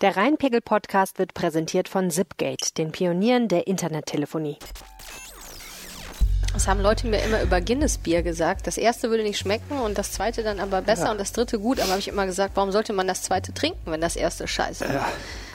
Der 0.00 0.16
Rheinpegel-Podcast 0.16 1.18
wird 1.18 1.34
präsentiert 1.34 1.88
von 1.88 2.10
Zipgate, 2.10 2.72
den 2.76 2.92
Pionieren 2.92 3.48
der 3.48 3.66
Internettelefonie. 3.66 4.56
Das 6.52 6.68
haben 6.68 6.80
Leute 6.80 7.08
mir 7.08 7.18
immer 7.22 7.42
über 7.42 7.60
Guinness-Bier 7.60 8.22
gesagt. 8.22 8.68
Das 8.68 8.78
erste 8.78 9.10
würde 9.10 9.24
nicht 9.24 9.38
schmecken 9.38 9.78
und 9.80 9.98
das 9.98 10.12
zweite 10.12 10.44
dann 10.44 10.60
aber 10.60 10.82
besser 10.82 11.06
Ja. 11.06 11.10
und 11.10 11.18
das 11.18 11.32
dritte 11.32 11.58
gut. 11.58 11.80
Aber 11.80 11.90
habe 11.90 11.98
ich 11.98 12.06
immer 12.06 12.26
gesagt, 12.26 12.52
warum 12.54 12.70
sollte 12.70 12.92
man 12.92 13.08
das 13.08 13.22
zweite 13.22 13.52
trinken, 13.52 13.90
wenn 13.90 14.00
das 14.00 14.14
erste 14.14 14.46
scheiße 14.46 14.84
ist? 14.84 14.94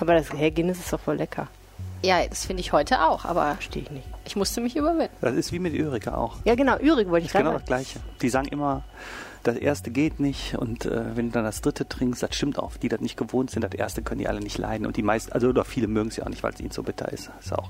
Aber 0.01 0.13
das 0.13 0.31
hey, 0.33 0.51
Guinness 0.51 0.79
ist 0.79 0.91
doch 0.91 0.99
voll 0.99 1.15
lecker. 1.15 1.47
Ja, 2.03 2.25
das 2.27 2.45
finde 2.45 2.59
ich 2.59 2.73
heute 2.73 3.01
auch, 3.07 3.23
aber 3.23 3.53
Verstehe 3.53 3.83
ich 3.83 3.91
nicht. 3.91 4.05
ich 4.25 4.35
musste 4.35 4.59
mich 4.59 4.75
überwinden. 4.75 5.15
Das 5.21 5.35
ist 5.35 5.53
wie 5.53 5.59
mit 5.59 5.73
Ürige 5.73 6.17
auch. 6.17 6.35
Ja, 6.43 6.55
genau, 6.55 6.77
Ürig 6.79 7.09
wollte 7.09 7.25
ich 7.25 7.31
Ist 7.33 7.37
genau 7.37 7.51
gerade 7.51 7.59
das 7.59 7.67
Gleiche. 7.67 7.99
Die 8.21 8.27
sagen 8.27 8.49
immer, 8.49 8.83
das 9.43 9.57
erste 9.57 9.91
geht 9.91 10.19
nicht 10.19 10.55
und 10.55 10.85
äh, 10.85 11.15
wenn 11.15 11.27
du 11.27 11.33
dann 11.33 11.43
das 11.43 11.61
dritte 11.61 11.87
trinkst, 11.87 12.23
das 12.23 12.35
stimmt 12.35 12.59
auch. 12.59 12.77
Die 12.77 12.89
das 12.89 13.01
nicht 13.01 13.17
gewohnt 13.17 13.51
sind, 13.51 13.61
das 13.61 13.73
erste 13.73 14.01
können 14.01 14.19
die 14.19 14.27
alle 14.27 14.39
nicht 14.39 14.57
leiden 14.57 14.85
und 14.85 14.97
die 14.97 15.03
meisten, 15.03 15.31
also 15.33 15.49
oder 15.49 15.65
viele 15.65 15.87
mögen 15.87 16.09
es 16.09 16.17
ja 16.17 16.23
auch 16.23 16.29
nicht, 16.29 16.43
weil 16.43 16.53
es 16.53 16.59
ihnen 16.59 16.71
so 16.71 16.83
bitter 16.83 17.11
ist. 17.11 17.29
Ist 17.39 17.53
auch 17.53 17.69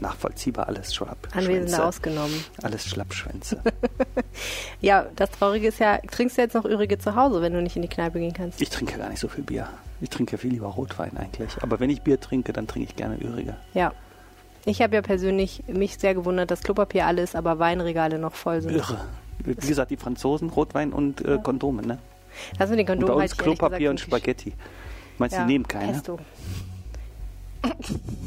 nachvollziehbar, 0.00 0.68
alles 0.68 0.94
Schlapp. 0.94 1.28
Anwesende 1.34 1.84
ausgenommen. 1.84 2.44
Alles 2.62 2.86
Schlappschwänze. 2.86 3.62
Ja, 4.80 5.06
das 5.16 5.32
Traurige 5.32 5.68
ist 5.68 5.80
ja, 5.80 5.98
trinkst 5.98 6.38
du 6.38 6.42
jetzt 6.42 6.54
noch 6.54 6.64
Ürige 6.64 6.98
zu 6.98 7.16
Hause, 7.16 7.42
wenn 7.42 7.52
du 7.52 7.60
nicht 7.60 7.74
in 7.74 7.82
die 7.82 7.88
Kneipe 7.88 8.20
gehen 8.20 8.32
kannst? 8.32 8.62
ich 8.62 8.70
trinke 8.70 8.96
gar 8.96 9.08
nicht 9.08 9.18
so 9.18 9.26
viel 9.26 9.42
Bier. 9.42 9.68
Ich 10.00 10.10
trinke 10.10 10.38
viel 10.38 10.52
lieber 10.52 10.68
Rotwein 10.68 11.16
eigentlich. 11.16 11.60
Aber 11.60 11.80
wenn 11.80 11.90
ich 11.90 12.02
Bier 12.02 12.20
trinke, 12.20 12.52
dann 12.52 12.68
trinke 12.68 12.88
ich 12.88 12.96
gerne 12.96 13.16
Ürige. 13.20 13.56
Ja. 13.74 13.92
Ich 14.64 14.80
habe 14.80 14.94
ja 14.94 15.02
persönlich 15.02 15.64
mich 15.66 15.98
sehr 15.98 16.14
gewundert, 16.14 16.52
dass 16.52 16.62
Klopapier 16.62 17.06
alle 17.06 17.22
ist, 17.22 17.34
aber 17.34 17.58
Weinregale 17.58 18.18
noch 18.20 18.34
voll 18.34 18.62
sind. 18.62 18.76
Irre. 18.76 19.00
Wie 19.44 19.54
gesagt, 19.54 19.90
die 19.90 19.96
Franzosen, 19.96 20.50
Rotwein 20.50 20.92
und 20.92 21.24
äh, 21.24 21.38
Kondome, 21.42 21.82
ne? 21.82 21.98
Das 22.58 22.70
mit 22.70 22.78
den 22.78 22.82
Und 22.88 22.98
Kondomen 23.00 23.14
bei 23.16 23.20
halte 23.22 23.32
uns 23.32 23.32
ich 23.32 23.38
ehrlich 23.46 23.58
Klopapier 23.58 23.90
und 23.90 24.00
Spaghetti. 24.00 24.52
Meinst 25.18 25.34
du, 25.36 25.40
Ja, 25.40 25.46
die 25.46 25.52
nehmen 25.52 25.66
keine? 25.66 25.92
Pesto. 25.92 26.18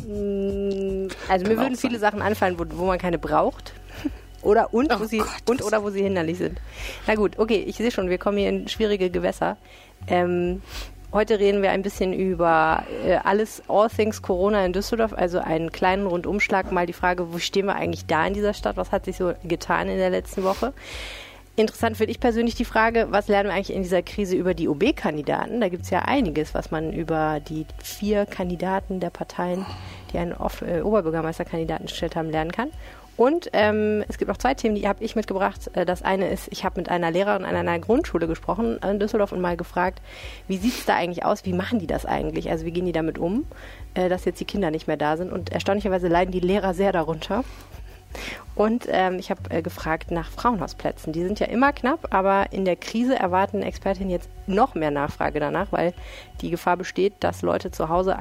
Mm, 0.07 1.07
Also 1.29 1.45
mir 1.45 1.55
Kann 1.55 1.59
auch 1.59 1.63
würden 1.63 1.75
viele. 1.77 1.99
Sachen 1.99 2.21
anfallen, 2.21 2.57
wo, 2.59 2.65
wo 2.77 2.85
man 2.85 2.97
keine 2.97 3.17
braucht. 3.17 3.73
Oder 4.41 4.73
und, 4.73 4.89
wo 4.91 5.03
Oh 5.03 5.05
sie, 5.07 5.19
Gott, 5.19 5.27
und 5.49 5.61
oder 5.63 5.83
wo 5.83 5.91
sie 5.91 6.01
hinderlich 6.01 6.39
sind. 6.39 6.59
Na 7.05 7.13
gut, 7.15 7.37
okay, 7.37 7.63
ich 7.67 7.75
sehe 7.77 7.91
schon, 7.91 8.09
wir 8.09 8.17
kommen 8.17 8.37
hier 8.39 8.49
in 8.49 8.67
schwierige 8.67 9.09
Gewässer. 9.11 9.57
Ähm, 10.07 10.63
heute 11.13 11.39
reden 11.39 11.61
wir 11.61 11.71
ein 11.71 11.81
bisschen 11.81 12.13
über 12.13 12.83
äh, 13.05 13.15
alles, 13.15 13.61
all 13.67 13.89
things 13.89 14.21
Corona 14.21 14.65
in 14.65 14.73
Düsseldorf, 14.73 15.13
also 15.13 15.39
einen 15.39 15.71
kleinen 15.71 16.07
Rundumschlag, 16.07 16.71
mal 16.71 16.85
die 16.85 16.93
Frage, 16.93 17.33
wo 17.33 17.39
stehen 17.39 17.65
wir 17.65 17.75
eigentlich 17.75 18.05
da 18.05 18.25
in 18.25 18.33
dieser 18.33 18.53
Stadt, 18.53 18.77
was 18.77 18.91
hat 18.91 19.05
sich 19.05 19.17
so 19.17 19.33
getan 19.43 19.89
in 19.89 19.97
der 19.97 20.09
letzten 20.09 20.43
Woche. 20.43 20.73
Interessant 21.57 21.97
finde 21.97 22.11
ich 22.11 22.19
persönlich 22.21 22.55
die 22.55 22.65
Frage, 22.65 23.07
was 23.09 23.27
lernen 23.27 23.49
wir 23.49 23.55
eigentlich 23.55 23.75
in 23.75 23.83
dieser 23.83 24.01
Krise 24.01 24.37
über 24.37 24.53
die 24.53 24.69
OB-Kandidaten? 24.69 25.59
Da 25.59 25.67
gibt 25.67 25.83
es 25.83 25.89
ja 25.89 25.99
einiges, 25.99 26.53
was 26.53 26.71
man 26.71 26.93
über 26.93 27.41
die 27.41 27.65
vier 27.83 28.25
Kandidaten 28.25 29.01
der 29.01 29.09
Parteien, 29.09 29.65
die 30.13 30.17
einen 30.17 30.31
äh, 30.31 30.81
Oberbürgermeisterkandidaten 30.81 31.87
gestellt 31.87 32.15
haben, 32.15 32.29
lernen 32.29 32.53
kann. 32.53 32.69
Und 33.21 33.51
ähm, 33.53 34.03
es 34.07 34.17
gibt 34.17 34.29
noch 34.29 34.37
zwei 34.37 34.55
Themen, 34.55 34.73
die 34.73 34.87
habe 34.87 35.03
ich 35.03 35.15
mitgebracht. 35.15 35.69
Äh, 35.73 35.85
Das 35.85 36.01
eine 36.01 36.29
ist, 36.29 36.47
ich 36.51 36.65
habe 36.65 36.79
mit 36.79 36.89
einer 36.89 37.11
Lehrerin 37.11 37.45
an 37.45 37.55
einer 37.55 37.77
Grundschule 37.77 38.25
gesprochen 38.25 38.79
in 38.79 38.97
Düsseldorf 38.97 39.31
und 39.31 39.41
mal 39.41 39.55
gefragt, 39.55 40.01
wie 40.47 40.57
sieht 40.57 40.73
es 40.73 40.85
da 40.85 40.95
eigentlich 40.95 41.23
aus? 41.23 41.45
Wie 41.45 41.53
machen 41.53 41.77
die 41.77 41.85
das 41.85 42.07
eigentlich? 42.07 42.49
Also 42.49 42.65
wie 42.65 42.71
gehen 42.71 42.87
die 42.87 42.93
damit 42.93 43.19
um, 43.19 43.45
äh, 43.93 44.09
dass 44.09 44.25
jetzt 44.25 44.39
die 44.39 44.45
Kinder 44.45 44.71
nicht 44.71 44.87
mehr 44.87 44.97
da 44.97 45.17
sind? 45.17 45.31
Und 45.31 45.51
erstaunlicherweise 45.51 46.07
leiden 46.07 46.31
die 46.31 46.39
Lehrer 46.39 46.73
sehr 46.73 46.91
darunter. 46.91 47.43
Und 48.55 48.87
ähm, 48.89 49.19
ich 49.19 49.29
habe 49.29 49.41
äh, 49.51 49.61
gefragt 49.61 50.09
nach 50.09 50.31
Frauenhausplätzen. 50.31 51.13
Die 51.13 51.21
sind 51.21 51.39
ja 51.39 51.45
immer 51.45 51.73
knapp, 51.73 52.07
aber 52.15 52.51
in 52.51 52.65
der 52.65 52.75
Krise 52.75 53.19
erwarten 53.19 53.61
Expertinnen 53.61 54.09
jetzt 54.09 54.31
noch 54.47 54.73
mehr 54.73 54.89
Nachfrage 54.89 55.39
danach, 55.39 55.71
weil 55.71 55.93
die 56.41 56.49
Gefahr 56.49 56.75
besteht, 56.75 57.13
dass 57.19 57.43
Leute 57.43 57.69
zu 57.69 57.87
Hause 57.87 58.17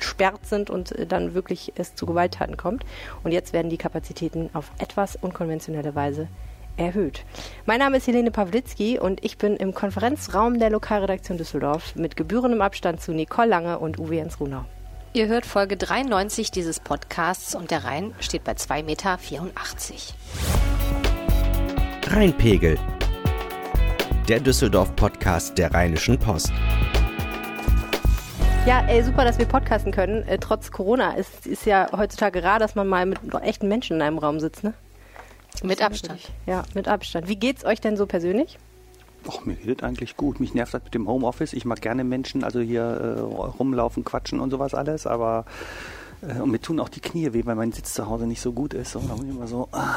eingesperrt 0.00 0.46
sind 0.46 0.70
und 0.70 0.92
äh, 0.92 1.06
dann 1.06 1.34
wirklich 1.34 1.72
es 1.76 1.94
zu 1.94 2.06
Gewalttaten 2.06 2.56
kommt. 2.56 2.84
Und 3.22 3.32
jetzt 3.32 3.52
werden 3.52 3.70
die 3.70 3.76
Kapazitäten 3.76 4.50
auf 4.54 4.70
etwas 4.78 5.16
unkonventionelle 5.16 5.94
Weise 5.94 6.28
erhöht. 6.76 7.24
Mein 7.66 7.80
Name 7.80 7.98
ist 7.98 8.06
Helene 8.06 8.30
Pawlitzki 8.30 8.98
und 8.98 9.22
ich 9.22 9.36
bin 9.36 9.56
im 9.56 9.74
Konferenzraum 9.74 10.58
der 10.58 10.70
Lokalredaktion 10.70 11.36
Düsseldorf 11.36 11.94
mit 11.94 12.16
gebührendem 12.16 12.62
Abstand 12.62 13.02
zu 13.02 13.12
Nicole 13.12 13.48
Lange 13.48 13.78
und 13.78 13.98
Uwe 13.98 14.16
Jens 14.16 14.40
Runau. 14.40 14.64
Ihr 15.12 15.26
hört 15.26 15.44
Folge 15.44 15.76
93 15.76 16.52
dieses 16.52 16.78
Podcasts 16.80 17.54
und 17.54 17.70
der 17.70 17.84
Rhein 17.84 18.14
steht 18.20 18.44
bei 18.44 18.52
2,84 18.52 18.84
Meter. 18.84 19.18
Rheinpegel. 22.06 22.78
Der 24.28 24.38
Düsseldorf-Podcast 24.38 25.58
der 25.58 25.74
Rheinischen 25.74 26.16
Post. 26.16 26.52
Ja, 28.66 28.84
ey, 28.86 29.02
super, 29.02 29.24
dass 29.24 29.38
wir 29.38 29.46
podcasten 29.46 29.90
können. 29.90 30.22
Äh, 30.28 30.38
trotz 30.38 30.70
Corona 30.70 31.12
ist, 31.12 31.46
ist 31.46 31.64
ja 31.64 31.88
heutzutage 31.96 32.42
rar, 32.42 32.58
dass 32.58 32.74
man 32.74 32.86
mal 32.86 33.06
mit 33.06 33.18
echten 33.42 33.68
Menschen 33.68 33.96
in 33.96 34.02
einem 34.02 34.18
Raum 34.18 34.38
sitzt, 34.38 34.62
ne? 34.62 34.74
Mit 35.62 35.82
Abstand. 35.82 36.30
Ja, 36.46 36.64
mit 36.74 36.86
Abstand. 36.86 37.26
Wie 37.26 37.36
geht's 37.36 37.64
euch 37.64 37.80
denn 37.80 37.96
so 37.96 38.06
persönlich? 38.06 38.58
Och, 39.26 39.46
mir 39.46 39.54
geht 39.54 39.80
es 39.80 39.84
eigentlich 39.84 40.16
gut. 40.16 40.40
Mich 40.40 40.52
nervt 40.52 40.74
das 40.74 40.84
mit 40.84 40.94
dem 40.94 41.08
Homeoffice. 41.08 41.54
Ich 41.54 41.64
mag 41.64 41.80
gerne 41.80 42.04
Menschen, 42.04 42.44
also 42.44 42.60
hier 42.60 42.82
äh, 42.82 43.20
rumlaufen, 43.20 44.04
quatschen 44.04 44.40
und 44.40 44.50
sowas 44.50 44.74
alles, 44.74 45.06
aber 45.06 45.46
und 46.22 46.50
mir 46.50 46.60
tun 46.60 46.80
auch 46.80 46.88
die 46.88 47.00
Knie 47.00 47.32
weh, 47.32 47.42
weil 47.44 47.54
mein 47.54 47.72
Sitz 47.72 47.94
zu 47.94 48.06
Hause 48.06 48.26
nicht 48.26 48.40
so 48.40 48.52
gut 48.52 48.74
ist. 48.74 48.96
Und 48.96 49.08
da 49.08 49.14
bin 49.14 49.28
ich 49.28 49.34
immer 49.34 49.46
so, 49.46 49.68
ah. 49.72 49.96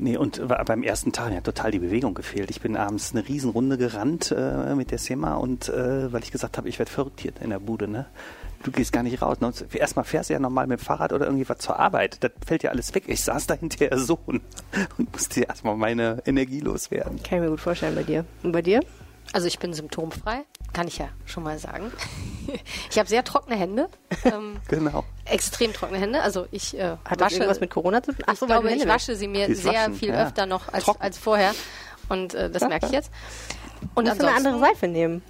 Nee, 0.00 0.16
und 0.16 0.46
beim 0.46 0.84
ersten 0.84 1.10
Tag 1.10 1.30
mir 1.30 1.38
hat 1.38 1.44
total 1.44 1.72
die 1.72 1.80
Bewegung 1.80 2.14
gefehlt. 2.14 2.50
Ich 2.50 2.60
bin 2.60 2.76
abends 2.76 3.12
eine 3.12 3.26
Riesenrunde 3.26 3.76
gerannt 3.78 4.32
äh, 4.36 4.74
mit 4.76 4.92
der 4.92 4.98
Sima 4.98 5.34
und 5.34 5.68
äh, 5.68 6.12
weil 6.12 6.22
ich 6.22 6.30
gesagt 6.30 6.56
habe, 6.56 6.68
ich 6.68 6.78
werde 6.78 6.90
verrückt 6.90 7.20
hier 7.20 7.32
in 7.40 7.50
der 7.50 7.58
Bude, 7.58 7.88
ne? 7.88 8.06
Du 8.62 8.70
gehst 8.70 8.92
gar 8.92 9.02
nicht 9.02 9.22
raus. 9.22 9.40
Ne? 9.40 9.52
Erstmal 9.72 10.04
fährst 10.04 10.30
du 10.30 10.34
ja 10.34 10.40
normal 10.40 10.66
mit 10.66 10.80
dem 10.80 10.84
Fahrrad 10.84 11.12
oder 11.12 11.26
irgendwie 11.26 11.48
was 11.48 11.58
zur 11.58 11.78
Arbeit. 11.78 12.22
Das 12.22 12.32
fällt 12.44 12.62
ja 12.62 12.70
alles 12.70 12.94
weg. 12.94 13.04
Ich 13.06 13.22
saß 13.22 13.46
da 13.46 13.54
hinterher 13.54 13.98
so 13.98 14.18
und, 14.26 14.42
und 14.98 15.12
musste 15.12 15.42
erstmal 15.42 15.76
meine 15.76 16.22
Energie 16.26 16.60
loswerden. 16.60 17.22
Kann 17.22 17.38
ich 17.38 17.44
mir 17.44 17.50
gut 17.50 17.60
vorstellen 17.60 17.94
bei 17.94 18.02
dir. 18.02 18.24
Und 18.42 18.52
bei 18.52 18.62
dir? 18.62 18.80
Also 19.32 19.46
ich 19.46 19.58
bin 19.58 19.72
symptomfrei, 19.74 20.44
kann 20.72 20.88
ich 20.88 20.98
ja 20.98 21.08
schon 21.26 21.42
mal 21.42 21.58
sagen. 21.58 21.92
Ich 22.90 22.98
habe 22.98 23.06
sehr 23.06 23.22
trockene 23.24 23.56
Hände, 23.56 23.90
ähm, 24.24 24.56
Genau. 24.68 25.04
extrem 25.26 25.74
trockene 25.74 25.98
Hände. 25.98 26.22
Also 26.22 26.46
ich 26.50 26.78
äh, 26.78 26.92
Hat 27.04 27.20
das 27.20 27.20
wasche, 27.20 27.34
irgendwas 27.34 27.60
mit 27.60 27.68
Corona 27.68 28.02
zu 28.02 28.12
tun? 28.12 28.24
ich 28.32 28.38
so, 28.38 28.46
glaube, 28.46 28.72
ich 28.72 28.88
wasche 28.88 29.16
sie 29.16 29.28
mir 29.28 29.54
sehr 29.54 29.74
Waschen, 29.74 29.94
viel 29.96 30.08
ja. 30.08 30.24
öfter 30.24 30.46
noch 30.46 30.72
als, 30.72 30.84
Trocken. 30.84 31.02
als 31.02 31.18
vorher. 31.18 31.54
Und 32.08 32.32
äh, 32.32 32.48
das 32.50 32.66
merke 32.66 32.86
ich 32.86 32.92
jetzt. 32.92 33.10
Und 33.94 34.06
Musst 34.06 34.22
du 34.22 34.26
eine 34.26 34.34
andere 34.34 34.58
Seife 34.60 34.88
nehmen. 34.88 35.20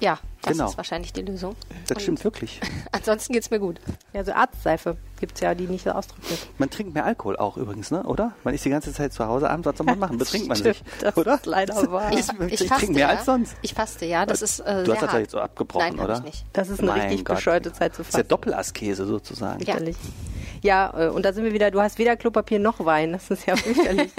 Ja, 0.00 0.18
das 0.44 0.52
Genau. 0.56 0.68
ist 0.68 0.76
wahrscheinlich 0.76 1.12
die 1.12 1.22
Lösung. 1.22 1.54
Das 1.86 1.96
Und 1.96 2.02
stimmt 2.02 2.24
wirklich. 2.24 2.60
Ansonsten 2.92 3.32
geht's 3.32 3.50
mir 3.50 3.58
gut. 3.58 3.80
Ja, 4.12 4.24
so 4.24 4.32
Arztseife 4.32 4.96
gibt's 5.20 5.40
ja, 5.40 5.54
die 5.54 5.66
nicht 5.66 5.84
so 5.84 5.90
austrocknet. 5.90 6.38
Man 6.58 6.70
trinkt 6.70 6.94
mehr 6.94 7.04
Alkohol 7.04 7.36
auch 7.36 7.56
übrigens, 7.56 7.90
ne? 7.90 8.02
oder? 8.02 8.32
Man 8.44 8.52
ist 8.54 8.64
die 8.64 8.70
ganze 8.70 8.92
Zeit 8.92 9.12
zu 9.12 9.26
Hause 9.26 9.48
abends, 9.50 9.66
was 9.66 9.76
soll 9.78 9.86
man 9.86 9.98
machen? 9.98 10.18
Betrinkt 10.18 10.48
man 10.48 10.56
sich, 10.56 10.76
Stimmt, 10.76 10.90
das 11.02 11.16
oder? 11.16 11.34
ist 11.36 11.46
leider 11.46 11.74
wahr. 11.92 12.12
Ich, 12.12 12.28
Ich 12.52 12.60
ich, 12.62 12.68
trinke 12.68 12.92
mehr 12.92 13.08
ja. 13.08 13.08
als 13.16 13.24
sonst. 13.24 13.56
Ich 13.62 13.74
faste, 13.74 14.04
ja. 14.06 14.26
Das 14.26 14.42
ist 14.42 14.60
äh, 14.60 14.84
Du 14.84 14.92
hast 14.92 15.02
das 15.02 15.12
ja 15.12 15.18
jetzt 15.20 15.30
so 15.32 15.40
abgebrochen, 15.40 15.96
Nein, 15.96 16.04
oder? 16.04 16.18
ich 16.18 16.22
nicht. 16.24 16.46
Das 16.52 16.68
ist 16.68 16.80
eine 16.80 16.90
Mein 16.90 17.00
richtig 17.02 17.24
Gott. 17.24 17.36
bescheuerte 17.36 17.72
Zeit 17.72 17.94
zu 17.94 18.02
Das 18.02 18.08
ist 18.08 18.14
ja 18.14 18.18
fasten. 18.18 18.28
Doppelaskese 18.28 19.06
sozusagen. 19.06 19.62
Ja. 19.64 19.76
Ja, 20.64 20.94
äh, 20.96 21.08
und 21.08 21.26
da 21.26 21.34
sind 21.34 21.44
wir 21.44 21.52
wieder, 21.52 21.70
du 21.70 21.82
hast 21.82 21.98
weder 21.98 22.16
Klopapier 22.16 22.58
noch 22.58 22.82
Wein. 22.86 23.12
Das 23.12 23.30
ist 23.30 23.46
ja 23.46 23.54
fürchterlich. 23.56 24.10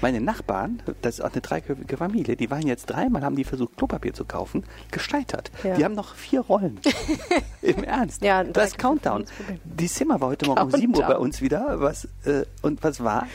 Meine 0.00 0.20
Nachbarn, 0.20 0.82
das 1.02 1.14
ist 1.14 1.20
auch 1.20 1.30
eine 1.30 1.40
dreiköpfige 1.40 1.96
Familie, 1.96 2.34
die 2.34 2.50
waren 2.50 2.66
jetzt 2.66 2.86
dreimal, 2.86 3.22
haben 3.22 3.36
die 3.36 3.44
versucht, 3.44 3.76
Klopapier 3.76 4.12
zu 4.12 4.24
kaufen, 4.24 4.64
gescheitert. 4.90 5.52
Ja. 5.62 5.76
Die 5.76 5.84
haben 5.84 5.94
noch 5.94 6.16
vier 6.16 6.40
Rollen. 6.40 6.80
Im 7.62 7.84
Ernst. 7.84 8.22
Ja, 8.24 8.42
das 8.42 8.76
Countdown. 8.76 9.26
Die 9.62 9.86
Zimmer 9.86 10.20
war 10.20 10.30
heute 10.30 10.46
Morgen 10.46 10.62
um 10.62 10.70
7 10.72 10.96
Uhr 10.96 11.02
bei 11.04 11.16
uns 11.16 11.40
wieder. 11.40 11.80
Was, 11.80 12.08
äh, 12.24 12.44
und 12.60 12.82
was 12.82 13.02
war? 13.02 13.28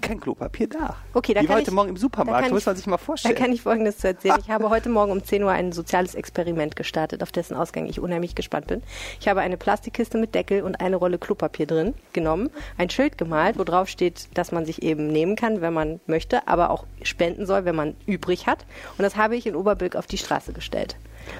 Kein 0.00 0.20
Klopapier 0.20 0.68
da. 0.68 0.96
Okay, 1.14 1.32
da 1.34 1.40
die 1.40 1.46
kann 1.46 1.56
heute 1.56 1.70
ich- 1.70 1.74
Morgen 1.74 1.90
im 1.90 1.94
da 1.94 2.00
Supermarkt, 2.00 2.50
muss 2.50 2.66
man 2.66 2.76
sich 2.76 2.86
mal 2.86 2.96
Da 2.96 3.02
vorstellen. 3.02 3.34
kann 3.36 3.52
ich 3.52 3.62
Folgendes 3.62 3.98
zu 3.98 4.08
erzählen. 4.08 4.36
Ich 4.40 4.50
habe 4.50 4.68
heute 4.70 4.88
Morgen 4.88 5.12
um 5.12 5.24
10 5.24 5.42
Uhr 5.44 5.50
ein 5.50 5.72
soziales 5.72 6.14
Experiment 6.14 6.74
gestartet, 6.76 7.22
auf 7.22 7.30
dessen 7.32 7.56
Ausgang 7.56 7.86
ich 7.86 8.00
unheimlich 8.00 8.34
gespannt 8.34 8.66
bin. 8.66 8.82
Ich 9.20 9.28
habe 9.28 9.40
eine 9.40 9.56
Plastikkiste 9.56 10.18
mit 10.18 10.34
Deckel 10.34 10.62
und 10.62 10.80
eine 10.80 10.96
Rolle 10.96 11.18
Klopapier 11.18 11.66
drin 11.66 11.94
genommen, 12.12 12.50
ein 12.78 12.90
Schild 12.90 13.16
gemalt, 13.18 13.58
wo 13.58 13.64
drauf 13.64 13.88
steht, 13.88 14.28
dass 14.34 14.50
man 14.52 14.64
sich 14.66 14.82
eben 14.82 15.06
nehmen 15.06 15.36
kann, 15.36 15.60
wenn 15.60 15.72
man 15.72 16.00
möchte, 16.06 16.46
aber 16.48 16.70
auch 16.70 16.84
spenden 17.02 17.46
soll, 17.46 17.64
wenn 17.64 17.76
man 17.76 17.94
übrig 18.06 18.46
hat. 18.46 18.64
Und 18.98 19.02
das 19.04 19.16
habe 19.16 19.36
ich 19.36 19.46
in 19.46 19.54
Oberbilk 19.54 19.96
auf 19.96 20.06
die 20.06 20.18
Straße 20.18 20.52
gestellt. 20.52 20.96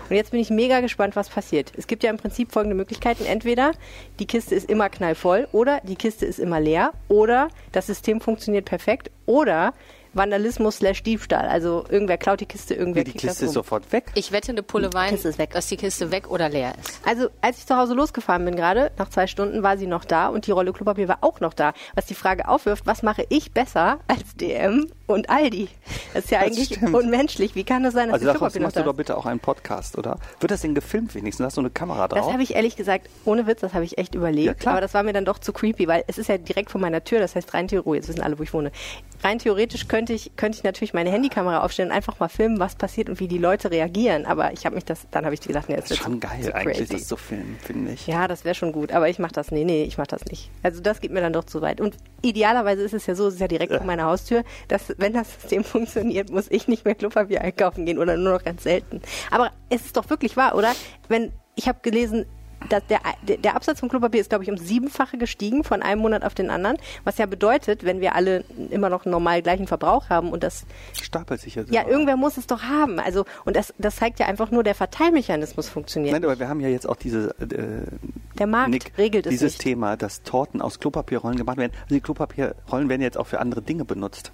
Und 0.08 0.16
jetzt 0.16 0.30
bin 0.30 0.40
ich 0.40 0.50
mega 0.50 0.80
gespannt, 0.80 1.16
was 1.16 1.28
passiert. 1.28 1.72
Es 1.76 1.86
gibt 1.86 2.02
ja 2.02 2.10
im 2.10 2.16
Prinzip 2.16 2.52
folgende 2.52 2.76
Möglichkeiten. 2.76 3.24
Entweder 3.24 3.72
die 4.18 4.26
Kiste 4.26 4.54
ist 4.54 4.68
immer 4.68 4.88
knallvoll 4.88 5.48
oder 5.52 5.80
die 5.84 5.96
Kiste 5.96 6.26
ist 6.26 6.38
immer 6.38 6.60
leer 6.60 6.92
oder 7.08 7.48
das 7.72 7.86
System 7.86 8.20
funktioniert 8.20 8.64
perfekt 8.64 9.10
oder 9.26 9.72
Vandalismus 10.14 10.76
slash 10.76 11.02
Diebstahl. 11.02 11.46
Also 11.48 11.84
irgendwer 11.88 12.18
klaut 12.18 12.40
die 12.40 12.46
Kiste, 12.46 12.74
irgendwer 12.74 13.02
Nee, 13.04 13.12
die 13.12 13.18
Kiste 13.18 13.44
ist 13.44 13.48
um. 13.50 13.54
sofort 13.54 13.90
weg. 13.92 14.12
Ich 14.14 14.32
wette 14.32 14.52
eine 14.52 14.62
Pulle 14.62 14.92
Wein, 14.92 15.10
Kiste 15.10 15.28
ist 15.28 15.38
weg. 15.38 15.50
dass 15.52 15.68
die 15.68 15.76
Kiste 15.76 16.10
weg 16.10 16.30
oder 16.30 16.48
leer 16.48 16.74
ist. 16.80 17.00
Also 17.06 17.28
als 17.40 17.58
ich 17.58 17.66
zu 17.66 17.76
Hause 17.76 17.94
losgefahren 17.94 18.44
bin 18.44 18.54
gerade, 18.56 18.90
nach 18.98 19.08
zwei 19.08 19.26
Stunden 19.26 19.62
war 19.62 19.78
sie 19.78 19.86
noch 19.86 20.04
da 20.04 20.28
und 20.28 20.46
die 20.46 20.50
Rolle 20.50 20.72
Klopapier 20.72 21.08
war 21.08 21.18
auch 21.22 21.40
noch 21.40 21.54
da. 21.54 21.72
Was 21.94 22.06
die 22.06 22.14
Frage 22.14 22.46
aufwirft, 22.48 22.86
was 22.86 23.02
mache 23.02 23.24
ich 23.30 23.52
besser 23.52 24.00
als 24.06 24.34
DM 24.36 24.86
und 25.12 25.30
Aldi. 25.30 25.68
Das 26.14 26.24
ist 26.24 26.30
ja 26.30 26.40
Das 26.40 26.48
eigentlich 26.48 26.74
stimmt. 26.76 26.94
unmenschlich. 26.94 27.54
Wie 27.54 27.64
kann 27.64 27.82
das 27.82 27.94
sein, 27.94 28.08
dass 28.08 28.14
Also 28.14 28.26
die 28.26 28.32
daraus 28.38 28.58
machst 28.58 28.76
du 28.76 28.82
doch 28.82 28.94
bitte 28.94 29.16
auch 29.16 29.26
einen 29.26 29.40
Podcast, 29.40 29.96
oder? 29.98 30.16
Wird 30.40 30.50
das 30.50 30.60
denn 30.62 30.74
gefilmt 30.74 31.14
wenigstens? 31.14 31.46
Hast 31.46 31.56
du 31.56 31.60
eine 31.60 31.70
Kamera 31.70 32.08
Das 32.08 32.20
drauf? 32.20 32.32
habe 32.32 32.42
ich 32.42 32.54
ehrlich 32.54 32.76
gesagt, 32.76 33.08
ohne 33.24 33.46
Witz, 33.46 33.60
das 33.60 33.74
habe 33.74 33.84
ich 33.84 33.98
echt 33.98 34.14
überlegt. 34.14 34.64
Ja, 34.64 34.72
aber 34.72 34.80
das 34.80 34.94
war 34.94 35.02
mir 35.02 35.12
dann 35.12 35.24
doch 35.24 35.38
zu 35.38 35.52
creepy, 35.52 35.88
weil 35.88 36.04
es 36.06 36.18
ist 36.18 36.28
ja 36.28 36.38
direkt 36.38 36.70
vor 36.70 36.80
meiner 36.80 37.04
Tür. 37.04 37.18
Das 37.20 37.34
heißt, 37.36 37.54
rein 37.54 37.68
theoretisch, 37.68 37.82
jetzt 38.02 38.08
wissen 38.08 38.22
alle, 38.22 38.38
wo 38.38 38.42
ich 38.42 38.52
wohne. 38.52 38.72
Rein 39.22 39.38
theoretisch 39.38 39.86
könnte 39.88 40.12
ich, 40.12 40.32
könnte 40.36 40.58
ich 40.58 40.64
natürlich 40.64 40.94
meine 40.94 41.10
Handykamera 41.10 41.62
aufstellen 41.64 41.90
und 41.90 41.96
einfach 41.96 42.18
mal 42.18 42.28
filmen, 42.28 42.58
was 42.58 42.74
passiert 42.74 43.08
und 43.08 43.20
wie 43.20 43.28
die 43.28 43.38
Leute 43.38 43.70
reagieren. 43.70 44.26
Aber 44.26 44.52
ich 44.52 44.64
habe 44.66 44.74
mich 44.74 44.84
das, 44.84 45.06
dann 45.10 45.24
habe 45.24 45.34
ich 45.34 45.40
gesagt, 45.40 45.68
nee, 45.68 45.76
das 45.76 45.84
das 45.84 45.92
ist 45.98 46.02
schon 46.02 46.14
zu, 46.14 46.18
geil 46.20 46.40
zu 46.42 46.54
eigentlich, 46.54 46.88
das 46.88 47.06
zu 47.06 47.16
filmen, 47.16 47.56
finde 47.62 47.92
ich. 47.92 48.06
Ja, 48.06 48.26
das 48.28 48.44
wäre 48.44 48.54
schon 48.54 48.72
gut, 48.72 48.92
aber 48.92 49.08
ich 49.08 49.18
mache 49.18 49.32
das, 49.32 49.50
nee, 49.50 49.64
nee, 49.64 49.84
ich 49.84 49.96
mache 49.98 50.08
das 50.08 50.24
nicht. 50.26 50.50
Also 50.62 50.80
das 50.80 51.00
geht 51.00 51.12
mir 51.12 51.20
dann 51.20 51.32
doch 51.32 51.44
zu 51.44 51.60
weit. 51.62 51.80
Und 51.80 51.96
idealerweise 52.22 52.82
ist 52.82 52.94
es 52.94 53.06
ja 53.06 53.14
so, 53.14 53.28
es 53.28 53.34
ist 53.34 53.40
ja 53.40 53.48
direkt 53.48 53.72
vor 53.72 53.84
meiner 53.84 54.04
Haustür, 54.04 54.42
dass 54.68 54.94
wenn 55.02 55.12
das 55.12 55.32
System 55.32 55.64
funktioniert, 55.72 56.30
muss 56.30 56.46
ich 56.50 56.68
nicht 56.68 56.84
mehr 56.84 56.94
Klopapier 56.94 57.42
einkaufen 57.42 57.86
gehen 57.86 57.98
oder 57.98 58.16
nur 58.16 58.34
noch 58.34 58.44
ganz 58.44 58.62
selten. 58.62 59.02
Aber 59.30 59.50
es 59.68 59.84
ist 59.84 59.96
doch 59.96 60.08
wirklich 60.10 60.36
wahr, 60.36 60.54
oder? 60.54 60.72
Wenn 61.08 61.32
ich 61.54 61.68
habe 61.68 61.80
gelesen, 61.82 62.26
dass 62.68 62.82
der, 62.86 63.00
der, 63.22 63.56
Absatz 63.56 63.80
von 63.80 63.88
Klopapier 63.88 64.20
ist, 64.20 64.30
glaube 64.30 64.44
ich, 64.44 64.50
um 64.50 64.56
siebenfache 64.56 65.18
gestiegen 65.18 65.64
von 65.64 65.82
einem 65.82 66.00
Monat 66.00 66.24
auf 66.24 66.34
den 66.34 66.50
anderen, 66.50 66.76
was 67.04 67.18
ja 67.18 67.26
bedeutet, 67.26 67.84
wenn 67.84 68.00
wir 68.00 68.14
alle 68.14 68.44
immer 68.70 68.88
noch 68.88 69.04
normal 69.04 69.42
gleichen 69.42 69.66
Verbrauch 69.66 70.08
haben 70.10 70.30
und 70.30 70.42
das 70.42 70.64
Stapelt 71.00 71.40
sich 71.40 71.54
ja, 71.54 71.62
immer. 71.62 71.88
irgendwer 71.88 72.16
muss 72.16 72.36
es 72.36 72.46
doch 72.46 72.62
haben. 72.62 72.98
Also 72.98 73.24
und 73.44 73.56
das, 73.56 73.74
das 73.78 73.96
zeigt 73.96 74.20
ja 74.20 74.26
einfach 74.26 74.50
nur, 74.50 74.62
der 74.62 74.74
Verteilmechanismus 74.74 75.68
funktioniert. 75.68 76.12
Nein, 76.12 76.24
aber 76.24 76.38
wir 76.38 76.48
haben 76.48 76.60
ja 76.60 76.68
jetzt 76.68 76.88
auch 76.88 76.96
diese 76.96 77.34
äh, 77.40 77.86
Der 78.38 78.46
Markt 78.46 78.70
Nick, 78.70 78.92
regelt 78.98 79.26
es 79.26 79.30
dieses. 79.30 79.58
Thema, 79.58 79.96
dass 79.96 80.22
Torten 80.22 80.62
aus 80.62 80.80
Klopapierrollen 80.80 81.36
gemacht 81.36 81.58
werden. 81.58 81.72
Also 81.82 81.94
die 81.94 82.00
Klopapierrollen 82.00 82.88
werden 82.88 83.02
jetzt 83.02 83.18
auch 83.18 83.26
für 83.26 83.40
andere 83.40 83.62
Dinge 83.62 83.84
benutzt. 83.84 84.32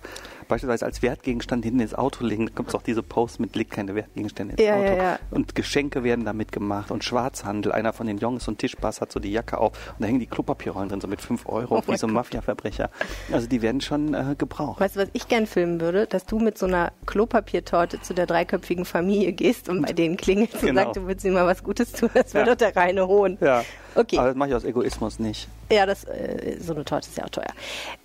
Beispielsweise 0.48 0.86
als 0.86 1.02
Wertgegenstand 1.02 1.64
hinten 1.64 1.80
ins 1.80 1.94
Auto 1.94 2.24
legen. 2.24 2.46
Da 2.46 2.52
gibt 2.56 2.68
es 2.70 2.74
auch 2.74 2.82
diese 2.82 3.02
Posts 3.02 3.38
mit 3.38 3.54
legt 3.56 3.70
keine 3.70 3.94
Wertgegenstände 3.94 4.54
ins 4.54 4.62
Ja, 4.62 4.74
Auto. 4.76 4.84
ja, 4.84 4.94
ja. 4.96 5.18
Und 5.30 5.54
Geschenke 5.54 6.02
werden 6.04 6.24
damit 6.24 6.52
gemacht 6.52 6.90
und 6.90 7.04
Schwarzhandel. 7.04 7.72
Einer 7.72 7.92
von 7.92 8.06
den 8.06 8.18
Jungs 8.18 8.48
und 8.48 8.58
Tischbass 8.58 9.00
hat 9.00 9.12
so 9.12 9.20
die 9.20 9.30
Jacke 9.32 9.58
auf 9.58 9.72
und 9.96 10.00
da 10.02 10.06
hängen 10.06 10.20
die 10.20 10.26
Klopapierrollen 10.26 10.88
drin, 10.88 11.00
so 11.00 11.08
mit 11.08 11.20
5 11.20 11.46
Euro, 11.48 11.78
Oh 11.78 11.82
wie 11.92 11.96
so 11.96 12.06
Mafia-Verbrecher. 12.08 12.90
Also 13.32 13.46
die 13.46 13.62
werden 13.62 13.80
schon 13.80 14.14
äh, 14.14 14.34
gebraucht. 14.38 14.80
Weißt 14.80 14.96
du, 14.96 15.00
was 15.00 15.08
ich 15.12 15.28
gern 15.28 15.46
filmen 15.46 15.80
würde? 15.80 16.06
Dass 16.06 16.24
du 16.26 16.38
mit 16.38 16.56
so 16.58 16.66
einer 16.66 16.92
Klopapiertorte 17.06 18.00
zu 18.00 18.14
der 18.14 18.26
dreiköpfigen 18.26 18.84
Familie 18.84 19.32
gehst 19.32 19.68
und 19.68 19.82
bei 19.82 19.92
denen 19.92 20.16
klingelst 20.16 20.54
und 20.54 20.60
Genau. 20.68 20.82
sagst, 20.84 20.96
du 20.96 21.06
willst 21.06 21.24
ihnen 21.24 21.34
mal 21.34 21.46
was 21.46 21.62
Gutes 21.62 21.92
tun. 21.92 22.10
Das 22.14 22.34
wäre 22.34 22.46
doch 22.46 22.54
der 22.56 22.74
reine 22.74 23.06
Hohn. 23.06 23.38
Ja. 23.40 23.64
Okay. 23.94 24.18
Aber 24.18 24.28
das 24.28 24.36
mache 24.36 24.50
ich 24.50 24.54
aus 24.54 24.64
Egoismus 24.64 25.18
nicht. 25.18 25.48
Ja, 25.70 25.84
das, 25.84 26.04
äh, 26.04 26.56
so 26.60 26.74
eine 26.74 26.84
Torte 26.84 27.08
ist 27.08 27.18
ja 27.18 27.24
auch 27.24 27.28
teuer. 27.28 27.52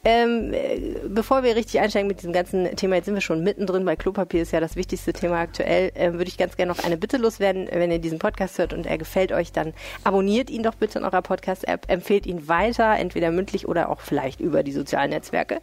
Ähm, 0.03 0.53
äh, 0.53 0.95
bevor 1.07 1.43
wir 1.43 1.55
richtig 1.55 1.79
einsteigen 1.79 2.07
mit 2.07 2.19
diesem 2.19 2.33
ganzen 2.33 2.75
Thema, 2.75 2.95
jetzt 2.95 3.05
sind 3.05 3.13
wir 3.13 3.21
schon 3.21 3.41
mittendrin, 3.41 3.85
weil 3.85 3.95
Klopapier 3.95 4.41
ist 4.41 4.51
ja 4.51 4.59
das 4.59 4.75
wichtigste 4.75 5.13
Thema 5.13 5.39
aktuell, 5.39 5.91
ähm, 5.95 6.13
würde 6.13 6.27
ich 6.27 6.37
ganz 6.37 6.57
gerne 6.57 6.73
noch 6.73 6.83
eine 6.83 6.97
Bitte 6.97 7.17
loswerden. 7.17 7.69
Wenn 7.71 7.89
ihr 7.89 7.99
diesen 7.99 8.19
Podcast 8.19 8.57
hört 8.57 8.73
und 8.73 8.85
er 8.85 8.97
gefällt 8.97 9.31
euch, 9.31 9.53
dann 9.53 9.73
abonniert 10.03 10.49
ihn 10.49 10.63
doch 10.63 10.75
bitte 10.75 10.99
in 10.99 11.05
eurer 11.05 11.21
Podcast-App, 11.21 11.89
empfehlt 11.89 12.25
ihn 12.25 12.49
weiter, 12.49 12.97
entweder 12.97 13.31
mündlich 13.31 13.67
oder 13.67 13.89
auch 13.89 14.01
vielleicht 14.01 14.41
über 14.41 14.63
die 14.63 14.73
sozialen 14.73 15.11
Netzwerke 15.11 15.61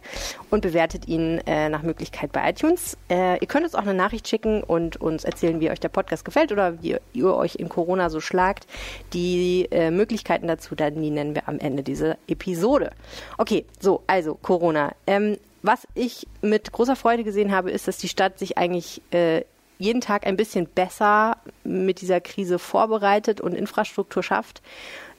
und 0.49 0.61
bewertet 0.61 1.07
ihn 1.07 1.39
äh, 1.45 1.69
nach 1.69 1.83
Möglichkeit 1.83 2.31
bei 2.31 2.49
iTunes. 2.49 2.97
Äh, 3.09 3.37
ihr 3.39 3.47
könnt 3.47 3.65
uns 3.65 3.75
auch 3.75 3.81
eine 3.81 3.93
Nachricht 3.93 4.27
schicken 4.27 4.63
und 4.63 4.97
uns 4.97 5.23
erzählen, 5.23 5.59
wie 5.59 5.69
euch 5.69 5.79
der 5.79 5.89
Podcast 5.89 6.25
gefällt 6.25 6.51
oder 6.51 6.81
wie 6.81 6.97
ihr 7.13 7.35
euch 7.35 7.55
in 7.55 7.69
Corona 7.69 8.09
so 8.09 8.19
schlagt. 8.19 8.65
Die 9.13 9.67
äh, 9.69 9.91
Möglichkeiten 10.21 10.47
dazu, 10.47 10.75
dann 10.75 11.01
die 11.01 11.09
nennen 11.09 11.35
wir 11.35 11.47
am 11.47 11.59
Ende 11.59 11.83
dieser 11.83 12.17
Episode. 12.27 12.91
Okay, 13.37 13.65
so, 13.79 14.03
also 14.07 14.35
Corona. 14.35 14.93
Ähm, 15.07 15.37
was 15.63 15.87
ich 15.95 16.27
mit 16.41 16.71
großer 16.71 16.95
Freude 16.95 17.23
gesehen 17.23 17.51
habe, 17.51 17.71
ist, 17.71 17.87
dass 17.87 17.97
die 17.97 18.07
Stadt 18.07 18.37
sich 18.37 18.57
eigentlich 18.57 19.01
äh, 19.11 19.43
jeden 19.79 20.01
Tag 20.01 20.27
ein 20.27 20.37
bisschen 20.37 20.67
besser 20.67 21.37
mit 21.63 22.01
dieser 22.01 22.21
Krise 22.21 22.59
vorbereitet 22.59 23.41
und 23.41 23.53
Infrastruktur 23.53 24.21
schafft. 24.21 24.61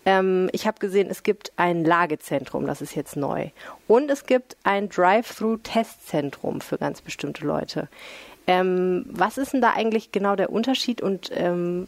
Ähm, 0.04 0.48
ich 0.52 0.66
habe 0.66 0.78
gesehen, 0.78 1.08
es 1.10 1.22
gibt 1.22 1.52
ein 1.56 1.84
Lagezentrum, 1.84 2.66
das 2.66 2.80
ist 2.80 2.94
jetzt 2.94 3.16
neu. 3.16 3.50
Und 3.88 4.10
es 4.10 4.26
gibt 4.26 4.56
ein 4.62 4.88
Drive-Through-Testzentrum 4.88 6.60
für 6.60 6.78
ganz 6.78 7.02
bestimmte 7.02 7.44
Leute. 7.44 7.88
Ähm, 8.46 9.04
was 9.08 9.38
ist 9.38 9.52
denn 9.52 9.60
da 9.60 9.72
eigentlich 9.72 10.12
genau 10.12 10.36
der 10.36 10.50
Unterschied 10.50 11.00
und 11.00 11.30
ähm, 11.34 11.86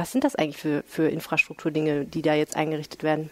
was 0.00 0.12
sind 0.12 0.24
das 0.24 0.34
eigentlich 0.34 0.56
für, 0.56 0.82
für 0.86 1.08
Infrastrukturdinge, 1.08 2.06
die 2.06 2.22
da 2.22 2.32
jetzt 2.32 2.56
eingerichtet 2.56 3.02
werden? 3.02 3.28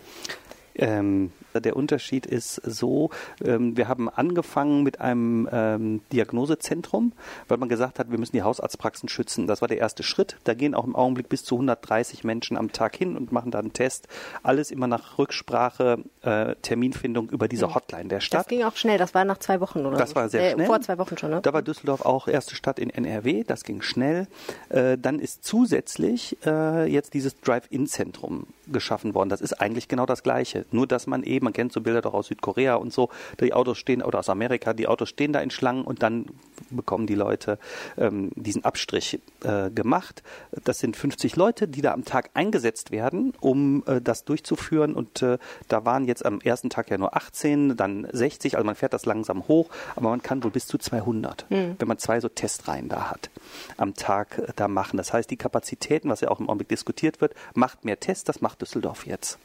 Ähm, 0.74 1.32
der 1.60 1.76
Unterschied 1.76 2.26
ist 2.26 2.56
so, 2.64 3.10
ähm, 3.44 3.76
wir 3.76 3.88
haben 3.88 4.08
angefangen 4.08 4.82
mit 4.82 5.00
einem 5.00 5.48
ähm, 5.52 6.00
Diagnosezentrum, 6.12 7.12
weil 7.48 7.58
man 7.58 7.68
gesagt 7.68 7.98
hat, 7.98 8.10
wir 8.10 8.18
müssen 8.18 8.32
die 8.36 8.42
Hausarztpraxen 8.42 9.08
schützen. 9.08 9.46
Das 9.46 9.60
war 9.60 9.68
der 9.68 9.78
erste 9.78 10.02
Schritt. 10.02 10.36
Da 10.44 10.54
gehen 10.54 10.74
auch 10.74 10.84
im 10.84 10.94
Augenblick 10.96 11.28
bis 11.28 11.44
zu 11.44 11.56
130 11.56 12.24
Menschen 12.24 12.56
am 12.56 12.72
Tag 12.72 12.96
hin 12.96 13.16
und 13.16 13.32
machen 13.32 13.50
da 13.50 13.58
einen 13.58 13.72
Test. 13.72 14.08
Alles 14.42 14.70
immer 14.70 14.86
nach 14.86 15.18
Rücksprache, 15.18 15.98
äh, 16.22 16.54
Terminfindung 16.62 17.28
über 17.30 17.48
diese 17.48 17.74
Hotline 17.74 18.08
der 18.08 18.20
Stadt. 18.20 18.40
Das 18.40 18.46
ging 18.48 18.62
auch 18.64 18.76
schnell, 18.76 18.98
das 18.98 19.14
war 19.14 19.24
nach 19.24 19.38
zwei 19.38 19.60
Wochen 19.60 19.84
oder 19.86 19.96
Das 19.96 20.10
so. 20.10 20.16
war 20.16 20.28
sehr 20.28 20.50
Äh, 20.50 20.52
schnell. 20.52 20.66
Vor 20.66 20.80
zwei 20.80 20.98
Wochen 20.98 21.16
schon, 21.18 21.30
ne? 21.30 21.40
Da 21.42 21.52
war 21.52 21.62
Düsseldorf 21.62 22.02
auch 22.02 22.28
erste 22.28 22.54
Stadt 22.54 22.78
in 22.78 22.90
NRW, 22.90 23.44
das 23.44 23.64
ging 23.64 23.82
schnell. 23.82 24.26
Äh, 24.68 24.96
dann 24.98 25.18
ist 25.18 25.44
zusätzlich 25.44 26.36
äh, 26.46 26.84
jetzt 26.90 27.14
dieses 27.14 27.40
Drive-In-Zentrum 27.40 28.46
geschaffen 28.70 29.14
worden. 29.14 29.28
Das 29.30 29.40
ist 29.40 29.54
eigentlich 29.60 29.88
genau 29.88 30.06
das 30.06 30.22
Gleiche. 30.22 30.66
Nur, 30.70 30.86
dass 30.86 31.06
man 31.06 31.22
eben, 31.22 31.47
man 31.48 31.54
kennt 31.54 31.72
so 31.72 31.80
Bilder 31.80 32.02
doch 32.02 32.12
aus 32.12 32.26
Südkorea 32.26 32.74
und 32.74 32.92
so, 32.92 33.08
die 33.40 33.54
Autos 33.54 33.78
stehen, 33.78 34.02
oder 34.02 34.18
aus 34.18 34.28
Amerika, 34.28 34.74
die 34.74 34.86
Autos 34.86 35.08
stehen 35.08 35.32
da 35.32 35.40
in 35.40 35.50
Schlangen 35.50 35.84
und 35.84 36.02
dann 36.02 36.26
bekommen 36.68 37.06
die 37.06 37.14
Leute 37.14 37.58
ähm, 37.96 38.30
diesen 38.34 38.64
Abstrich 38.64 39.18
äh, 39.42 39.70
gemacht. 39.70 40.22
Das 40.64 40.78
sind 40.78 40.94
50 40.94 41.36
Leute, 41.36 41.66
die 41.66 41.80
da 41.80 41.94
am 41.94 42.04
Tag 42.04 42.30
eingesetzt 42.34 42.90
werden, 42.90 43.32
um 43.40 43.82
äh, 43.86 44.02
das 44.02 44.26
durchzuführen. 44.26 44.94
Und 44.94 45.22
äh, 45.22 45.38
da 45.68 45.86
waren 45.86 46.04
jetzt 46.04 46.26
am 46.26 46.42
ersten 46.42 46.68
Tag 46.68 46.90
ja 46.90 46.98
nur 46.98 47.16
18, 47.16 47.76
dann 47.76 48.06
60, 48.12 48.56
also 48.56 48.66
man 48.66 48.74
fährt 48.74 48.92
das 48.92 49.06
langsam 49.06 49.48
hoch, 49.48 49.70
aber 49.96 50.10
man 50.10 50.22
kann 50.22 50.44
wohl 50.44 50.50
bis 50.50 50.66
zu 50.66 50.76
200, 50.76 51.46
wenn 51.48 51.88
man 51.88 51.98
zwei 51.98 52.20
so 52.20 52.28
Testreihen 52.28 52.90
da 52.90 53.10
hat, 53.10 53.30
am 53.78 53.94
Tag 53.94 54.38
äh, 54.38 54.52
da 54.54 54.68
machen. 54.68 54.98
Das 54.98 55.14
heißt, 55.14 55.30
die 55.30 55.36
Kapazitäten, 55.38 56.10
was 56.10 56.20
ja 56.20 56.28
auch 56.28 56.40
im 56.40 56.48
Augenblick 56.48 56.68
diskutiert 56.68 57.22
wird, 57.22 57.32
macht 57.54 57.86
mehr 57.86 57.98
Tests, 57.98 58.24
das 58.24 58.42
macht 58.42 58.60
Düsseldorf 58.60 59.06
jetzt. 59.06 59.38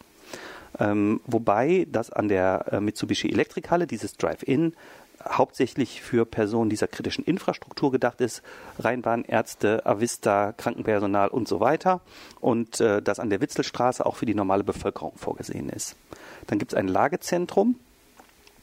Ähm, 0.80 1.22
wobei 1.26 1.88
das 1.92 2.12
an 2.12 2.28
der 2.28 2.66
äh, 2.72 2.80
Mitsubishi 2.80 3.30
Elektrikhalle, 3.30 3.88
dieses 3.88 4.18
Drive-In, 4.18 4.74
hauptsächlich 5.30 6.02
für 6.02 6.26
Personen 6.26 6.70
dieser 6.70 6.88
kritischen 6.88 7.24
Infrastruktur 7.24 7.92
gedacht 7.92 8.22
ist, 8.22 8.42
Rheinbahn, 8.80 9.24
Ärzte, 9.24 9.86
Avista, 9.86 10.54
Krankenpersonal 10.54 11.30
und 11.30 11.48
so 11.48 11.60
weiter. 11.60 12.02
Und 12.42 12.82
äh, 12.82 13.02
das 13.02 13.20
an 13.20 13.30
der 13.30 13.42
Witzelstraße 13.42 14.06
auch 14.06 14.16
für 14.16 14.26
die 14.26 14.36
normale 14.36 14.64
Bevölkerung 14.64 15.14
vorgesehen 15.16 15.70
ist. 15.70 15.96
Dann 16.48 16.60
gibt 16.60 16.74
es 16.74 16.78
ein 16.78 16.88
Lagezentrum, 16.88 17.76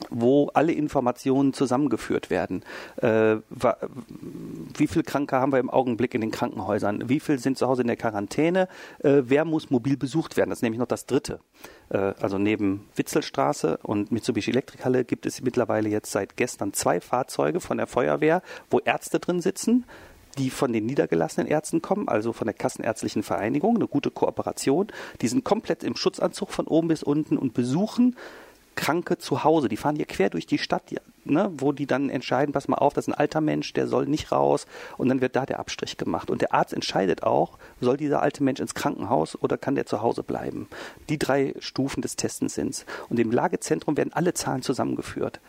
wo 0.08 0.50
alle 0.54 0.72
Informationen 0.72 1.52
zusammengeführt 1.52 2.30
werden. 2.30 2.64
Äh, 2.96 3.36
wie 4.76 4.86
viele 4.86 5.04
Kranke 5.04 5.36
haben 5.36 5.52
wir 5.52 5.58
im 5.58 5.70
Augenblick 5.70 6.14
in 6.14 6.20
den 6.20 6.30
Krankenhäusern? 6.30 7.08
Wie 7.08 7.20
viele 7.20 7.38
sind 7.38 7.58
zu 7.58 7.66
Hause 7.66 7.82
in 7.82 7.88
der 7.88 7.96
Quarantäne? 7.96 8.68
Äh, 9.00 9.22
wer 9.24 9.44
muss 9.44 9.70
mobil 9.70 9.96
besucht 9.96 10.36
werden? 10.36 10.50
Das 10.50 10.58
ist 10.58 10.62
nämlich 10.62 10.80
noch 10.80 10.86
das 10.86 11.06
Dritte. 11.06 11.40
Äh, 11.90 12.14
also 12.20 12.38
neben 12.38 12.88
Witzelstraße 12.96 13.78
und 13.82 14.12
Mitsubishi 14.12 14.50
Elektrikhalle 14.50 15.04
gibt 15.04 15.26
es 15.26 15.42
mittlerweile 15.42 15.88
jetzt 15.88 16.10
seit 16.10 16.36
gestern 16.36 16.72
zwei 16.72 17.00
Fahrzeuge 17.00 17.60
von 17.60 17.76
der 17.76 17.86
Feuerwehr, 17.86 18.42
wo 18.70 18.78
Ärzte 18.78 19.20
drin 19.20 19.40
sitzen 19.40 19.84
die 20.38 20.50
von 20.50 20.72
den 20.72 20.86
niedergelassenen 20.86 21.48
Ärzten 21.48 21.82
kommen, 21.82 22.08
also 22.08 22.32
von 22.32 22.46
der 22.46 22.54
Kassenärztlichen 22.54 23.22
Vereinigung, 23.22 23.76
eine 23.76 23.88
gute 23.88 24.10
Kooperation. 24.10 24.88
Die 25.20 25.28
sind 25.28 25.44
komplett 25.44 25.82
im 25.82 25.96
Schutzanzug 25.96 26.50
von 26.50 26.66
oben 26.66 26.88
bis 26.88 27.02
unten 27.02 27.36
und 27.36 27.54
besuchen 27.54 28.16
Kranke 28.74 29.18
zu 29.18 29.44
Hause. 29.44 29.68
Die 29.68 29.76
fahren 29.76 29.96
hier 29.96 30.06
quer 30.06 30.30
durch 30.30 30.46
die 30.46 30.58
Stadt, 30.58 30.84
ne, 31.24 31.50
wo 31.56 31.72
die 31.72 31.86
dann 31.86 32.10
entscheiden, 32.10 32.52
pass 32.52 32.68
mal 32.68 32.78
auf, 32.78 32.94
das 32.94 33.06
ist 33.06 33.14
ein 33.14 33.18
alter 33.18 33.40
Mensch, 33.40 33.72
der 33.72 33.86
soll 33.86 34.06
nicht 34.06 34.32
raus. 34.32 34.66
Und 34.96 35.08
dann 35.08 35.20
wird 35.20 35.36
da 35.36 35.46
der 35.46 35.60
Abstrich 35.60 35.96
gemacht. 35.96 36.30
Und 36.30 36.40
der 36.40 36.54
Arzt 36.54 36.72
entscheidet 36.72 37.22
auch, 37.22 37.58
soll 37.80 37.96
dieser 37.96 38.22
alte 38.22 38.42
Mensch 38.42 38.60
ins 38.60 38.74
Krankenhaus 38.74 39.40
oder 39.40 39.58
kann 39.58 39.74
der 39.74 39.86
zu 39.86 40.02
Hause 40.02 40.22
bleiben. 40.22 40.68
Die 41.08 41.18
drei 41.18 41.54
Stufen 41.58 42.02
des 42.02 42.16
Testens 42.16 42.54
sind's. 42.54 42.86
Und 43.08 43.18
im 43.18 43.30
Lagezentrum 43.30 43.96
werden 43.96 44.12
alle 44.12 44.34
Zahlen 44.34 44.62
zusammengeführt. 44.62 45.40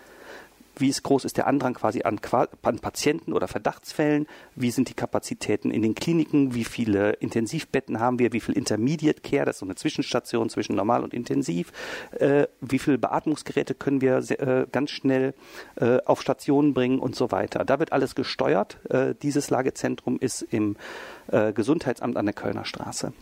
Wie 0.77 0.89
ist 0.89 1.03
groß 1.03 1.25
ist 1.25 1.37
der 1.37 1.47
Andrang 1.47 1.73
quasi 1.73 2.03
an, 2.03 2.19
an 2.61 2.79
Patienten 2.79 3.33
oder 3.33 3.47
Verdachtsfällen? 3.47 4.27
Wie 4.55 4.71
sind 4.71 4.89
die 4.89 4.93
Kapazitäten 4.93 5.69
in 5.69 5.81
den 5.81 5.95
Kliniken? 5.95 6.53
Wie 6.53 6.63
viele 6.63 7.11
Intensivbetten 7.13 7.99
haben 7.99 8.19
wir? 8.19 8.33
Wie 8.33 8.39
viel 8.39 8.55
Intermediate 8.55 9.21
Care? 9.21 9.45
Das 9.45 9.57
ist 9.57 9.59
so 9.59 9.65
eine 9.65 9.75
Zwischenstation 9.75 10.49
zwischen 10.49 10.75
normal 10.75 11.03
und 11.03 11.13
intensiv. 11.13 11.71
Äh, 12.11 12.47
wie 12.61 12.79
viele 12.79 12.97
Beatmungsgeräte 12.97 13.75
können 13.75 14.01
wir 14.01 14.21
se- 14.21 14.39
äh, 14.39 14.65
ganz 14.71 14.91
schnell 14.91 15.33
äh, 15.75 15.99
auf 16.05 16.21
Stationen 16.21 16.73
bringen 16.73 16.99
und 16.99 17.15
so 17.15 17.31
weiter? 17.31 17.65
Da 17.65 17.79
wird 17.79 17.91
alles 17.91 18.15
gesteuert. 18.15 18.77
Äh, 18.89 19.13
dieses 19.21 19.49
Lagezentrum 19.49 20.17
ist 20.19 20.41
im 20.41 20.77
äh, 21.27 21.53
Gesundheitsamt 21.53 22.17
an 22.17 22.25
der 22.25 22.33
Kölner 22.33 22.65
Straße. 22.65 23.13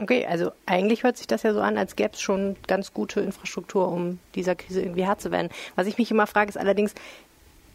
Okay, 0.00 0.26
also 0.26 0.52
eigentlich 0.66 1.04
hört 1.04 1.16
sich 1.16 1.26
das 1.26 1.42
ja 1.42 1.54
so 1.54 1.60
an, 1.60 1.78
als 1.78 1.96
gäbe 1.96 2.10
es 2.12 2.20
schon 2.20 2.56
ganz 2.66 2.92
gute 2.92 3.20
Infrastruktur, 3.20 3.88
um 3.88 4.18
dieser 4.34 4.54
Krise 4.54 4.82
irgendwie 4.82 5.06
Herr 5.06 5.18
zu 5.18 5.30
werden. 5.30 5.48
Was 5.74 5.86
ich 5.86 5.96
mich 5.96 6.10
immer 6.10 6.26
frage, 6.26 6.50
ist 6.50 6.58
allerdings, 6.58 6.94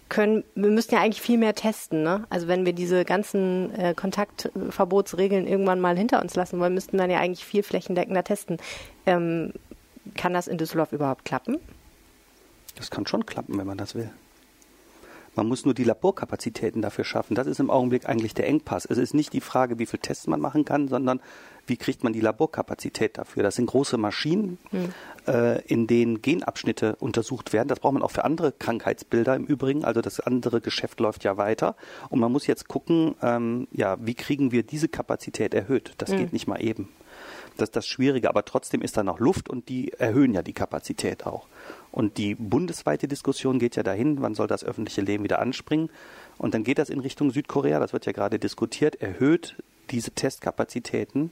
können, 0.07 0.43
wir 0.55 0.69
müssten 0.69 0.93
ja 0.95 1.01
eigentlich 1.01 1.21
viel 1.21 1.37
mehr 1.37 1.55
testen, 1.55 2.03
ne? 2.03 2.25
Also 2.29 2.49
wenn 2.49 2.65
wir 2.65 2.73
diese 2.73 3.05
ganzen 3.05 3.73
äh, 3.73 3.93
Kontaktverbotsregeln 3.95 5.47
irgendwann 5.47 5.79
mal 5.79 5.97
hinter 5.97 6.21
uns 6.21 6.35
lassen 6.35 6.59
wollen, 6.59 6.73
müssten 6.73 6.93
wir 6.93 6.99
dann 6.99 7.09
ja 7.09 7.19
eigentlich 7.19 7.45
viel 7.45 7.63
flächendeckender 7.63 8.23
testen. 8.23 8.57
Ähm, 9.05 9.53
kann 10.17 10.33
das 10.33 10.49
in 10.49 10.57
Düsseldorf 10.57 10.91
überhaupt 10.91 11.23
klappen? 11.23 11.59
Das 12.75 12.91
kann 12.91 13.07
schon 13.07 13.25
klappen, 13.25 13.57
wenn 13.57 13.65
man 13.65 13.77
das 13.77 13.95
will. 13.95 14.11
Man 15.35 15.47
muss 15.47 15.63
nur 15.63 15.73
die 15.73 15.85
Laborkapazitäten 15.85 16.81
dafür 16.81 17.05
schaffen. 17.05 17.35
Das 17.35 17.47
ist 17.47 17.61
im 17.61 17.69
Augenblick 17.69 18.07
eigentlich 18.07 18.33
der 18.33 18.47
Engpass. 18.47 18.85
Es 18.85 18.97
ist 18.97 19.13
nicht 19.13 19.31
die 19.31 19.39
Frage, 19.39 19.79
wie 19.79 19.85
viel 19.85 19.99
Tests 19.99 20.27
man 20.27 20.41
machen 20.41 20.65
kann, 20.65 20.89
sondern 20.89 21.21
wie 21.71 21.77
kriegt 21.77 22.03
man 22.03 22.11
die 22.11 22.19
Laborkapazität 22.19 23.17
dafür. 23.17 23.43
Das 23.43 23.55
sind 23.55 23.65
große 23.65 23.97
Maschinen, 23.97 24.57
hm. 24.71 24.89
äh, 25.25 25.61
in 25.61 25.87
denen 25.87 26.21
Genabschnitte 26.21 26.97
untersucht 26.97 27.53
werden. 27.53 27.69
Das 27.69 27.79
braucht 27.79 27.93
man 27.93 28.03
auch 28.03 28.11
für 28.11 28.25
andere 28.25 28.51
Krankheitsbilder 28.51 29.37
im 29.37 29.45
Übrigen. 29.45 29.85
Also 29.85 30.01
das 30.01 30.19
andere 30.19 30.59
Geschäft 30.59 30.99
läuft 30.99 31.23
ja 31.23 31.37
weiter. 31.37 31.77
Und 32.09 32.19
man 32.19 32.29
muss 32.29 32.45
jetzt 32.45 32.67
gucken, 32.67 33.15
ähm, 33.21 33.69
ja, 33.71 33.95
wie 34.01 34.15
kriegen 34.15 34.51
wir 34.51 34.63
diese 34.63 34.89
Kapazität 34.89 35.53
erhöht. 35.53 35.93
Das 35.97 36.09
hm. 36.09 36.17
geht 36.17 36.33
nicht 36.33 36.45
mal 36.45 36.61
eben. 36.61 36.89
Das 37.55 37.69
ist 37.69 37.75
das 37.77 37.87
Schwierige, 37.87 38.27
aber 38.27 38.43
trotzdem 38.43 38.81
ist 38.81 38.97
da 38.97 39.03
noch 39.03 39.19
Luft 39.19 39.49
und 39.49 39.69
die 39.69 39.93
erhöhen 39.93 40.33
ja 40.33 40.41
die 40.41 40.53
Kapazität 40.53 41.25
auch. 41.25 41.47
Und 41.91 42.17
die 42.17 42.35
bundesweite 42.35 43.07
Diskussion 43.07 43.59
geht 43.59 43.77
ja 43.77 43.83
dahin, 43.83 44.21
wann 44.21 44.35
soll 44.35 44.47
das 44.47 44.65
öffentliche 44.65 45.01
Leben 45.01 45.23
wieder 45.23 45.39
anspringen. 45.39 45.89
Und 46.37 46.53
dann 46.53 46.65
geht 46.65 46.79
das 46.79 46.89
in 46.89 46.99
Richtung 46.99 47.31
Südkorea, 47.31 47.79
das 47.79 47.93
wird 47.93 48.05
ja 48.05 48.11
gerade 48.11 48.39
diskutiert, 48.39 49.01
erhöht 49.01 49.55
diese 49.89 50.11
Testkapazitäten 50.11 51.31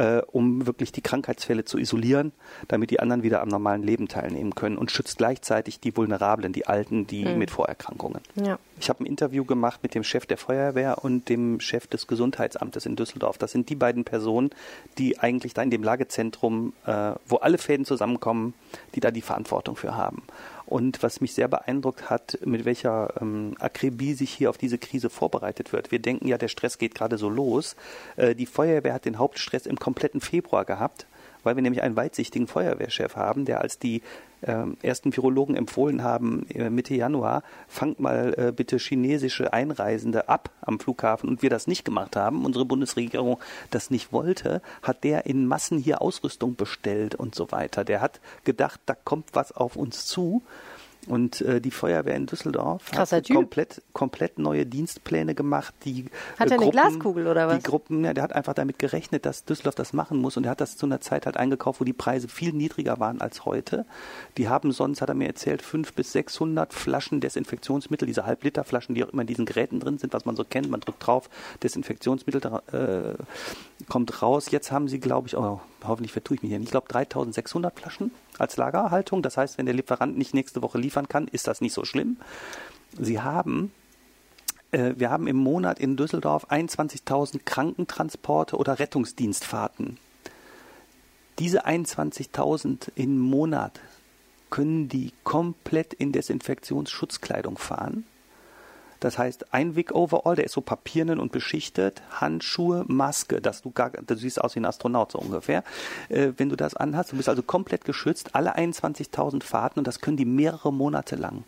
äh, 0.00 0.22
um 0.32 0.66
wirklich 0.66 0.92
die 0.92 1.02
Krankheitsfälle 1.02 1.66
zu 1.66 1.76
isolieren, 1.76 2.32
damit 2.68 2.90
die 2.90 3.00
anderen 3.00 3.22
wieder 3.22 3.42
am 3.42 3.48
normalen 3.48 3.82
Leben 3.82 4.08
teilnehmen 4.08 4.54
können 4.54 4.78
und 4.78 4.90
schützt 4.90 5.18
gleichzeitig 5.18 5.78
die 5.78 5.94
Vulnerablen, 5.94 6.54
die 6.54 6.66
Alten, 6.66 7.06
die 7.06 7.26
mhm. 7.26 7.36
mit 7.36 7.50
Vorerkrankungen. 7.50 8.22
Ja. 8.34 8.58
Ich 8.80 8.88
habe 8.88 9.04
ein 9.04 9.06
Interview 9.06 9.44
gemacht 9.44 9.80
mit 9.82 9.94
dem 9.94 10.02
Chef 10.02 10.24
der 10.24 10.38
Feuerwehr 10.38 11.04
und 11.04 11.28
dem 11.28 11.60
Chef 11.60 11.86
des 11.86 12.06
Gesundheitsamtes 12.06 12.86
in 12.86 12.96
Düsseldorf. 12.96 13.36
Das 13.36 13.52
sind 13.52 13.68
die 13.68 13.74
beiden 13.74 14.04
Personen, 14.04 14.50
die 14.96 15.18
eigentlich 15.18 15.52
da 15.52 15.60
in 15.62 15.70
dem 15.70 15.82
Lagezentrum, 15.82 16.72
äh, 16.86 17.12
wo 17.26 17.36
alle 17.36 17.58
Fäden 17.58 17.84
zusammenkommen, 17.84 18.54
die 18.94 19.00
da 19.00 19.10
die 19.10 19.20
Verantwortung 19.20 19.76
für 19.76 19.96
haben. 19.96 20.22
Und 20.70 21.02
was 21.02 21.20
mich 21.20 21.34
sehr 21.34 21.48
beeindruckt 21.48 22.10
hat, 22.10 22.38
mit 22.44 22.64
welcher 22.64 23.20
ähm, 23.20 23.56
Akribie 23.58 24.14
sich 24.14 24.32
hier 24.32 24.50
auf 24.50 24.56
diese 24.56 24.78
Krise 24.78 25.10
vorbereitet 25.10 25.72
wird. 25.72 25.90
Wir 25.90 25.98
denken 25.98 26.28
ja, 26.28 26.38
der 26.38 26.48
Stress 26.48 26.78
geht 26.78 26.94
gerade 26.94 27.18
so 27.18 27.28
los. 27.28 27.74
Äh, 28.16 28.36
die 28.36 28.46
Feuerwehr 28.46 28.94
hat 28.94 29.04
den 29.04 29.18
Hauptstress 29.18 29.66
im 29.66 29.78
kompletten 29.78 30.20
Februar 30.20 30.64
gehabt 30.64 31.06
weil 31.42 31.56
wir 31.56 31.62
nämlich 31.62 31.82
einen 31.82 31.96
weitsichtigen 31.96 32.46
Feuerwehrchef 32.46 33.16
haben, 33.16 33.44
der 33.44 33.60
als 33.60 33.78
die 33.78 34.02
äh, 34.42 34.64
ersten 34.82 35.14
Virologen 35.14 35.56
empfohlen 35.56 36.02
haben, 36.02 36.46
äh, 36.50 36.70
Mitte 36.70 36.94
Januar, 36.94 37.42
fangt 37.68 38.00
mal 38.00 38.34
äh, 38.36 38.52
bitte 38.52 38.78
chinesische 38.78 39.52
Einreisende 39.52 40.28
ab 40.28 40.50
am 40.62 40.80
Flughafen 40.80 41.28
und 41.28 41.42
wir 41.42 41.50
das 41.50 41.66
nicht 41.66 41.84
gemacht 41.84 42.16
haben, 42.16 42.44
unsere 42.44 42.64
Bundesregierung 42.64 43.38
das 43.70 43.90
nicht 43.90 44.12
wollte, 44.12 44.62
hat 44.82 45.04
der 45.04 45.26
in 45.26 45.46
Massen 45.46 45.78
hier 45.78 46.00
Ausrüstung 46.02 46.56
bestellt 46.56 47.14
und 47.14 47.34
so 47.34 47.52
weiter. 47.52 47.84
Der 47.84 48.00
hat 48.00 48.20
gedacht, 48.44 48.80
da 48.86 48.94
kommt 48.94 49.30
was 49.32 49.52
auf 49.52 49.76
uns 49.76 50.06
zu 50.06 50.42
und 51.06 51.40
äh, 51.40 51.60
die 51.60 51.70
Feuerwehr 51.70 52.14
in 52.14 52.26
Düsseldorf 52.26 52.90
Krasser 52.90 53.18
hat 53.18 53.24
typ. 53.24 53.36
komplett, 53.36 53.82
komplett 53.92 54.38
neue 54.38 54.66
Dienstpläne 54.66 55.34
gemacht. 55.34 55.74
Die, 55.84 56.06
hat 56.38 56.50
äh, 56.50 56.54
er 56.54 56.60
eine 56.60 56.70
Glaskugel 56.70 57.26
oder 57.26 57.48
was? 57.48 57.58
Die 57.58 57.62
Gruppen, 57.62 58.04
ja, 58.04 58.12
der 58.12 58.22
hat 58.22 58.34
einfach 58.34 58.54
damit 58.54 58.78
gerechnet, 58.78 59.24
dass 59.26 59.44
Düsseldorf 59.44 59.74
das 59.74 59.92
machen 59.92 60.18
muss 60.18 60.36
und 60.36 60.44
er 60.44 60.50
hat 60.50 60.60
das 60.60 60.76
zu 60.76 60.86
einer 60.86 61.00
Zeit 61.00 61.26
halt 61.26 61.36
eingekauft, 61.36 61.80
wo 61.80 61.84
die 61.84 61.92
Preise 61.92 62.28
viel 62.28 62.52
niedriger 62.52 63.00
waren 63.00 63.20
als 63.20 63.44
heute. 63.44 63.86
Die 64.36 64.48
haben 64.48 64.72
sonst, 64.72 65.00
hat 65.00 65.08
er 65.08 65.14
mir 65.14 65.26
erzählt, 65.26 65.62
fünf 65.62 65.94
bis 65.94 66.12
600 66.12 66.72
Flaschen 66.74 67.20
Desinfektionsmittel, 67.20 68.06
diese 68.06 68.26
Halbliterflaschen, 68.26 68.94
die 68.94 69.04
auch 69.04 69.10
immer 69.10 69.22
in 69.22 69.28
diesen 69.28 69.46
Geräten 69.46 69.80
drin 69.80 69.98
sind, 69.98 70.12
was 70.12 70.24
man 70.24 70.36
so 70.36 70.44
kennt. 70.44 70.70
Man 70.70 70.80
drückt 70.80 71.06
drauf, 71.06 71.30
Desinfektionsmittel 71.62 72.60
äh, 72.72 73.14
kommt 73.88 74.22
raus. 74.22 74.50
Jetzt 74.50 74.70
haben 74.70 74.88
sie, 74.88 75.00
glaube 75.00 75.28
ich, 75.28 75.36
oh, 75.36 75.60
hoffentlich 75.84 76.12
vertue 76.12 76.36
ich 76.36 76.42
mich 76.42 76.50
hier 76.50 76.58
nicht, 76.58 76.68
ich 76.68 76.72
glaube 76.72 76.88
3600 76.88 77.78
Flaschen 77.78 78.10
als 78.38 78.56
Lagerhaltung. 78.56 79.22
Das 79.22 79.36
heißt, 79.36 79.58
wenn 79.58 79.66
der 79.66 79.74
Lieferant 79.74 80.16
nicht 80.16 80.34
nächste 80.34 80.62
Woche 80.62 80.78
liefern 80.78 81.08
kann, 81.08 81.28
ist 81.28 81.46
das 81.46 81.60
nicht 81.60 81.72
so 81.72 81.84
schlimm. 81.84 82.16
Sie 82.98 83.20
haben 83.20 83.72
äh, 84.72 84.94
wir 84.96 85.10
haben 85.10 85.26
im 85.26 85.36
Monat 85.36 85.78
in 85.78 85.96
Düsseldorf 85.96 86.50
21.000 86.50 87.40
Krankentransporte 87.44 88.56
oder 88.56 88.78
Rettungsdienstfahrten. 88.78 89.98
Diese 91.38 91.66
21.000 91.66 92.90
im 92.96 93.18
Monat 93.18 93.80
können 94.50 94.88
die 94.88 95.12
komplett 95.24 95.94
in 95.94 96.12
Desinfektionsschutzkleidung 96.12 97.56
fahren 97.56 98.04
das 99.00 99.16
heißt, 99.16 99.52
ein 99.54 99.76
Wig-Overall, 99.76 100.36
der 100.36 100.44
ist 100.44 100.52
so 100.52 100.60
papiernen 100.60 101.18
und 101.18 101.32
beschichtet, 101.32 102.02
Handschuhe, 102.12 102.84
Maske, 102.86 103.40
dass 103.40 103.62
du 103.62 103.70
gar, 103.70 103.90
du 103.90 104.14
siehst 104.14 104.40
aus 104.40 104.54
wie 104.54 104.60
ein 104.60 104.66
Astronaut 104.66 105.12
so 105.12 105.18
ungefähr. 105.18 105.64
Äh, 106.10 106.32
wenn 106.36 106.50
du 106.50 106.56
das 106.56 106.76
anhast, 106.76 107.12
du 107.12 107.16
bist 107.16 107.28
also 107.28 107.42
komplett 107.42 107.86
geschützt, 107.86 108.34
alle 108.34 108.56
21.000 108.56 109.42
Fahrten 109.42 109.80
und 109.80 109.86
das 109.86 110.00
können 110.00 110.18
die 110.18 110.26
mehrere 110.26 110.72
Monate 110.72 111.16
lang. 111.16 111.44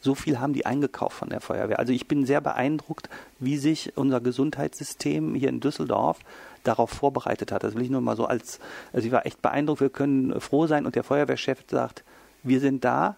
So 0.00 0.14
viel 0.14 0.38
haben 0.38 0.52
die 0.52 0.66
eingekauft 0.66 1.16
von 1.16 1.30
der 1.30 1.40
Feuerwehr. 1.40 1.78
Also 1.78 1.92
ich 1.92 2.06
bin 2.06 2.26
sehr 2.26 2.40
beeindruckt, 2.40 3.08
wie 3.40 3.56
sich 3.56 3.96
unser 3.96 4.20
Gesundheitssystem 4.20 5.34
hier 5.34 5.48
in 5.48 5.60
Düsseldorf 5.60 6.18
darauf 6.62 6.90
vorbereitet 6.90 7.50
hat. 7.50 7.64
Das 7.64 7.74
will 7.74 7.82
ich 7.82 7.90
nur 7.90 8.02
mal 8.02 8.14
so 8.14 8.26
als, 8.26 8.60
also 8.92 9.06
ich 9.06 9.12
war 9.12 9.26
echt 9.26 9.42
beeindruckt, 9.42 9.80
wir 9.80 9.90
können 9.90 10.40
froh 10.40 10.66
sein 10.66 10.86
und 10.86 10.94
der 10.94 11.04
Feuerwehrchef 11.04 11.64
sagt, 11.68 12.04
wir 12.42 12.60
sind 12.60 12.84
da, 12.84 13.16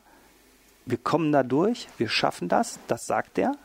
wir 0.87 0.99
kommen 0.99 1.33
da 1.33 1.43
durch, 1.43 1.89
wir 1.99 2.09
schaffen 2.09 2.49
das, 2.49 2.79
das 2.87 3.07
sagt 3.07 3.37
er 3.39 3.57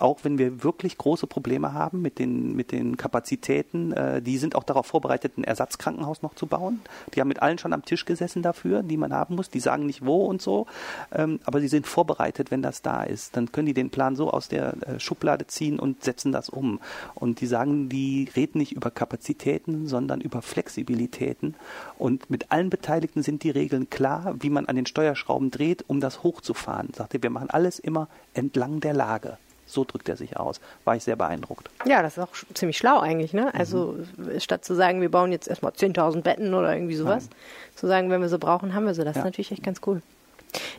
auch 0.00 0.18
wenn 0.22 0.38
wir 0.38 0.62
wirklich 0.62 0.98
große 0.98 1.26
Probleme 1.26 1.72
haben 1.72 2.02
mit 2.02 2.18
den, 2.18 2.54
mit 2.54 2.72
den 2.72 2.96
Kapazitäten, 2.96 3.92
äh, 3.92 4.22
die 4.22 4.38
sind 4.38 4.54
auch 4.54 4.64
darauf 4.64 4.86
vorbereitet, 4.86 5.38
ein 5.38 5.44
Ersatzkrankenhaus 5.44 6.22
noch 6.22 6.34
zu 6.34 6.46
bauen. 6.46 6.80
Die 7.14 7.20
haben 7.20 7.28
mit 7.28 7.42
allen 7.42 7.58
schon 7.58 7.72
am 7.72 7.84
Tisch 7.84 8.04
gesessen 8.04 8.42
dafür, 8.42 8.82
die 8.82 8.96
man 8.96 9.12
haben 9.12 9.36
muss. 9.36 9.50
Die 9.50 9.60
sagen 9.60 9.86
nicht 9.86 10.04
wo 10.04 10.26
und 10.26 10.42
so, 10.42 10.66
ähm, 11.12 11.40
aber 11.44 11.60
sie 11.60 11.68
sind 11.68 11.86
vorbereitet, 11.86 12.50
wenn 12.50 12.62
das 12.62 12.82
da 12.82 13.02
ist. 13.02 13.36
Dann 13.36 13.52
können 13.52 13.66
die 13.66 13.74
den 13.74 13.90
Plan 13.90 14.16
so 14.16 14.30
aus 14.30 14.48
der 14.48 14.74
äh, 14.86 15.00
Schublade 15.00 15.46
ziehen 15.46 15.78
und 15.78 16.04
setzen 16.04 16.32
das 16.32 16.48
um. 16.48 16.80
Und 17.14 17.40
die 17.40 17.46
sagen, 17.46 17.88
die 17.88 18.30
reden 18.36 18.58
nicht 18.58 18.72
über 18.72 18.90
Kapazitäten, 18.90 19.86
sondern 19.86 20.20
über 20.20 20.42
Flexibilitäten. 20.42 21.54
Und 21.98 22.30
mit 22.30 22.50
allen 22.50 22.70
Beteiligten 22.70 23.22
sind 23.22 23.42
die 23.42 23.50
Regeln 23.50 23.90
klar, 23.90 24.36
wie 24.40 24.50
man 24.50 24.66
an 24.66 24.76
den 24.76 24.86
Steuerschrauben 24.86 25.50
dreht, 25.50 25.84
um 25.88 26.00
das 26.00 26.22
hochzufahren. 26.22 26.92
Sagte, 26.94 27.22
wir 27.22 27.30
machen 27.30 27.50
alles 27.50 27.78
immer 27.78 28.08
entlang 28.34 28.80
der 28.80 28.94
Lage. 28.94 29.38
So 29.68 29.84
drückt 29.84 30.08
er 30.08 30.16
sich 30.16 30.36
aus. 30.36 30.60
War 30.84 30.96
ich 30.96 31.04
sehr 31.04 31.16
beeindruckt. 31.16 31.70
Ja, 31.86 32.02
das 32.02 32.16
ist 32.16 32.24
auch 32.24 32.30
ziemlich 32.54 32.78
schlau 32.78 32.98
eigentlich. 32.98 33.32
Ne? 33.32 33.52
Also 33.54 33.96
mhm. 34.16 34.40
statt 34.40 34.64
zu 34.64 34.74
sagen, 34.74 35.00
wir 35.00 35.10
bauen 35.10 35.30
jetzt 35.30 35.46
erstmal 35.46 35.72
10.000 35.72 36.22
Betten 36.22 36.54
oder 36.54 36.74
irgendwie 36.74 36.96
sowas, 36.96 37.28
Nein. 37.28 37.38
zu 37.76 37.86
sagen, 37.86 38.10
wenn 38.10 38.20
wir 38.20 38.28
sie 38.28 38.38
brauchen, 38.38 38.74
haben 38.74 38.86
wir 38.86 38.94
sie. 38.94 39.04
Das 39.04 39.16
ja. 39.16 39.22
ist 39.22 39.24
natürlich 39.24 39.52
echt 39.52 39.62
ganz 39.62 39.80
cool. 39.86 40.02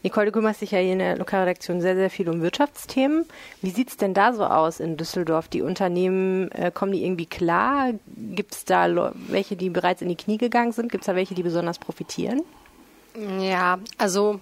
Nicole, 0.04 0.28
du 0.28 0.32
kümmerst 0.32 0.62
dich 0.62 0.72
ja 0.72 0.80
hier 0.80 0.94
in 0.94 1.00
der 1.00 1.18
Lokalredaktion 1.18 1.82
sehr, 1.82 1.96
sehr 1.96 2.10
viel 2.10 2.30
um 2.30 2.42
Wirtschaftsthemen. 2.42 3.26
Wie 3.62 3.70
sieht 3.70 3.90
es 3.90 3.98
denn 3.98 4.14
da 4.14 4.34
so 4.34 4.44
aus 4.46 4.80
in 4.80 4.98
Düsseldorf? 4.98 5.48
Die 5.48 5.62
Unternehmen, 5.62 6.52
äh, 6.52 6.72
kommen 6.74 6.92
die 6.92 7.04
irgendwie 7.04 7.26
klar? 7.26 7.92
Gibt 8.08 8.54
es 8.54 8.66
da 8.66 9.14
welche, 9.28 9.56
die 9.56 9.70
bereits 9.70 10.02
in 10.02 10.10
die 10.10 10.16
Knie 10.16 10.38
gegangen 10.38 10.72
sind? 10.72 10.92
Gibt 10.92 11.04
es 11.04 11.06
da 11.06 11.16
welche, 11.16 11.36
die 11.36 11.44
besonders 11.44 11.80
profitieren? 11.80 12.42
Ja, 13.40 13.80
also 13.98 14.40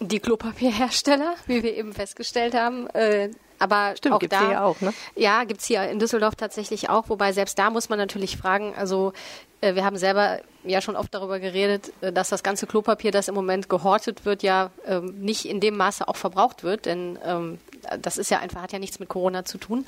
die 0.00 0.20
Klopapierhersteller, 0.20 1.34
wie 1.46 1.62
wir 1.62 1.76
eben 1.76 1.92
festgestellt 1.92 2.54
haben, 2.54 2.88
äh, 2.90 3.30
aber 3.58 3.94
Stimmt, 3.96 4.14
auch 4.14 4.18
gibt's 4.18 4.36
da, 4.36 4.42
hier 4.42 4.52
ja 4.52 4.64
auch, 4.64 4.80
ne? 4.80 4.92
Ja, 5.14 5.44
gibt's 5.44 5.66
hier 5.66 5.88
in 5.88 5.98
Düsseldorf 5.98 6.36
tatsächlich 6.36 6.88
auch, 6.88 7.08
wobei 7.08 7.32
selbst 7.32 7.58
da 7.58 7.70
muss 7.70 7.88
man 7.88 7.98
natürlich 7.98 8.36
fragen, 8.36 8.74
also 8.76 9.12
äh, 9.60 9.74
wir 9.74 9.84
haben 9.84 9.96
selber 9.96 10.40
ja 10.64 10.80
schon 10.80 10.96
oft 10.96 11.12
darüber 11.14 11.40
geredet, 11.40 11.92
äh, 12.00 12.12
dass 12.12 12.28
das 12.28 12.42
ganze 12.42 12.66
Klopapier, 12.66 13.10
das 13.10 13.28
im 13.28 13.34
Moment 13.34 13.68
gehortet 13.68 14.24
wird, 14.24 14.42
ja 14.42 14.70
ähm, 14.86 15.14
nicht 15.18 15.44
in 15.46 15.60
dem 15.60 15.76
Maße 15.76 16.06
auch 16.06 16.16
verbraucht 16.16 16.62
wird, 16.62 16.86
denn 16.86 17.18
ähm, 17.24 17.58
das 18.00 18.18
ist 18.18 18.30
ja 18.30 18.38
einfach, 18.38 18.62
hat 18.62 18.72
ja 18.72 18.78
nichts 18.78 18.98
mit 18.98 19.08
Corona 19.08 19.44
zu 19.44 19.58
tun. 19.58 19.86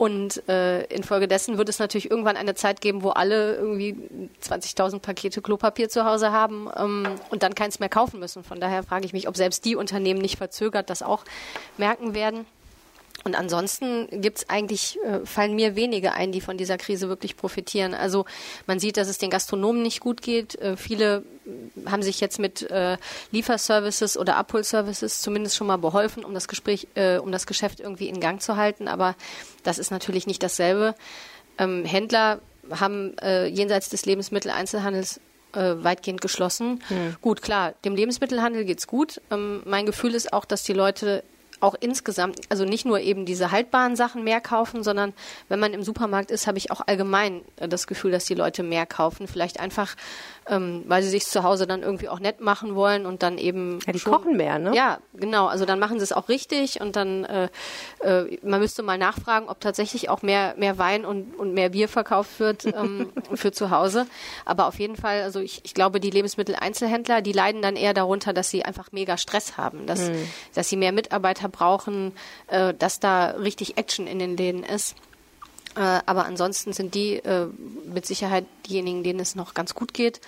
Und 0.00 0.48
äh, 0.48 0.84
infolgedessen 0.84 1.58
wird 1.58 1.68
es 1.68 1.78
natürlich 1.78 2.10
irgendwann 2.10 2.38
eine 2.38 2.54
Zeit 2.54 2.80
geben, 2.80 3.02
wo 3.02 3.10
alle 3.10 3.56
irgendwie 3.56 3.94
20.000 4.42 5.00
Pakete 5.00 5.42
Klopapier 5.42 5.90
zu 5.90 6.06
Hause 6.06 6.32
haben 6.32 6.70
ähm, 6.74 7.06
und 7.28 7.42
dann 7.42 7.54
keins 7.54 7.80
mehr 7.80 7.90
kaufen 7.90 8.18
müssen. 8.18 8.42
Von 8.42 8.60
daher 8.60 8.82
frage 8.82 9.04
ich 9.04 9.12
mich, 9.12 9.28
ob 9.28 9.36
selbst 9.36 9.62
die 9.66 9.76
Unternehmen 9.76 10.22
nicht 10.22 10.38
verzögert 10.38 10.88
das 10.88 11.02
auch 11.02 11.22
merken 11.76 12.14
werden. 12.14 12.46
Und 13.24 13.34
ansonsten 13.34 14.08
gibt's 14.20 14.48
eigentlich, 14.48 14.98
äh, 15.04 15.24
fallen 15.26 15.54
mir 15.54 15.76
wenige 15.76 16.12
ein, 16.12 16.32
die 16.32 16.40
von 16.40 16.56
dieser 16.56 16.78
Krise 16.78 17.08
wirklich 17.08 17.36
profitieren. 17.36 17.94
Also 17.94 18.24
man 18.66 18.80
sieht, 18.80 18.96
dass 18.96 19.08
es 19.08 19.18
den 19.18 19.30
Gastronomen 19.30 19.82
nicht 19.82 20.00
gut 20.00 20.22
geht. 20.22 20.54
Äh, 20.56 20.76
viele 20.76 21.22
haben 21.86 22.02
sich 22.02 22.20
jetzt 22.20 22.38
mit 22.38 22.70
äh, 22.70 22.96
Lieferservices 23.30 24.16
oder 24.16 24.36
Abholservices 24.36 25.20
zumindest 25.20 25.56
schon 25.56 25.66
mal 25.66 25.76
beholfen, 25.76 26.24
um 26.24 26.34
das 26.34 26.48
Gespräch, 26.48 26.88
äh, 26.94 27.18
um 27.18 27.32
das 27.32 27.46
Geschäft 27.46 27.80
irgendwie 27.80 28.08
in 28.08 28.20
Gang 28.20 28.40
zu 28.40 28.56
halten. 28.56 28.88
Aber 28.88 29.14
das 29.62 29.78
ist 29.78 29.90
natürlich 29.90 30.26
nicht 30.26 30.42
dasselbe. 30.42 30.94
Ähm, 31.58 31.84
Händler 31.84 32.40
haben 32.70 33.16
äh, 33.18 33.46
jenseits 33.46 33.88
des 33.88 34.06
Lebensmitteleinzelhandels 34.06 35.20
äh, 35.52 35.74
weitgehend 35.78 36.20
geschlossen. 36.20 36.82
Hm. 36.88 37.16
Gut, 37.20 37.42
klar, 37.42 37.74
dem 37.84 37.96
Lebensmittelhandel 37.96 38.64
geht's 38.64 38.86
gut. 38.86 39.20
Ähm, 39.30 39.62
mein 39.64 39.86
Gefühl 39.86 40.14
ist 40.14 40.32
auch, 40.32 40.44
dass 40.44 40.62
die 40.62 40.72
Leute 40.72 41.24
auch 41.60 41.74
insgesamt, 41.78 42.40
also 42.48 42.64
nicht 42.64 42.86
nur 42.86 43.00
eben 43.00 43.26
diese 43.26 43.50
haltbaren 43.50 43.96
Sachen 43.96 44.24
mehr 44.24 44.40
kaufen, 44.40 44.82
sondern 44.82 45.12
wenn 45.48 45.60
man 45.60 45.74
im 45.74 45.82
Supermarkt 45.82 46.30
ist, 46.30 46.46
habe 46.46 46.58
ich 46.58 46.70
auch 46.70 46.80
allgemein 46.86 47.42
äh, 47.56 47.68
das 47.68 47.86
Gefühl, 47.86 48.10
dass 48.10 48.24
die 48.24 48.34
Leute 48.34 48.62
mehr 48.62 48.86
kaufen. 48.86 49.28
Vielleicht 49.28 49.60
einfach, 49.60 49.94
ähm, 50.48 50.84
weil 50.86 51.02
sie 51.02 51.10
sich 51.10 51.26
zu 51.26 51.42
Hause 51.42 51.66
dann 51.66 51.82
irgendwie 51.82 52.08
auch 52.08 52.18
nett 52.18 52.40
machen 52.40 52.74
wollen 52.74 53.04
und 53.04 53.22
dann 53.22 53.36
eben. 53.38 53.78
Ja, 53.86 53.92
die 53.92 53.98
schon, 53.98 54.12
kochen 54.12 54.36
mehr, 54.36 54.58
ne? 54.58 54.74
Ja, 54.74 54.98
genau. 55.14 55.46
Also 55.46 55.66
dann 55.66 55.78
machen 55.78 55.98
sie 55.98 56.04
es 56.04 56.12
auch 56.12 56.28
richtig 56.28 56.80
und 56.80 56.96
dann, 56.96 57.24
äh, 57.24 57.48
äh, 58.00 58.38
man 58.42 58.60
müsste 58.60 58.82
mal 58.82 58.96
nachfragen, 58.96 59.48
ob 59.48 59.60
tatsächlich 59.60 60.08
auch 60.08 60.22
mehr, 60.22 60.54
mehr 60.56 60.78
Wein 60.78 61.04
und, 61.04 61.34
und 61.38 61.52
mehr 61.52 61.70
Bier 61.70 61.88
verkauft 61.88 62.40
wird 62.40 62.64
ähm, 62.74 63.12
für 63.34 63.52
zu 63.52 63.70
Hause. 63.70 64.06
Aber 64.46 64.66
auf 64.66 64.78
jeden 64.78 64.96
Fall, 64.96 65.22
also 65.22 65.40
ich, 65.40 65.60
ich 65.64 65.74
glaube, 65.74 66.00
die 66.00 66.10
Lebensmitteleinzelhändler, 66.10 67.20
die 67.20 67.32
leiden 67.32 67.60
dann 67.60 67.76
eher 67.76 67.92
darunter, 67.92 68.32
dass 68.32 68.48
sie 68.48 68.64
einfach 68.64 68.92
mega 68.92 69.18
Stress 69.18 69.58
haben, 69.58 69.86
dass, 69.86 70.08
hm. 70.08 70.16
dass 70.54 70.68
sie 70.70 70.76
mehr 70.76 70.92
Mitarbeiter 70.92 71.49
brauchen, 71.50 72.12
äh, 72.48 72.74
dass 72.74 73.00
da 73.00 73.30
richtig 73.30 73.76
Action 73.76 74.06
in 74.06 74.18
den 74.18 74.36
Läden 74.36 74.64
ist. 74.64 74.94
Äh, 75.76 76.00
aber 76.06 76.24
ansonsten 76.24 76.72
sind 76.72 76.94
die 76.94 77.16
äh, 77.16 77.46
mit 77.84 78.06
Sicherheit 78.06 78.46
diejenigen, 78.66 79.02
denen 79.02 79.20
es 79.20 79.34
noch 79.34 79.54
ganz 79.54 79.74
gut 79.74 79.94
geht. 79.94 80.20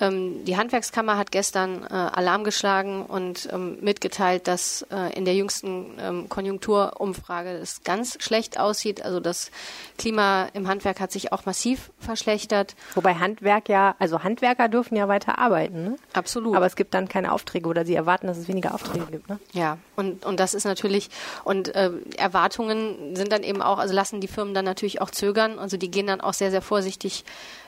Ähm, 0.00 0.44
die 0.44 0.56
Handwerkskammer 0.56 1.16
hat 1.16 1.30
gestern 1.30 1.82
äh, 1.84 1.94
Alarm 1.94 2.44
geschlagen 2.44 3.04
und 3.04 3.48
ähm, 3.52 3.78
mitgeteilt, 3.80 4.46
dass 4.46 4.86
äh, 4.90 5.16
in 5.16 5.24
der 5.24 5.34
jüngsten 5.34 5.96
ähm, 5.98 6.28
Konjunkturumfrage 6.28 7.50
es 7.50 7.82
ganz 7.82 8.18
schlecht 8.20 8.58
aussieht. 8.58 9.02
Also 9.02 9.20
das 9.20 9.50
Klima 9.98 10.48
im 10.52 10.68
Handwerk 10.68 11.00
hat 11.00 11.12
sich 11.12 11.32
auch 11.32 11.46
massiv 11.46 11.90
verschlechtert. 11.98 12.74
Wobei 12.94 13.14
Handwerk 13.14 13.68
ja, 13.68 13.94
also 13.98 14.22
Handwerker 14.22 14.68
dürfen 14.68 14.96
ja 14.96 15.08
weiter 15.08 15.38
arbeiten. 15.38 15.84
Ne? 15.84 15.96
Absolut. 16.12 16.56
Aber 16.56 16.66
es 16.66 16.76
gibt 16.76 16.94
dann 16.94 17.08
keine 17.08 17.32
Aufträge 17.32 17.68
oder 17.68 17.84
sie 17.84 17.94
erwarten, 17.94 18.26
dass 18.26 18.38
es 18.38 18.48
weniger 18.48 18.74
Aufträge 18.74 19.06
gibt. 19.06 19.28
Ne? 19.28 19.38
Ja, 19.52 19.78
und, 19.96 20.24
und 20.24 20.40
das 20.40 20.54
ist 20.54 20.64
natürlich, 20.64 21.08
und 21.44 21.74
äh, 21.74 21.90
Erwartungen 22.18 23.16
sind 23.16 23.32
dann 23.32 23.42
eben 23.42 23.62
auch, 23.62 23.78
also 23.78 23.94
lassen 23.94 24.20
die 24.20 24.28
Firmen 24.28 24.54
dann 24.54 24.64
natürlich 24.64 25.00
auch 25.00 25.10
zögern. 25.10 25.58
Also 25.58 25.76
die 25.76 25.90
gehen 25.90 26.06
dann 26.06 26.20
auch 26.20 26.34
sehr, 26.34 26.50
sehr 26.50 26.62
vorsichtig 26.62 27.24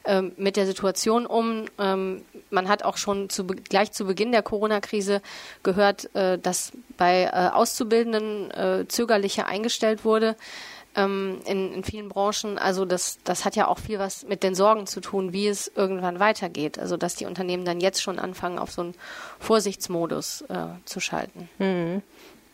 ähm, 0.08 0.32
mit 0.36 0.56
der 0.56 0.66
Situation 0.66 1.26
um. 1.26 1.66
Ähm, 1.78 2.22
man 2.50 2.68
hat 2.68 2.82
auch 2.82 2.96
schon 2.96 3.28
zu, 3.28 3.46
gleich 3.46 3.92
zu 3.92 4.06
Beginn 4.06 4.32
der 4.32 4.42
Corona-Krise 4.42 5.20
gehört, 5.62 6.14
äh, 6.16 6.38
dass 6.38 6.72
bei 6.96 7.24
äh, 7.24 7.50
Auszubildenden 7.52 8.50
äh, 8.50 8.88
zögerlicher 8.88 9.46
eingestellt 9.46 10.06
wurde 10.06 10.34
ähm, 10.96 11.40
in, 11.44 11.72
in 11.74 11.84
vielen 11.84 12.08
Branchen. 12.08 12.58
Also 12.58 12.84
das, 12.84 13.18
das 13.24 13.44
hat 13.44 13.54
ja 13.54 13.68
auch 13.68 13.78
viel 13.78 13.98
was 13.98 14.26
mit 14.26 14.42
den 14.42 14.54
Sorgen 14.54 14.86
zu 14.86 15.00
tun, 15.00 15.32
wie 15.32 15.46
es 15.46 15.70
irgendwann 15.74 16.18
weitergeht. 16.20 16.78
Also 16.78 16.96
dass 16.96 17.14
die 17.14 17.26
Unternehmen 17.26 17.64
dann 17.64 17.80
jetzt 17.80 18.02
schon 18.02 18.18
anfangen, 18.18 18.58
auf 18.58 18.70
so 18.70 18.82
einen 18.82 18.94
Vorsichtsmodus 19.38 20.42
äh, 20.48 20.68
zu 20.84 21.00
schalten. 21.00 21.48
Mhm. 21.58 22.02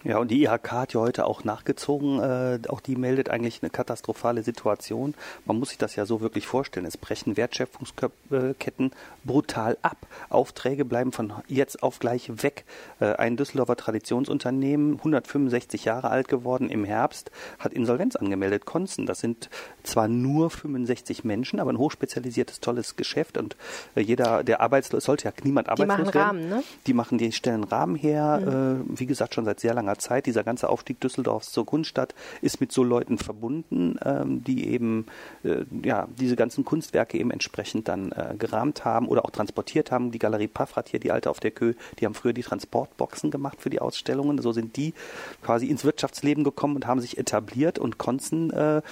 Ja, 0.04 0.18
und 0.18 0.30
die 0.30 0.42
IHK 0.42 0.72
hat 0.72 0.92
ja 0.92 1.00
heute 1.00 1.24
auch 1.24 1.44
nachgezogen. 1.44 2.20
Äh, 2.20 2.58
auch 2.68 2.80
die 2.80 2.94
meldet 2.94 3.30
eigentlich 3.30 3.62
eine 3.62 3.70
katastrophale 3.70 4.42
Situation. 4.42 5.14
Man 5.46 5.58
muss 5.58 5.70
sich 5.70 5.78
das 5.78 5.96
ja 5.96 6.04
so 6.04 6.20
wirklich 6.20 6.46
vorstellen. 6.46 6.84
Es 6.84 6.98
brechen 6.98 7.38
Wertschöpfungsketten 7.38 8.92
brutal 9.24 9.78
ab. 9.80 9.96
Aufträge 10.28 10.84
bleiben 10.84 11.10
von 11.10 11.32
jetzt 11.48 11.82
auf 11.82 12.00
gleich 12.00 12.42
weg. 12.42 12.66
Äh, 13.00 13.14
ein 13.14 13.38
Düsseldorfer 13.38 13.76
Traditionsunternehmen, 13.76 14.96
165 14.98 15.86
Jahre 15.86 16.10
alt 16.10 16.28
geworden 16.28 16.68
im 16.68 16.84
Herbst, 16.84 17.30
hat 17.58 17.72
Insolvenz 17.72 18.14
angemeldet. 18.14 18.66
Konzen, 18.66 19.06
das 19.06 19.20
sind 19.20 19.48
zwar 19.84 20.08
nur 20.08 20.50
65 20.50 21.24
Menschen, 21.24 21.60
aber 21.60 21.72
ein 21.72 21.78
hochspezialisiertes, 21.78 22.60
tolles 22.60 22.96
Geschäft. 22.96 23.38
Und 23.38 23.56
äh, 23.94 24.02
jeder, 24.02 24.44
der 24.44 24.60
arbeitslos, 24.60 25.04
sollte 25.04 25.24
ja 25.24 25.32
niemand 25.42 25.70
arbeitslos 25.70 26.12
werden. 26.12 26.12
Die 26.12 26.18
machen 26.18 26.28
Rahmen, 26.28 26.48
ne? 26.50 26.64
Die 26.86 26.92
machen, 26.92 27.16
die 27.16 27.32
stellen 27.32 27.64
Rahmen 27.64 27.96
her. 27.96 28.42
Mhm. 28.44 28.98
Wie 28.98 29.06
gesagt, 29.06 29.34
schon 29.34 29.46
seit 29.46 29.60
sehr 29.60 29.72
langer 29.72 29.93
langer 29.94 29.98
Zeit. 29.98 30.26
Dieser 30.26 30.44
ganze 30.44 30.68
Aufstieg 30.68 31.00
Düsseldorfs 31.00 31.52
zur 31.52 31.66
Kunststadt 31.66 32.14
ist 32.42 32.60
mit 32.60 32.72
so 32.72 32.82
Leuten 32.82 33.18
verbunden, 33.18 33.98
ähm, 34.04 34.42
die 34.44 34.68
eben 34.68 35.06
äh, 35.44 35.64
ja 35.82 36.08
diese 36.18 36.36
ganzen 36.36 36.64
Kunstwerke 36.64 37.18
eben 37.18 37.30
entsprechend 37.30 37.88
dann 37.88 38.12
äh, 38.12 38.34
gerahmt 38.38 38.84
haben 38.84 39.08
oder 39.08 39.24
auch 39.24 39.30
transportiert 39.30 39.90
haben. 39.90 40.10
Die 40.10 40.18
Galerie 40.18 40.48
Paffrat 40.48 40.88
hier, 40.88 41.00
die 41.00 41.10
alte 41.10 41.30
auf 41.30 41.40
der 41.40 41.50
Kö, 41.50 41.74
die 41.98 42.06
haben 42.06 42.14
früher 42.14 42.32
die 42.32 42.42
Transportboxen 42.42 43.30
gemacht 43.30 43.60
für 43.60 43.70
die 43.70 43.80
Ausstellungen. 43.80 44.38
So 44.38 44.52
sind 44.52 44.76
die 44.76 44.94
quasi 45.42 45.66
ins 45.66 45.84
Wirtschaftsleben 45.84 46.44
gekommen 46.44 46.76
und 46.76 46.86
haben 46.86 47.00
sich 47.00 47.18
etabliert 47.18 47.78
und 47.78 47.98
konnten, 47.98 48.50
äh, 48.50 48.82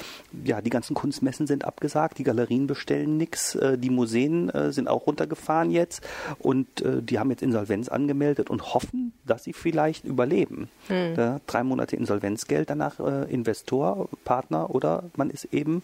ja, 0.44 0.60
die 0.60 0.70
ganzen 0.70 0.94
Kunstmessen 0.94 1.46
sind 1.46 1.64
abgesagt, 1.64 2.18
die 2.18 2.24
Galerien 2.24 2.66
bestellen 2.66 3.16
nichts, 3.16 3.54
äh, 3.54 3.78
die 3.78 3.90
Museen 3.90 4.48
äh, 4.50 4.72
sind 4.72 4.88
auch 4.88 5.06
runtergefahren 5.06 5.70
jetzt 5.70 6.02
und 6.38 6.82
äh, 6.82 7.02
die 7.02 7.18
haben 7.18 7.30
jetzt 7.30 7.42
Insolvenz 7.42 7.88
angemeldet 7.88 8.50
und 8.50 8.74
hoffen, 8.74 9.12
dass 9.26 9.44
sie 9.44 9.52
vielleicht 9.52 10.04
überleben. 10.04 10.68
Mhm. 10.92 11.14
Da, 11.14 11.40
drei 11.46 11.62
Monate 11.64 11.96
Insolvenzgeld, 11.96 12.70
danach 12.70 13.00
äh, 13.00 13.32
Investor, 13.32 14.08
Partner 14.24 14.74
oder 14.74 15.04
man 15.16 15.30
ist 15.30 15.44
eben 15.52 15.82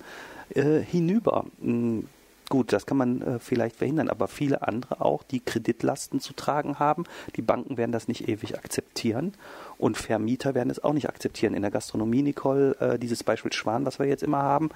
äh, 0.54 0.80
hinüber. 0.80 1.46
Mhm. 1.60 2.06
Gut, 2.48 2.72
das 2.72 2.86
kann 2.86 2.96
man 2.96 3.20
äh, 3.20 3.38
vielleicht 3.38 3.76
verhindern, 3.76 4.08
aber 4.08 4.26
viele 4.26 4.66
andere 4.66 5.02
auch, 5.02 5.22
die 5.22 5.40
Kreditlasten 5.40 6.18
zu 6.18 6.32
tragen 6.32 6.78
haben. 6.78 7.04
Die 7.36 7.42
Banken 7.42 7.76
werden 7.76 7.92
das 7.92 8.08
nicht 8.08 8.26
ewig 8.26 8.56
akzeptieren. 8.56 9.34
Und 9.78 9.96
Vermieter 9.96 10.54
werden 10.54 10.70
es 10.70 10.82
auch 10.82 10.92
nicht 10.92 11.08
akzeptieren. 11.08 11.54
In 11.54 11.62
der 11.62 11.70
Gastronomie, 11.70 12.22
Nicole, 12.22 12.76
äh, 12.80 12.98
dieses 12.98 13.22
Beispiel 13.22 13.52
Schwan, 13.52 13.86
was 13.86 14.00
wir 14.00 14.06
jetzt 14.06 14.24
immer 14.24 14.42
haben, 14.42 14.70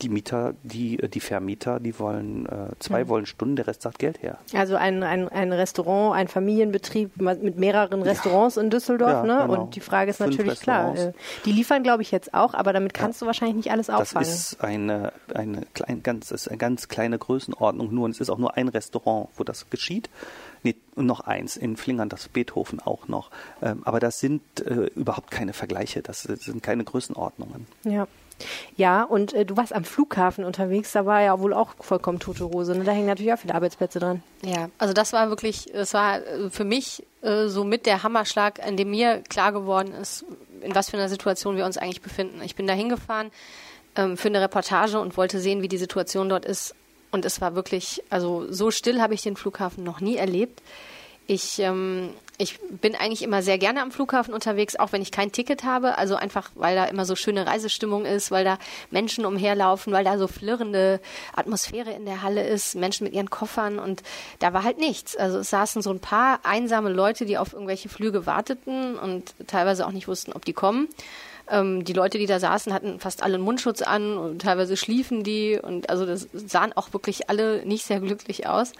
die 0.00 0.08
Mieter, 0.08 0.54
die, 0.62 0.98
äh, 0.98 1.08
die 1.08 1.20
Vermieter, 1.20 1.78
die 1.78 1.98
wollen, 1.98 2.46
äh, 2.46 2.70
zwei 2.78 3.04
mhm. 3.04 3.08
wollen 3.08 3.26
Stunden, 3.26 3.56
der 3.56 3.66
Rest 3.66 3.82
sagt 3.82 3.98
Geld 3.98 4.22
her. 4.22 4.38
Also 4.54 4.76
ein, 4.76 5.02
ein, 5.02 5.28
ein 5.28 5.52
Restaurant, 5.52 6.16
ein 6.16 6.28
Familienbetrieb 6.28 7.20
mit 7.20 7.58
mehreren 7.58 8.02
Restaurants 8.02 8.56
ja. 8.56 8.62
in 8.62 8.70
Düsseldorf, 8.70 9.10
ja, 9.10 9.22
ne? 9.24 9.42
Genau. 9.46 9.62
Und 9.62 9.76
die 9.76 9.80
Frage 9.80 10.10
ist 10.10 10.16
Fünf 10.16 10.30
natürlich 10.30 10.60
klar. 10.60 10.96
Äh, 10.96 11.12
die 11.44 11.52
liefern, 11.52 11.82
glaube 11.82 12.02
ich, 12.02 12.10
jetzt 12.10 12.32
auch, 12.32 12.54
aber 12.54 12.72
damit 12.72 12.94
kannst 12.94 13.20
ja. 13.20 13.24
du 13.24 13.26
wahrscheinlich 13.26 13.56
nicht 13.56 13.70
alles 13.70 13.90
auffangen. 13.90 14.26
Das 14.26 14.52
ist 14.52 14.64
eine, 14.64 15.12
eine, 15.34 15.66
klein, 15.74 16.02
ganz, 16.02 16.30
ist 16.30 16.48
eine 16.48 16.58
ganz 16.58 16.88
kleine 16.88 17.18
Größenordnung 17.18 17.92
nur 17.94 18.06
und 18.06 18.12
es 18.12 18.20
ist 18.20 18.30
auch 18.30 18.38
nur 18.38 18.56
ein 18.56 18.68
Restaurant, 18.68 19.28
wo 19.36 19.44
das 19.44 19.68
geschieht. 19.68 20.08
Nee, 20.66 20.74
und 20.96 21.06
noch 21.06 21.20
eins, 21.20 21.56
in 21.56 21.76
Flingern 21.76 22.08
das 22.08 22.26
Beethoven 22.26 22.80
auch 22.80 23.06
noch. 23.06 23.30
Ähm, 23.62 23.82
aber 23.84 24.00
das 24.00 24.18
sind 24.18 24.42
äh, 24.66 24.86
überhaupt 24.96 25.30
keine 25.30 25.52
Vergleiche, 25.52 26.02
das 26.02 26.22
sind 26.22 26.60
keine 26.60 26.82
Größenordnungen. 26.82 27.68
Ja. 27.84 28.08
Ja, 28.76 29.04
und 29.04 29.32
äh, 29.32 29.46
du 29.46 29.56
warst 29.56 29.72
am 29.72 29.84
Flughafen 29.84 30.44
unterwegs, 30.44 30.90
da 30.90 31.06
war 31.06 31.22
ja 31.22 31.38
wohl 31.38 31.54
auch 31.54 31.74
vollkommen 31.78 32.18
tote 32.18 32.46
Hose. 32.50 32.76
Ne? 32.76 32.82
Da 32.82 32.90
hängen 32.90 33.06
natürlich 33.06 33.32
auch 33.32 33.38
viele 33.38 33.54
Arbeitsplätze 33.54 34.00
dran. 34.00 34.24
Ja, 34.42 34.68
also 34.76 34.92
das 34.92 35.12
war 35.12 35.28
wirklich, 35.28 35.72
es 35.72 35.94
war 35.94 36.18
äh, 36.18 36.50
für 36.50 36.64
mich 36.64 37.06
äh, 37.22 37.46
so 37.46 37.62
mit 37.62 37.86
der 37.86 38.02
Hammerschlag, 38.02 38.58
an 38.66 38.76
dem 38.76 38.90
mir 38.90 39.22
klar 39.22 39.52
geworden 39.52 39.92
ist, 39.92 40.24
in 40.62 40.74
was 40.74 40.90
für 40.90 40.96
einer 40.96 41.08
Situation 41.08 41.56
wir 41.56 41.64
uns 41.64 41.78
eigentlich 41.78 42.02
befinden. 42.02 42.42
Ich 42.42 42.56
bin 42.56 42.66
da 42.66 42.74
hingefahren 42.74 43.30
ähm, 43.94 44.16
für 44.16 44.26
eine 44.26 44.40
Reportage 44.40 44.98
und 44.98 45.16
wollte 45.16 45.38
sehen, 45.38 45.62
wie 45.62 45.68
die 45.68 45.78
Situation 45.78 46.28
dort 46.28 46.44
ist. 46.44 46.74
Und 47.16 47.24
es 47.24 47.40
war 47.40 47.54
wirklich, 47.54 48.02
also 48.10 48.44
so 48.52 48.70
still 48.70 49.00
habe 49.00 49.14
ich 49.14 49.22
den 49.22 49.36
Flughafen 49.36 49.82
noch 49.82 50.02
nie 50.02 50.16
erlebt. 50.16 50.60
Ich, 51.26 51.58
ähm, 51.60 52.10
ich 52.36 52.58
bin 52.60 52.94
eigentlich 52.94 53.22
immer 53.22 53.42
sehr 53.42 53.56
gerne 53.56 53.80
am 53.80 53.90
Flughafen 53.90 54.34
unterwegs, 54.34 54.76
auch 54.76 54.92
wenn 54.92 55.00
ich 55.00 55.12
kein 55.12 55.32
Ticket 55.32 55.64
habe. 55.64 55.96
Also 55.96 56.16
einfach, 56.16 56.50
weil 56.56 56.76
da 56.76 56.84
immer 56.84 57.06
so 57.06 57.16
schöne 57.16 57.46
Reisestimmung 57.46 58.04
ist, 58.04 58.30
weil 58.30 58.44
da 58.44 58.58
Menschen 58.90 59.24
umherlaufen, 59.24 59.94
weil 59.94 60.04
da 60.04 60.18
so 60.18 60.28
flirrende 60.28 61.00
Atmosphäre 61.34 61.90
in 61.92 62.04
der 62.04 62.20
Halle 62.20 62.46
ist, 62.46 62.74
Menschen 62.74 63.04
mit 63.04 63.14
ihren 63.14 63.30
Koffern 63.30 63.78
und 63.78 64.02
da 64.40 64.52
war 64.52 64.62
halt 64.62 64.76
nichts. 64.76 65.16
Also 65.16 65.38
es 65.38 65.48
saßen 65.48 65.80
so 65.80 65.88
ein 65.88 66.00
paar 66.00 66.40
einsame 66.42 66.90
Leute, 66.90 67.24
die 67.24 67.38
auf 67.38 67.54
irgendwelche 67.54 67.88
Flüge 67.88 68.26
warteten 68.26 68.98
und 68.98 69.34
teilweise 69.46 69.86
auch 69.86 69.92
nicht 69.92 70.06
wussten, 70.06 70.34
ob 70.34 70.44
die 70.44 70.52
kommen. 70.52 70.86
Ähm, 71.48 71.84
die 71.84 71.92
Leute, 71.92 72.18
die 72.18 72.26
da 72.26 72.40
saßen, 72.40 72.72
hatten 72.72 73.00
fast 73.00 73.22
alle 73.22 73.34
einen 73.34 73.44
Mundschutz 73.44 73.82
an 73.82 74.18
und 74.18 74.42
teilweise 74.42 74.76
schliefen 74.76 75.22
die 75.22 75.58
und 75.60 75.90
also 75.90 76.06
das 76.06 76.28
sahen 76.32 76.72
auch 76.74 76.92
wirklich 76.92 77.30
alle 77.30 77.64
nicht 77.64 77.84
sehr 77.84 78.00
glücklich 78.00 78.46
aus. 78.46 78.72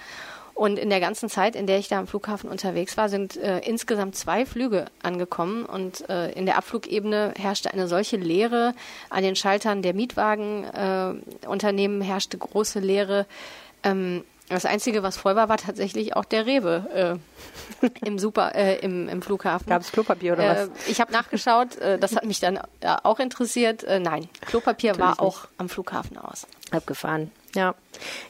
Und 0.57 0.79
in 0.79 0.89
der 0.89 1.01
ganzen 1.01 1.29
Zeit, 1.29 1.55
in 1.55 1.67
der 1.67 1.79
ich 1.79 1.89
da 1.89 1.99
am 1.99 2.07
Flughafen 2.07 2.49
unterwegs 2.49 2.97
war, 2.97 3.11
sind 3.11 3.37
äh, 3.37 3.59
insgesamt 3.59 4.17
zwei 4.17 4.47
Flüge 4.47 4.87
angekommen. 5.03 5.67
Und 5.67 6.09
äh, 6.09 6.33
in 6.33 6.47
der 6.47 6.57
Abflugebene 6.57 7.35
herrschte 7.37 7.75
eine 7.75 7.89
solche 7.89 8.17
Leere. 8.17 8.73
An 9.11 9.23
den 9.23 9.37
Schaltern 9.37 9.83
der 9.83 9.93
Mietwagenunternehmen 9.93 12.01
äh, 12.01 12.05
herrschte 12.05 12.39
große 12.39 12.81
Leere. 12.81 13.27
Ähm, 13.83 14.25
das 14.49 14.65
Einzige, 14.65 15.03
was 15.03 15.17
voll 15.17 15.35
war, 15.37 15.49
war 15.49 15.57
tatsächlich 15.57 16.15
auch 16.17 16.25
der 16.25 16.47
Rewe 16.47 17.19
äh, 17.83 17.89
im 18.05 18.19
Super, 18.19 18.55
äh, 18.55 18.79
im, 18.79 19.09
im 19.09 19.23
Flughafen. 19.23 19.69
Gab 19.69 19.83
es 19.83 19.93
Klopapier 19.93 20.35
oder 20.35 20.45
äh, 20.45 20.69
was? 20.69 20.89
Ich 20.89 21.01
habe 21.01 21.13
nachgeschaut, 21.13 21.77
äh, 21.79 21.99
das 21.99 22.15
hat 22.15 22.25
mich 22.25 22.41
dann 22.41 22.57
äh, 22.81 22.97
auch 23.03 23.19
interessiert. 23.19 23.83
Äh, 23.85 23.99
nein, 23.99 24.29
Klopapier 24.43 24.93
Natürlich 24.93 25.19
war 25.19 25.21
auch 25.21 25.43
nicht. 25.43 25.53
am 25.59 25.69
Flughafen 25.69 26.17
aus. 26.19 26.47
Abgefahren. 26.71 27.31
Ja. 27.55 27.75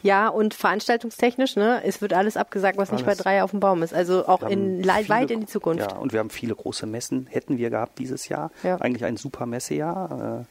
Ja, 0.02 0.28
und 0.28 0.54
veranstaltungstechnisch, 0.54 1.56
ne, 1.56 1.82
es 1.84 2.00
wird 2.00 2.12
alles 2.12 2.36
abgesagt, 2.36 2.78
was 2.78 2.90
alles. 2.90 3.00
nicht 3.00 3.06
bei 3.06 3.20
drei 3.20 3.42
auf 3.42 3.50
dem 3.50 3.60
Baum 3.60 3.82
ist. 3.82 3.92
Also 3.92 4.26
auch 4.26 4.42
in 4.42 4.84
viele, 4.84 5.08
weit 5.08 5.30
in 5.30 5.40
die 5.40 5.46
Zukunft. 5.46 5.90
Ja, 5.90 5.98
und 5.98 6.12
wir 6.12 6.20
haben 6.20 6.30
viele 6.30 6.54
große 6.54 6.86
Messen, 6.86 7.26
hätten 7.26 7.58
wir 7.58 7.70
gehabt 7.70 7.98
dieses 7.98 8.28
Jahr. 8.28 8.52
Ja. 8.62 8.76
Eigentlich 8.76 9.04
ein 9.04 9.16
super 9.16 9.46
Messejahr. 9.46 10.46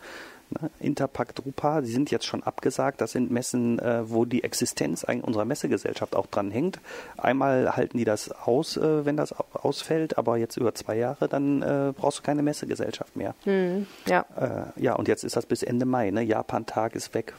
Ne? 0.49 0.69
Interpack, 0.79 1.35
Drupa, 1.35 1.81
die 1.81 1.91
sind 1.91 2.11
jetzt 2.11 2.25
schon 2.25 2.43
abgesagt. 2.43 3.01
Das 3.01 3.11
sind 3.11 3.31
Messen, 3.31 3.79
äh, 3.79 4.09
wo 4.09 4.25
die 4.25 4.43
Existenz 4.43 5.03
unserer 5.03 5.45
Messegesellschaft 5.45 6.15
auch 6.15 6.27
dran 6.27 6.51
hängt. 6.51 6.79
Einmal 7.17 7.75
halten 7.75 7.97
die 7.97 8.05
das 8.05 8.31
aus, 8.31 8.77
äh, 8.77 9.05
wenn 9.05 9.17
das 9.17 9.33
ausfällt, 9.53 10.17
aber 10.17 10.37
jetzt 10.37 10.57
über 10.57 10.73
zwei 10.75 10.97
Jahre, 10.97 11.27
dann 11.27 11.61
äh, 11.61 11.93
brauchst 11.95 12.19
du 12.19 12.23
keine 12.23 12.43
Messegesellschaft 12.43 13.15
mehr. 13.15 13.35
Hm, 13.43 13.87
ja. 14.07 14.25
Äh, 14.35 14.81
ja, 14.81 14.93
und 14.93 15.07
jetzt 15.07 15.23
ist 15.23 15.35
das 15.35 15.45
bis 15.45 15.63
Ende 15.63 15.85
Mai. 15.85 16.11
Ne? 16.11 16.21
Japan-Tag 16.21 16.95
ist 16.95 17.13
weg. 17.13 17.33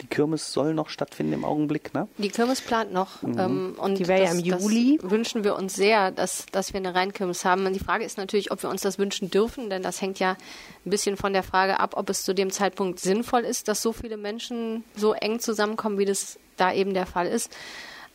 Die 0.00 0.06
Kirmes 0.06 0.52
soll 0.52 0.74
noch 0.74 0.90
stattfinden 0.90 1.32
im 1.32 1.44
Augenblick, 1.44 1.92
ne? 1.92 2.06
Die 2.18 2.28
Kirmes 2.28 2.60
plant 2.60 2.92
noch. 2.92 3.22
Mhm. 3.22 3.38
Ähm, 3.38 3.74
und 3.78 3.98
die 3.98 4.06
wäre 4.06 4.24
ja 4.24 4.30
im 4.30 4.38
Juli. 4.38 4.98
wünschen 5.02 5.42
wir 5.42 5.56
uns 5.56 5.74
sehr, 5.74 6.12
dass, 6.12 6.46
dass 6.46 6.72
wir 6.72 6.78
eine 6.78 6.94
Rheinkirmes 6.94 7.44
haben. 7.44 7.66
Und 7.66 7.72
die 7.72 7.80
Frage 7.80 8.04
ist 8.04 8.16
natürlich, 8.16 8.52
ob 8.52 8.62
wir 8.62 8.70
uns 8.70 8.82
das 8.82 8.98
wünschen 8.98 9.30
dürfen, 9.30 9.70
denn 9.70 9.82
das 9.82 10.00
hängt 10.00 10.20
ja 10.20 10.36
ein 10.86 10.90
bisschen 10.90 11.16
von 11.16 11.32
der 11.32 11.42
Frage 11.42 11.80
ab, 11.80 11.94
ob 11.96 12.08
es 12.10 12.22
zu 12.22 12.32
dem 12.32 12.50
Zeitpunkt 12.50 13.00
sinnvoll 13.00 13.40
ist, 13.40 13.66
dass 13.66 13.82
so 13.82 13.92
viele 13.92 14.16
Menschen 14.16 14.84
so 14.94 15.14
eng 15.14 15.40
zusammenkommen, 15.40 15.98
wie 15.98 16.04
das 16.04 16.38
da 16.56 16.72
eben 16.72 16.94
der 16.94 17.06
Fall 17.06 17.26
ist. 17.26 17.50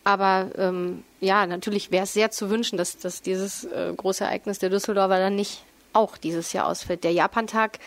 Aber 0.05 0.51
ähm, 0.57 1.03
ja, 1.21 1.45
natürlich 1.45 1.91
wäre 1.91 2.03
es 2.03 2.13
sehr 2.13 2.31
zu 2.31 2.49
wünschen, 2.49 2.77
dass, 2.77 2.97
dass 2.97 3.21
dieses 3.21 3.65
äh, 3.65 3.93
große 3.95 4.23
Ereignis 4.23 4.59
der 4.59 4.69
Düsseldorfer 4.69 5.17
dann 5.17 5.35
nicht 5.35 5.63
auch 5.93 6.17
dieses 6.17 6.53
Jahr 6.53 6.67
ausfällt. 6.67 7.03
Der 7.03 7.11
Japantag 7.11 7.79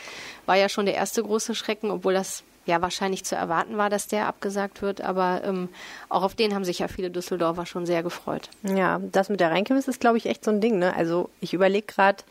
war 0.47 0.57
ja 0.57 0.69
schon 0.69 0.87
der 0.87 0.95
erste 0.95 1.23
große 1.23 1.55
Schrecken, 1.55 1.91
obwohl 1.91 2.15
das 2.15 2.45
ja 2.67 2.83
wahrscheinlich 2.83 3.25
zu 3.25 3.35
erwarten 3.37 3.77
war, 3.77 3.91
dass 3.91 4.09
der 4.09 4.27
abgesagt 4.27 4.83
wird. 4.83 5.01
Aber 5.01 5.43
ähm, 5.45 5.69
auch 6.09 6.23
auf 6.23 6.35
den 6.35 6.55
haben 6.55 6.65
sich 6.65 6.81
ja 6.81 6.89
viele 6.89 7.11
Düsseldorfer 7.11 7.67
schon 7.67 7.87
sehr 7.87 8.03
gefreut. 8.03 8.51
Ja, 8.63 9.01
das 9.13 9.29
mit 9.29 9.41
der 9.41 9.51
Rheinkirmes 9.51 9.89
ist, 9.89 10.01
glaube 10.01 10.19
ich, 10.19 10.27
echt 10.27 10.45
so 10.45 10.51
ein 10.51 10.61
Ding. 10.61 10.79
Ne? 10.79 10.95
Also 10.95 11.31
ich 11.41 11.55
überlege 11.55 11.87
gerade, 11.87 12.23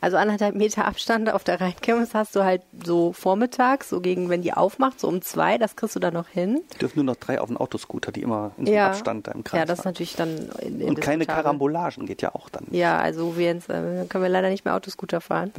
also 0.00 0.16
anderthalb 0.16 0.54
Meter 0.54 0.84
Abstand 0.84 1.32
auf 1.32 1.44
der 1.44 1.60
Rheinkirmes 1.60 2.14
hast 2.14 2.36
du 2.36 2.44
halt 2.44 2.62
so 2.84 3.12
vormittags, 3.12 3.88
so 3.88 4.00
gegen, 4.00 4.28
wenn 4.28 4.42
die 4.42 4.52
aufmacht, 4.52 5.00
so 5.00 5.08
um 5.08 5.22
zwei, 5.22 5.58
das 5.58 5.76
kriegst 5.76 5.96
du 5.96 6.00
dann 6.00 6.14
noch 6.14 6.28
hin. 6.28 6.60
Dürfen 6.80 6.98
nur 6.98 7.04
noch 7.04 7.16
drei 7.16 7.40
auf 7.40 7.48
den 7.48 7.56
Autoscooter, 7.56 8.12
die 8.12 8.22
immer 8.22 8.52
in 8.58 8.66
so 8.66 8.72
Ja. 8.72 8.88
Abstand 8.88 9.26
da 9.26 9.32
im 9.32 9.44
Kreis 9.44 9.58
Ja, 9.60 9.64
das 9.64 9.80
ist 9.80 9.84
natürlich 9.84 10.14
dann 10.16 10.28
in, 10.60 10.82
Und 10.82 11.00
keine 11.00 11.14
indiskutabel. 11.14 11.26
Karambolagen 11.26 12.06
geht 12.06 12.22
ja 12.22 12.34
auch 12.34 12.48
dann. 12.48 12.66
Ja, 12.70 12.98
also 12.98 13.36
wir 13.36 13.46
jetzt, 13.46 13.68
äh, 13.68 14.04
können 14.08 14.22
wir 14.22 14.28
leider 14.28 14.50
nicht 14.50 14.64
mehr 14.64 14.74
Autoscooter 14.74 15.20
fahren. 15.20 15.52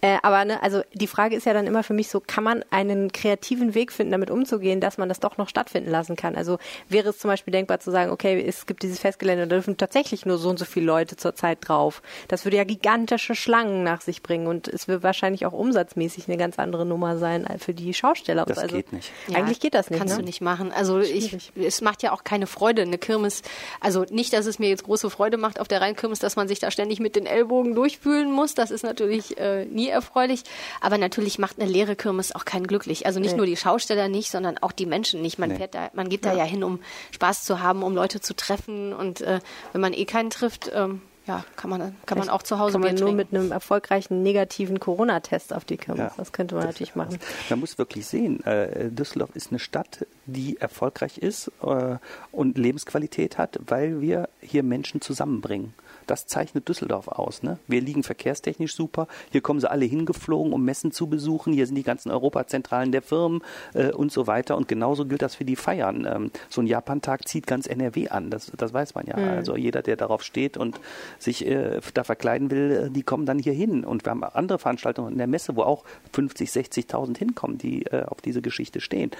Äh, 0.00 0.18
aber 0.22 0.44
ne, 0.44 0.62
also 0.62 0.82
die 0.92 1.06
Frage 1.06 1.34
ist 1.36 1.46
ja 1.46 1.52
dann 1.54 1.66
immer 1.66 1.82
für 1.82 1.94
mich 1.94 2.08
so, 2.08 2.20
kann 2.20 2.44
man 2.44 2.64
einen 2.70 3.12
kreativen 3.12 3.74
Weg 3.74 3.92
finden, 3.92 4.12
damit 4.12 4.30
umzugehen, 4.30 4.80
dass 4.80 4.98
man 4.98 5.08
das 5.08 5.20
doch 5.20 5.38
noch 5.38 5.48
stattfinden 5.48 5.90
lassen 5.90 6.16
kann? 6.16 6.36
Also 6.36 6.58
wäre 6.88 7.08
es 7.10 7.18
zum 7.18 7.28
Beispiel 7.28 7.52
denkbar 7.52 7.80
zu 7.80 7.90
sagen, 7.90 8.10
okay, 8.10 8.44
es 8.46 8.66
gibt 8.66 8.82
dieses 8.82 8.98
Festgelände, 8.98 9.46
da 9.46 9.54
dürfen 9.54 9.76
tatsächlich 9.76 10.26
nur 10.26 10.38
so 10.38 10.50
und 10.50 10.58
so 10.58 10.64
viele 10.64 10.86
Leute 10.86 11.16
zur 11.16 11.34
Zeit 11.34 11.58
drauf. 11.62 12.02
Das 12.28 12.44
würde 12.44 12.56
ja 12.58 12.64
gigantische 12.64 13.34
Schlangen 13.34 13.69
nach 13.70 14.00
sich 14.00 14.22
bringen 14.22 14.46
und 14.46 14.68
es 14.68 14.88
wird 14.88 15.02
wahrscheinlich 15.02 15.46
auch 15.46 15.52
umsatzmäßig 15.52 16.28
eine 16.28 16.36
ganz 16.36 16.58
andere 16.58 16.84
Nummer 16.84 17.16
sein 17.16 17.46
als 17.46 17.64
für 17.64 17.74
die 17.74 17.94
Schausteller. 17.94 18.44
Das 18.44 18.58
also, 18.58 18.76
geht 18.76 18.92
nicht. 18.92 19.10
Eigentlich 19.32 19.60
geht 19.60 19.74
das 19.74 19.90
nicht. 19.90 19.98
Kannst 19.98 20.14
ne? 20.16 20.20
du 20.20 20.26
nicht 20.26 20.40
machen. 20.40 20.72
Also 20.72 20.98
ich, 21.00 21.52
es 21.56 21.80
macht 21.80 22.02
ja 22.02 22.12
auch 22.12 22.24
keine 22.24 22.46
Freude, 22.46 22.82
eine 22.82 22.98
Kirmes. 22.98 23.42
Also 23.80 24.04
nicht, 24.10 24.32
dass 24.32 24.46
es 24.46 24.58
mir 24.58 24.68
jetzt 24.68 24.84
große 24.84 25.10
Freude 25.10 25.36
macht 25.36 25.60
auf 25.60 25.68
der 25.68 25.80
Rheinkirmes, 25.80 26.18
dass 26.18 26.36
man 26.36 26.48
sich 26.48 26.58
da 26.58 26.70
ständig 26.70 27.00
mit 27.00 27.16
den 27.16 27.26
Ellbogen 27.26 27.74
durchfühlen 27.74 28.32
muss. 28.32 28.54
Das 28.54 28.70
ist 28.70 28.82
natürlich 28.82 29.38
äh, 29.38 29.64
nie 29.64 29.88
erfreulich. 29.88 30.42
Aber 30.80 30.98
natürlich 30.98 31.38
macht 31.38 31.60
eine 31.60 31.70
leere 31.70 31.96
Kirmes 31.96 32.34
auch 32.34 32.44
keinen 32.44 32.66
glücklich. 32.66 33.06
Also 33.06 33.20
nicht 33.20 33.32
Nee. 33.32 33.36
nur 33.38 33.46
die 33.46 33.56
Schausteller 33.56 34.08
nicht, 34.08 34.30
sondern 34.30 34.58
auch 34.58 34.72
die 34.72 34.86
Menschen 34.86 35.22
nicht. 35.22 35.38
Man 35.38 35.50
Nee. 35.50 35.56
fährt 35.56 35.74
da, 35.74 35.90
man 35.94 36.08
geht 36.08 36.24
da 36.24 36.34
ja 36.34 36.44
hin, 36.44 36.64
um 36.64 36.80
Spaß 37.12 37.44
zu 37.44 37.60
haben, 37.60 37.82
um 37.82 37.94
Leute 37.94 38.20
zu 38.20 38.34
treffen. 38.34 38.92
Und 38.92 39.20
äh, 39.20 39.40
wenn 39.72 39.80
man 39.80 39.92
eh 39.92 40.04
keinen 40.04 40.30
trifft, 40.30 40.70
ähm, 40.74 41.02
ja, 41.30 41.44
kann 41.54 41.70
man, 41.70 41.94
kann 42.06 42.18
man 42.18 42.28
auch 42.28 42.42
zu 42.42 42.58
Hause 42.58 42.72
Kann 42.72 42.80
man 42.80 42.94
nur 42.96 43.12
mit 43.12 43.32
einem 43.32 43.52
erfolgreichen 43.52 44.24
negativen 44.24 44.80
Corona-Test 44.80 45.54
auf 45.54 45.64
die 45.64 45.76
Kirmes. 45.76 46.00
Ja. 46.00 46.12
Das 46.16 46.32
könnte 46.32 46.56
man 46.56 46.64
natürlich 46.64 46.96
machen. 46.96 47.20
Man 47.48 47.60
muss 47.60 47.78
wirklich 47.78 48.06
sehen, 48.06 48.44
äh, 48.44 48.90
Düsseldorf 48.90 49.30
ist 49.34 49.50
eine 49.50 49.60
Stadt, 49.60 50.06
die 50.26 50.56
erfolgreich 50.56 51.18
ist 51.18 51.52
äh, 51.62 51.98
und 52.32 52.58
Lebensqualität 52.58 53.38
hat, 53.38 53.60
weil 53.64 54.00
wir 54.00 54.28
hier 54.40 54.64
Menschen 54.64 55.00
zusammenbringen. 55.00 55.72
Das 56.06 56.26
zeichnet 56.26 56.68
Düsseldorf 56.68 57.08
aus. 57.08 57.42
Ne? 57.42 57.58
Wir 57.66 57.80
liegen 57.80 58.02
verkehrstechnisch 58.02 58.74
super. 58.74 59.06
Hier 59.30 59.40
kommen 59.40 59.60
sie 59.60 59.70
alle 59.70 59.84
hingeflogen, 59.84 60.52
um 60.52 60.64
Messen 60.64 60.92
zu 60.92 61.06
besuchen. 61.06 61.52
Hier 61.52 61.66
sind 61.66 61.76
die 61.76 61.82
ganzen 61.82 62.10
Europazentralen 62.10 62.92
der 62.92 63.02
Firmen 63.02 63.42
äh, 63.74 63.92
und 63.92 64.12
so 64.12 64.26
weiter. 64.26 64.56
Und 64.56 64.68
genauso 64.68 65.06
gilt 65.06 65.22
das 65.22 65.34
für 65.34 65.44
die 65.44 65.56
Feiern. 65.56 66.06
Ähm, 66.06 66.30
so 66.48 66.60
ein 66.60 66.66
Japantag 66.66 67.26
zieht 67.28 67.46
ganz 67.46 67.66
NRW 67.66 68.08
an. 68.08 68.30
Das, 68.30 68.50
das 68.56 68.72
weiß 68.72 68.94
man 68.94 69.06
ja. 69.06 69.14
Also 69.14 69.56
jeder, 69.56 69.82
der 69.82 69.96
darauf 69.96 70.22
steht 70.22 70.56
und 70.56 70.80
sich 71.18 71.46
äh, 71.46 71.80
da 71.94 72.04
verkleiden 72.04 72.50
will, 72.50 72.88
äh, 72.88 72.90
die 72.90 73.02
kommen 73.02 73.26
dann 73.26 73.38
hier 73.38 73.52
hin. 73.52 73.84
Und 73.84 74.04
wir 74.04 74.10
haben 74.10 74.24
andere 74.24 74.58
Veranstaltungen 74.58 75.12
in 75.12 75.18
der 75.18 75.26
Messe, 75.26 75.56
wo 75.56 75.62
auch 75.62 75.84
50, 76.12 76.48
60.000 76.50 77.18
hinkommen, 77.18 77.58
die 77.58 77.86
äh, 77.86 78.04
auf 78.04 78.20
diese 78.20 78.42
Geschichte 78.42 78.80
stehen. 78.80 79.10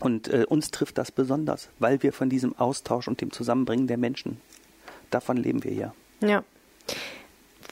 Und 0.00 0.28
äh, 0.28 0.44
uns 0.48 0.70
trifft 0.70 0.98
das 0.98 1.10
besonders, 1.10 1.70
weil 1.78 2.02
wir 2.02 2.12
von 2.12 2.30
diesem 2.30 2.56
Austausch 2.56 3.08
und 3.08 3.20
dem 3.20 3.32
Zusammenbringen 3.32 3.86
der 3.88 3.98
Menschen, 3.98 4.40
davon 5.10 5.36
leben 5.36 5.64
wir 5.64 5.70
hier. 5.70 5.94
Ja. 6.20 6.42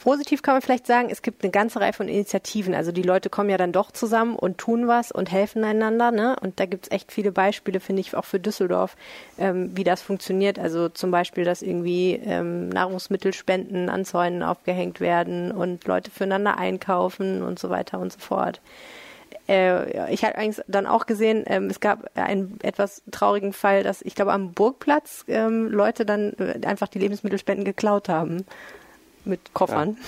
Positiv 0.07 0.43
kann 0.43 0.55
man 0.55 0.63
vielleicht 0.63 0.87
sagen, 0.87 1.09
es 1.11 1.21
gibt 1.21 1.43
eine 1.43 1.51
ganze 1.51 1.81
Reihe 1.81 1.93
von 1.93 2.07
Initiativen. 2.07 2.75
Also 2.77 2.93
die 2.93 3.03
Leute 3.03 3.29
kommen 3.29 3.51
ja 3.51 3.57
dann 3.57 3.73
doch 3.73 3.91
zusammen 3.91 4.37
und 4.37 4.57
tun 4.57 4.87
was 4.87 5.11
und 5.11 5.33
helfen 5.33 5.65
einander. 5.65 6.13
Ne? 6.13 6.37
Und 6.41 6.61
da 6.61 6.67
gibt 6.67 6.87
es 6.87 6.93
echt 6.93 7.11
viele 7.11 7.33
Beispiele, 7.33 7.81
finde 7.81 8.03
ich, 8.03 8.15
auch 8.15 8.25
für 8.25 8.39
Düsseldorf, 8.39 8.97
ähm, 9.37 9.77
wie 9.77 9.83
das 9.83 10.03
funktioniert. 10.03 10.61
Also 10.61 10.89
zum 10.89 11.11
Beispiel, 11.11 11.43
dass 11.43 11.61
irgendwie 11.61 12.21
ähm, 12.25 12.69
Nahrungsmittelspenden 12.69 13.89
an 13.89 14.05
Zäunen 14.05 14.45
aufgehängt 14.45 15.01
werden 15.01 15.51
und 15.51 15.85
Leute 15.89 16.13
füreinander 16.13 16.57
einkaufen 16.57 17.43
und 17.43 17.59
so 17.59 17.69
weiter 17.69 17.99
und 17.99 18.13
so 18.13 18.21
fort. 18.21 18.61
Äh, 19.49 19.97
ja, 19.97 20.09
ich 20.09 20.25
habe 20.25 20.37
eigentlich 20.37 20.65
dann 20.67 20.87
auch 20.87 21.07
gesehen, 21.07 21.45
ähm, 21.47 21.69
es 21.71 21.79
gab 21.81 22.11
einen 22.17 22.59
etwas 22.63 23.03
traurigen 23.11 23.53
Fall, 23.53 23.85
dass 23.85 24.03
ich 24.03 24.15
glaube 24.15 24.33
am 24.33 24.53
Burgplatz 24.53 25.25
ähm, 25.29 25.69
Leute 25.69 26.05
dann 26.05 26.33
äh, 26.35 26.67
einfach 26.67 26.89
die 26.89 26.99
Lebensmittelspenden 26.99 27.65
geklaut 27.65 28.09
haben 28.09 28.45
mit 29.25 29.55
Koffern. 29.55 29.99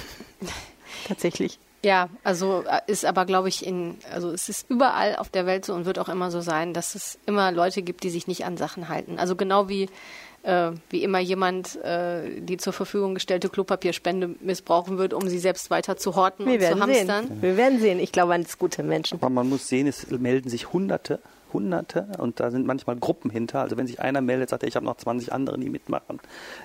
Tatsächlich. 1.07 1.59
Ja, 1.85 2.09
also 2.25 2.65
äh, 2.69 2.81
ist 2.89 3.05
aber, 3.05 3.25
glaube 3.25 3.49
ich, 3.49 3.65
in, 3.65 3.99
also 4.13 4.31
es 4.31 4.49
ist 4.49 4.69
überall 4.69 5.17
auf 5.17 5.29
der 5.29 5.47
Welt 5.47 5.65
so 5.65 5.75
und 5.75 5.85
wird 5.85 6.01
auch 6.01 6.09
immer 6.09 6.31
so 6.31 6.41
sein, 6.41 6.75
dass 6.75 6.97
es 6.97 7.19
immer 7.27 7.53
Leute 7.53 7.83
gibt, 7.83 8.03
die 8.03 8.11
sich 8.11 8.27
nicht 8.27 8.45
an 8.45 8.57
Sachen 8.57 8.89
halten. 8.89 9.19
Also 9.19 9.37
genau 9.37 9.69
wie, 9.69 9.89
äh, 10.49 10.73
wie 10.89 11.03
immer 11.03 11.19
jemand 11.19 11.77
äh, 11.85 12.41
die 12.41 12.57
zur 12.57 12.73
Verfügung 12.73 13.15
gestellte 13.15 13.49
Klopapierspende 13.51 14.35
missbrauchen 14.41 14.97
wird, 14.97 15.13
um 15.13 15.29
sie 15.29 15.39
selbst 15.39 15.71
weiter 15.71 15.97
zu 15.99 16.17
horten 16.17 16.47
Wir 16.47 16.55
und 16.55 16.59
zu 16.61 16.63
werden 16.63 16.95
sehen. 16.95 17.11
hamstern. 17.13 17.43
Wir 17.43 17.57
werden 17.57 17.81
sehen. 17.81 18.01
Ich 18.01 18.13
glaube 18.13 18.35
an 18.35 18.43
das 18.43 18.59
gute 18.59 18.83
Menschen. 18.83 19.19
Aber 19.21 19.29
man 19.29 19.49
muss 19.49 19.69
sehen, 19.69 19.87
es 19.87 20.11
melden 20.11 20.49
sich 20.49 20.73
Hunderte, 20.73 21.21
Hunderte 21.53 22.09
und 22.19 22.41
da 22.41 22.51
sind 22.51 22.67
manchmal 22.67 22.97
Gruppen 22.97 23.31
hinter. 23.31 23.61
Also 23.61 23.77
wenn 23.77 23.87
sich 23.87 24.01
einer 24.01 24.21
meldet, 24.21 24.51
sagt 24.51 24.63
er, 24.63 24.69
ich 24.69 24.77
habe 24.77 24.87
noch 24.87 24.97
20 24.97 25.33
andere, 25.33 25.59
die 25.59 25.71
mitmachen. 25.71 26.21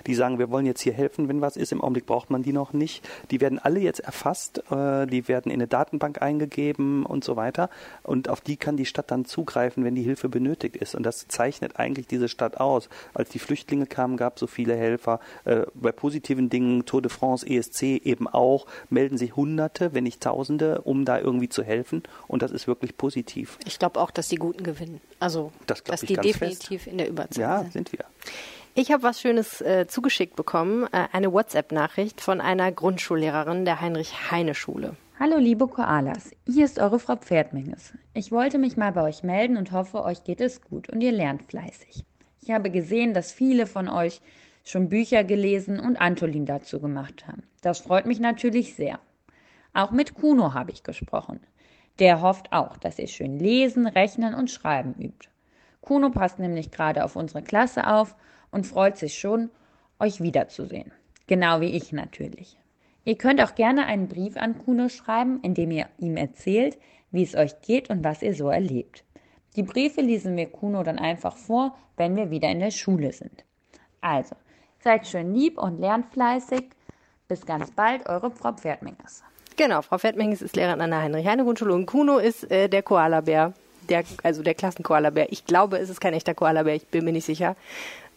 Die 0.06 0.14
sagen, 0.14 0.38
wir 0.38 0.50
wollen 0.50 0.66
jetzt 0.66 0.80
hier 0.80 0.92
helfen, 0.92 1.28
wenn 1.28 1.40
was 1.40 1.56
ist. 1.56 1.72
Im 1.72 1.80
Augenblick 1.80 2.06
braucht 2.06 2.30
man 2.30 2.42
die 2.42 2.52
noch 2.52 2.72
nicht. 2.72 3.08
Die 3.30 3.40
werden 3.40 3.58
alle 3.58 3.80
jetzt 3.80 4.00
erfasst, 4.00 4.62
äh, 4.70 5.06
die 5.06 5.28
werden 5.28 5.50
in 5.50 5.54
eine 5.54 5.66
Datenbank 5.66 6.22
eingegeben 6.22 7.06
und 7.06 7.24
so 7.24 7.36
weiter. 7.36 7.70
Und 8.02 8.28
auf 8.28 8.40
die 8.40 8.56
kann 8.56 8.76
die 8.76 8.86
Stadt 8.86 9.10
dann 9.10 9.24
zugreifen, 9.24 9.84
wenn 9.84 9.94
die 9.94 10.02
Hilfe 10.02 10.28
benötigt 10.28 10.76
ist. 10.76 10.94
Und 10.94 11.04
das 11.04 11.28
zeichnet 11.28 11.78
eigentlich 11.78 12.06
diese 12.06 12.28
Stadt 12.28 12.58
aus. 12.58 12.88
Als 13.14 13.30
die 13.30 13.38
Flüchtlinge 13.38 13.86
kamen, 13.86 14.16
gab 14.16 14.36
es 14.36 14.40
so 14.40 14.46
viele 14.46 14.76
Helfer. 14.76 15.20
Äh, 15.44 15.62
bei 15.74 15.92
positiven 15.92 16.50
Dingen, 16.50 16.84
Tour 16.86 17.02
de 17.02 17.10
France, 17.10 17.46
ESC 17.46 17.82
eben 18.04 18.28
auch, 18.28 18.66
melden 18.90 19.18
sich 19.18 19.36
Hunderte, 19.36 19.94
wenn 19.94 20.04
nicht 20.04 20.22
Tausende, 20.22 20.82
um 20.82 21.04
da 21.04 21.18
irgendwie 21.18 21.48
zu 21.48 21.62
helfen. 21.62 22.02
Und 22.28 22.42
das 22.42 22.50
ist 22.50 22.66
wirklich 22.66 22.96
positiv. 22.96 23.58
Ich 23.64 23.78
glaube 23.78 24.00
auch, 24.00 24.10
dass 24.10 24.28
die 24.28 24.36
Guten 24.36 24.64
gewinnen. 24.74 25.00
Also, 25.20 25.52
Das 25.66 25.82
dass 25.84 26.02
ich 26.02 26.08
die 26.08 26.14
ganz 26.14 26.26
definitiv 26.26 26.86
in 26.86 26.98
der 26.98 27.08
Überzahl 27.08 27.42
Ja, 27.42 27.58
sind. 27.62 27.72
sind 27.72 27.92
wir. 27.92 28.04
Ich 28.74 28.90
habe 28.90 29.02
was 29.04 29.20
Schönes 29.20 29.60
äh, 29.60 29.86
zugeschickt 29.86 30.34
bekommen, 30.34 30.84
äh, 30.92 31.06
eine 31.12 31.32
WhatsApp-Nachricht 31.32 32.20
von 32.20 32.40
einer 32.40 32.72
Grundschullehrerin 32.72 33.64
der 33.64 33.80
Heinrich-Heine-Schule. 33.80 34.96
Hallo 35.20 35.38
liebe 35.38 35.68
Koalas, 35.68 36.32
hier 36.44 36.64
ist 36.64 36.80
eure 36.80 36.98
Frau 36.98 37.14
Pferdmenges. 37.14 37.92
Ich 38.14 38.32
wollte 38.32 38.58
mich 38.58 38.76
mal 38.76 38.90
bei 38.90 39.02
euch 39.02 39.22
melden 39.22 39.56
und 39.56 39.70
hoffe, 39.70 40.02
euch 40.02 40.24
geht 40.24 40.40
es 40.40 40.60
gut 40.60 40.88
und 40.88 41.00
ihr 41.02 41.12
lernt 41.12 41.44
fleißig. 41.44 42.04
Ich 42.42 42.50
habe 42.50 42.68
gesehen, 42.70 43.14
dass 43.14 43.30
viele 43.30 43.68
von 43.68 43.88
euch 43.88 44.20
schon 44.64 44.88
Bücher 44.88 45.22
gelesen 45.22 45.78
und 45.78 46.00
Antolin 46.00 46.46
dazu 46.46 46.80
gemacht 46.80 47.28
haben. 47.28 47.44
Das 47.62 47.78
freut 47.78 48.06
mich 48.06 48.18
natürlich 48.18 48.74
sehr. 48.74 48.98
Auch 49.72 49.92
mit 49.92 50.14
Kuno 50.14 50.52
habe 50.52 50.72
ich 50.72 50.82
gesprochen. 50.82 51.38
Der 51.98 52.20
hofft 52.20 52.52
auch, 52.52 52.76
dass 52.76 52.98
ihr 52.98 53.06
schön 53.06 53.38
lesen, 53.38 53.86
rechnen 53.86 54.34
und 54.34 54.50
schreiben 54.50 54.94
übt. 54.98 55.28
Kuno 55.80 56.10
passt 56.10 56.38
nämlich 56.38 56.70
gerade 56.70 57.04
auf 57.04 57.14
unsere 57.14 57.42
Klasse 57.42 57.86
auf 57.86 58.16
und 58.50 58.66
freut 58.66 58.96
sich 58.96 59.18
schon, 59.18 59.50
euch 60.00 60.20
wiederzusehen. 60.20 60.92
Genau 61.26 61.60
wie 61.60 61.76
ich 61.76 61.92
natürlich. 61.92 62.58
Ihr 63.04 63.16
könnt 63.16 63.42
auch 63.42 63.54
gerne 63.54 63.86
einen 63.86 64.08
Brief 64.08 64.36
an 64.36 64.58
Kuno 64.58 64.88
schreiben, 64.88 65.40
in 65.42 65.54
dem 65.54 65.70
ihr 65.70 65.86
ihm 65.98 66.16
erzählt, 66.16 66.78
wie 67.10 67.22
es 67.22 67.34
euch 67.34 67.60
geht 67.60 67.90
und 67.90 68.02
was 68.02 68.22
ihr 68.22 68.34
so 68.34 68.48
erlebt. 68.48 69.04
Die 69.56 69.62
Briefe 69.62 70.00
lesen 70.00 70.36
wir 70.36 70.50
Kuno 70.50 70.82
dann 70.82 70.98
einfach 70.98 71.36
vor, 71.36 71.76
wenn 71.96 72.16
wir 72.16 72.30
wieder 72.30 72.48
in 72.48 72.60
der 72.60 72.70
Schule 72.70 73.12
sind. 73.12 73.44
Also, 74.00 74.34
seid 74.80 75.06
schön 75.06 75.32
lieb 75.32 75.58
und 75.58 75.78
lernt 75.78 76.06
fleißig. 76.06 76.70
Bis 77.28 77.46
ganz 77.46 77.70
bald, 77.70 78.06
eure 78.08 78.30
Frau 78.30 78.52
Pferdmingers. 78.52 79.22
Genau, 79.56 79.82
Frau 79.82 79.98
Fettmenges 79.98 80.42
ist 80.42 80.56
Lehrerin 80.56 80.80
an 80.80 80.90
der 80.90 81.02
Heinrich-Heine-Grundschule 81.02 81.74
und 81.74 81.86
Kuno 81.86 82.18
ist 82.18 82.50
äh, 82.50 82.68
der 82.68 82.82
Koala-Bär, 82.82 83.52
der, 83.88 84.02
also 84.24 84.42
der 84.42 84.54
Klassenkoala-Bär. 84.54 85.30
Ich 85.30 85.46
glaube, 85.46 85.78
es 85.78 85.90
ist 85.90 86.00
kein 86.00 86.12
echter 86.12 86.34
Koala-Bär, 86.34 86.74
ich 86.74 86.86
bin 86.86 87.04
mir 87.04 87.12
nicht 87.12 87.24
sicher. 87.24 87.54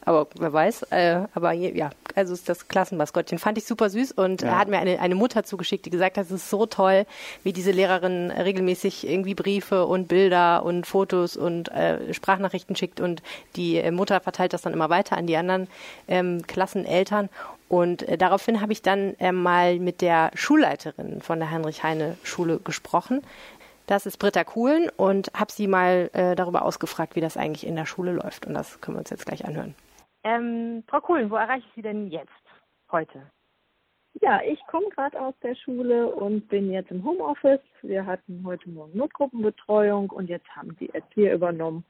Aber 0.08 0.28
wer 0.40 0.54
weiß. 0.54 0.84
Äh, 0.84 1.26
aber 1.34 1.52
ja, 1.52 1.90
also 2.16 2.34
ist 2.34 2.48
das 2.48 2.70
Klassenmaskottchen. 2.70 3.40
Fand 3.40 3.58
ich 3.58 3.66
super 3.66 3.90
süß 3.90 4.14
und 4.14 4.42
ja. 4.42 4.48
er 4.48 4.60
hat 4.60 4.70
mir 4.70 4.80
eine, 4.80 5.02
eine 5.02 5.16
Mutter 5.16 5.44
zugeschickt, 5.44 5.86
die 5.86 5.90
gesagt 5.90 6.18
hat, 6.18 6.28
es 6.28 6.32
ist 6.32 6.50
so 6.50 6.66
toll, 6.66 7.06
wie 7.44 7.52
diese 7.52 7.72
Lehrerin 7.72 8.32
regelmäßig 8.32 9.06
irgendwie 9.06 9.36
Briefe 9.36 9.86
und 9.86 10.08
Bilder 10.08 10.64
und 10.64 10.88
Fotos 10.88 11.36
und 11.36 11.68
äh, 11.74 12.14
Sprachnachrichten 12.14 12.78
schickt 12.78 13.02
und 13.02 13.22
die 13.58 13.80
äh, 13.80 13.92
Mutter 13.92 14.22
verteilt 14.22 14.54
das 14.54 14.62
dann 14.62 14.72
immer 14.72 14.90
weiter 14.90 15.18
an 15.18 15.28
die 15.28 15.36
anderen 15.36 15.68
ähm, 16.08 16.42
Klasseneltern. 16.48 17.28
Und 17.68 18.04
äh, 18.04 18.18
daraufhin 18.18 18.62
habe 18.62 18.72
ich 18.72 18.82
dann 18.82 19.14
äh, 19.20 19.34
mal 19.34 19.78
mit 19.78 20.00
der 20.00 20.32
Schulleiterin 20.36 21.22
von 21.22 21.40
der 21.40 21.52
Heinrich-Heine-Schule 21.52 22.62
gesprochen. 22.64 23.24
Das 23.88 24.06
ist 24.06 24.20
Britta 24.20 24.46
Kuhlen 24.46 24.90
und 24.96 25.32
habe 25.34 25.52
sie 25.52 25.68
mal 25.68 26.10
äh, 26.14 26.34
darüber 26.38 26.62
ausgefragt, 26.62 27.18
wie 27.18 27.22
das 27.22 27.36
eigentlich 27.36 27.68
in 27.68 27.76
der 27.76 27.86
Schule 27.86 28.14
läuft. 28.14 28.46
Und 28.46 28.54
das 28.54 28.80
können 28.80 28.96
wir 28.96 29.00
uns 29.00 29.10
jetzt 29.10 29.26
gleich 29.26 29.44
anhören. 29.44 29.76
Ähm, 30.28 30.84
Frau 30.88 31.00
Kuhlen, 31.00 31.32
wo 31.32 31.38
erreiche 31.38 31.66
ich 31.66 31.76
Sie 31.76 31.82
denn 31.82 32.08
jetzt, 32.08 32.30
heute? 32.92 33.32
Ja, 34.20 34.42
ich 34.46 34.60
komme 34.68 34.90
gerade 34.90 35.18
aus 35.22 35.34
der 35.42 35.56
Schule 35.56 36.08
und 36.08 36.50
bin 36.50 36.70
jetzt 36.70 36.92
im 36.92 37.02
Homeoffice. 37.06 37.62
Wir 37.82 38.06
hatten 38.06 38.44
heute 38.46 38.70
Morgen 38.70 38.98
Notgruppenbetreuung 38.98 40.10
und 40.10 40.28
jetzt 40.28 40.50
haben 40.54 40.76
die 40.82 40.90
Erzieher 40.90 41.34
übernommen. 41.34 41.86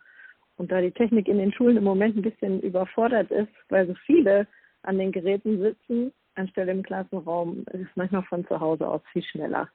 Und 0.57 0.71
da 0.71 0.81
die 0.81 0.91
Technik 0.91 1.27
in 1.27 1.39
den 1.39 1.51
Schulen 1.51 1.77
im 1.77 1.83
Moment 1.83 2.15
ein 2.15 2.21
bisschen 2.21 2.61
überfordert 2.61 3.31
ist, 3.31 3.51
weil 3.69 3.87
so 3.87 3.95
viele 4.05 4.45
an 4.83 4.99
den 4.99 5.11
Geräten 5.11 5.59
sitzen, 5.59 6.13
anstelle 6.35 6.73
im 6.73 6.83
Klassenraum, 6.83 7.65
ist 7.71 7.89
es 7.89 7.95
manchmal 7.95 8.23
von 8.23 8.45
zu 8.45 8.59
Hause 8.59 8.87
aus 8.87 9.01
viel 9.13 9.23
schneller. 9.23 9.67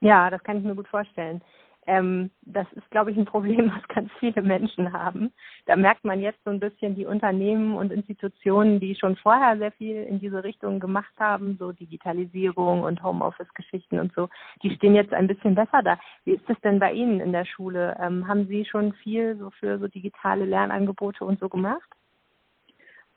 Ja, 0.00 0.30
das 0.30 0.42
kann 0.44 0.56
ich 0.56 0.64
mir 0.64 0.74
gut 0.74 0.88
vorstellen. 0.88 1.42
Ähm, 1.86 2.30
das 2.42 2.66
ist, 2.72 2.90
glaube 2.90 3.12
ich, 3.12 3.16
ein 3.16 3.26
Problem, 3.26 3.70
was 3.74 3.86
ganz 3.88 4.10
viele 4.18 4.42
Menschen 4.42 4.92
haben. 4.92 5.32
Da 5.66 5.76
merkt 5.76 6.04
man 6.04 6.20
jetzt 6.20 6.42
so 6.44 6.50
ein 6.50 6.60
bisschen 6.60 6.94
die 6.94 7.06
Unternehmen 7.06 7.76
und 7.76 7.92
Institutionen, 7.92 8.80
die 8.80 8.94
schon 8.96 9.16
vorher 9.16 9.56
sehr 9.58 9.72
viel 9.72 10.02
in 10.02 10.18
diese 10.18 10.42
Richtung 10.42 10.80
gemacht 10.80 11.14
haben, 11.18 11.56
so 11.58 11.72
Digitalisierung 11.72 12.82
und 12.82 13.02
Homeoffice-Geschichten 13.02 13.98
und 14.00 14.12
so, 14.14 14.28
die 14.62 14.74
stehen 14.74 14.94
jetzt 14.94 15.12
ein 15.12 15.28
bisschen 15.28 15.54
besser 15.54 15.82
da. 15.82 15.98
Wie 16.24 16.32
ist 16.32 16.48
das 16.48 16.60
denn 16.60 16.78
bei 16.78 16.92
Ihnen 16.92 17.20
in 17.20 17.32
der 17.32 17.44
Schule? 17.44 17.96
Ähm, 18.00 18.26
haben 18.26 18.46
Sie 18.46 18.64
schon 18.64 18.92
viel 18.94 19.36
so 19.36 19.50
für 19.50 19.78
so 19.78 19.86
digitale 19.86 20.44
Lernangebote 20.44 21.24
und 21.24 21.38
so 21.38 21.48
gemacht? 21.48 21.88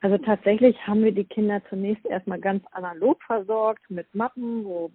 Also 0.02 0.16
tatsächlich 0.16 0.76
haben 0.86 1.04
wir 1.04 1.12
die 1.12 1.26
Kinder 1.26 1.60
zunächst 1.68 2.06
erstmal 2.06 2.40
ganz 2.40 2.64
analog 2.72 3.22
versorgt 3.24 3.90
mit 3.90 4.14
Mappen, 4.14 4.64
wo 4.64 4.90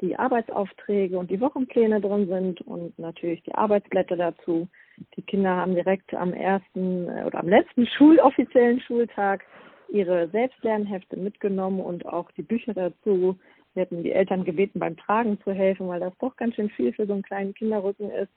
die 0.00 0.18
Arbeitsaufträge 0.18 1.18
und 1.18 1.30
die 1.30 1.40
Wochenpläne 1.40 2.00
drin 2.00 2.28
sind 2.28 2.60
und 2.62 2.98
natürlich 2.98 3.42
die 3.44 3.54
Arbeitsblätter 3.54 4.16
dazu. 4.16 4.68
Die 5.16 5.22
Kinder 5.22 5.56
haben 5.56 5.74
direkt 5.74 6.14
am 6.14 6.32
ersten 6.32 7.08
äh, 7.08 7.24
oder 7.24 7.40
am 7.40 7.48
letzten 7.48 7.86
schuloffiziellen 7.86 8.80
Schultag 8.80 9.44
ihre 9.88 10.28
Selbstlernhefte 10.28 11.16
mitgenommen 11.16 11.80
und 11.80 12.06
auch 12.06 12.30
die 12.32 12.42
Bücher 12.42 12.74
dazu. 12.74 13.38
Wir 13.74 13.82
hatten 13.82 14.02
die 14.02 14.12
Eltern 14.12 14.44
gebeten, 14.44 14.80
beim 14.80 14.96
Tragen 14.96 15.38
zu 15.42 15.52
helfen, 15.52 15.88
weil 15.88 16.00
das 16.00 16.16
doch 16.18 16.36
ganz 16.36 16.54
schön 16.54 16.70
viel 16.70 16.92
für 16.92 17.06
so 17.06 17.12
einen 17.12 17.22
kleinen 17.22 17.54
Kinderrücken 17.54 18.10
ist. 18.10 18.32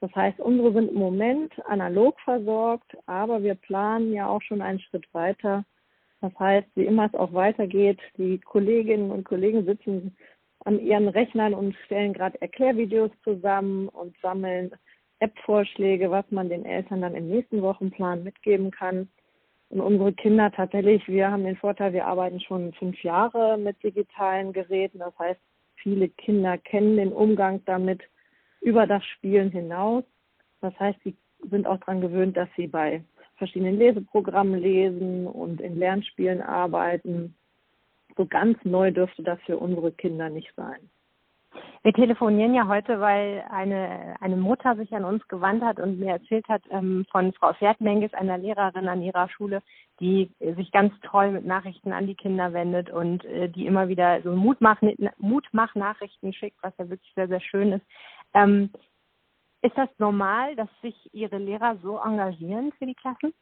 Das 0.00 0.14
heißt, 0.14 0.40
unsere 0.40 0.72
sind 0.72 0.90
im 0.90 0.98
Moment 0.98 1.52
analog 1.66 2.18
versorgt, 2.20 2.96
aber 3.06 3.42
wir 3.42 3.54
planen 3.54 4.14
ja 4.14 4.26
auch 4.26 4.40
schon 4.40 4.62
einen 4.62 4.80
Schritt 4.80 5.06
weiter. 5.12 5.64
Das 6.22 6.32
heißt, 6.38 6.68
wie 6.74 6.84
immer 6.84 7.06
es 7.06 7.14
auch 7.14 7.32
weitergeht, 7.32 7.98
die 8.16 8.38
Kolleginnen 8.38 9.10
und 9.10 9.24
Kollegen 9.24 9.64
sitzen 9.64 10.16
an 10.64 10.78
ihren 10.78 11.08
Rechnern 11.08 11.54
und 11.54 11.74
stellen 11.86 12.12
gerade 12.12 12.40
Erklärvideos 12.40 13.10
zusammen 13.24 13.88
und 13.88 14.16
sammeln 14.20 14.72
App-Vorschläge, 15.20 16.10
was 16.10 16.24
man 16.30 16.48
den 16.48 16.64
Eltern 16.64 17.02
dann 17.02 17.14
im 17.14 17.28
nächsten 17.28 17.62
Wochenplan 17.62 18.24
mitgeben 18.24 18.70
kann. 18.70 19.08
Und 19.68 19.80
unsere 19.80 20.12
Kinder 20.12 20.50
tatsächlich, 20.50 21.06
wir 21.06 21.30
haben 21.30 21.44
den 21.44 21.56
Vorteil, 21.56 21.92
wir 21.92 22.06
arbeiten 22.06 22.40
schon 22.40 22.72
fünf 22.72 23.02
Jahre 23.02 23.56
mit 23.56 23.82
digitalen 23.82 24.52
Geräten. 24.52 24.98
Das 24.98 25.16
heißt, 25.18 25.40
viele 25.76 26.08
Kinder 26.08 26.58
kennen 26.58 26.96
den 26.96 27.12
Umgang 27.12 27.62
damit 27.66 28.02
über 28.60 28.86
das 28.86 29.04
Spielen 29.04 29.50
hinaus. 29.50 30.04
Das 30.60 30.78
heißt, 30.78 30.98
sie 31.04 31.16
sind 31.50 31.66
auch 31.66 31.78
daran 31.78 32.00
gewöhnt, 32.00 32.36
dass 32.36 32.48
sie 32.56 32.66
bei 32.66 33.02
verschiedenen 33.36 33.78
Leseprogrammen 33.78 34.60
lesen 34.60 35.26
und 35.26 35.60
in 35.60 35.78
Lernspielen 35.78 36.42
arbeiten 36.42 37.34
so 38.20 38.26
ganz 38.26 38.58
neu 38.64 38.90
dürfte 38.90 39.22
das 39.22 39.40
für 39.46 39.56
unsere 39.56 39.92
Kinder 39.92 40.28
nicht 40.28 40.52
sein. 40.54 40.90
Wir 41.82 41.94
telefonieren 41.94 42.54
ja 42.54 42.68
heute, 42.68 43.00
weil 43.00 43.42
eine, 43.50 44.14
eine 44.20 44.36
Mutter 44.36 44.76
sich 44.76 44.92
an 44.92 45.06
uns 45.06 45.26
gewandt 45.26 45.64
hat 45.64 45.80
und 45.80 45.98
mir 45.98 46.12
erzählt 46.12 46.46
hat 46.46 46.62
ähm, 46.70 47.06
von 47.10 47.32
Frau 47.32 47.54
Pferdmenges, 47.54 48.12
einer 48.12 48.36
Lehrerin 48.36 48.88
an 48.88 49.00
ihrer 49.00 49.30
Schule, 49.30 49.62
die 50.00 50.30
sich 50.38 50.70
ganz 50.70 50.92
toll 51.00 51.30
mit 51.30 51.46
Nachrichten 51.46 51.92
an 51.92 52.06
die 52.06 52.14
Kinder 52.14 52.52
wendet 52.52 52.90
und 52.90 53.24
äh, 53.24 53.48
die 53.48 53.66
immer 53.66 53.88
wieder 53.88 54.20
so 54.20 54.32
Mutmach, 54.32 54.82
Mutmach-Nachrichten 55.16 56.34
schickt, 56.34 56.58
was 56.62 56.74
ja 56.76 56.90
wirklich 56.90 57.12
sehr, 57.14 57.28
sehr 57.28 57.40
schön 57.40 57.72
ist. 57.72 57.86
Ähm, 58.34 58.70
ist 59.62 59.76
das 59.78 59.88
normal, 59.96 60.56
dass 60.56 60.68
sich 60.82 60.94
Ihre 61.14 61.38
Lehrer 61.38 61.78
so 61.82 61.98
engagieren 61.98 62.72
für 62.78 62.84
die 62.84 62.94
Klassen? 62.94 63.32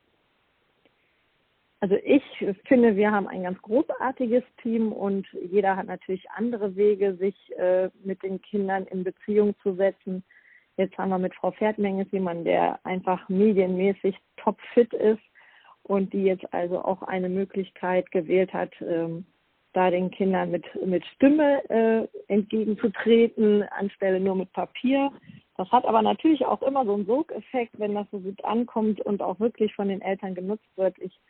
Also 1.80 1.96
ich 2.04 2.22
finde, 2.66 2.96
wir 2.96 3.12
haben 3.12 3.28
ein 3.28 3.44
ganz 3.44 3.60
großartiges 3.62 4.42
Team 4.62 4.92
und 4.92 5.28
jeder 5.48 5.76
hat 5.76 5.86
natürlich 5.86 6.28
andere 6.30 6.74
Wege, 6.74 7.14
sich 7.16 7.36
äh, 7.56 7.88
mit 8.02 8.22
den 8.22 8.42
Kindern 8.42 8.84
in 8.86 9.04
Beziehung 9.04 9.54
zu 9.62 9.74
setzen. 9.74 10.24
Jetzt 10.76 10.98
haben 10.98 11.10
wir 11.10 11.18
mit 11.18 11.34
Frau 11.34 11.52
Pferdmenges 11.52 12.10
jemanden, 12.10 12.44
der 12.44 12.84
einfach 12.84 13.28
medienmäßig 13.28 14.16
topfit 14.36 14.92
ist 14.92 15.22
und 15.84 16.12
die 16.12 16.24
jetzt 16.24 16.52
also 16.52 16.84
auch 16.84 17.02
eine 17.02 17.28
Möglichkeit 17.28 18.10
gewählt 18.10 18.52
hat, 18.52 18.72
ähm, 18.80 19.24
da 19.72 19.90
den 19.90 20.10
Kindern 20.10 20.50
mit, 20.50 20.64
mit 20.84 21.04
Stimme 21.14 21.62
äh, 21.70 22.08
entgegenzutreten, 22.26 23.62
anstelle 23.70 24.18
nur 24.18 24.34
mit 24.34 24.52
Papier. 24.52 25.12
Das 25.56 25.70
hat 25.70 25.84
aber 25.84 26.02
natürlich 26.02 26.44
auch 26.44 26.62
immer 26.62 26.84
so 26.84 26.94
einen 26.94 27.06
Sogeffekt, 27.06 27.78
wenn 27.78 27.94
das 27.94 28.06
so 28.10 28.18
gut 28.18 28.44
ankommt 28.44 29.00
und 29.00 29.22
auch 29.22 29.38
wirklich 29.38 29.74
von 29.74 29.88
den 29.88 30.00
Eltern 30.00 30.34
genutzt 30.34 30.68
wird. 30.76 30.96
Ich 30.98 31.20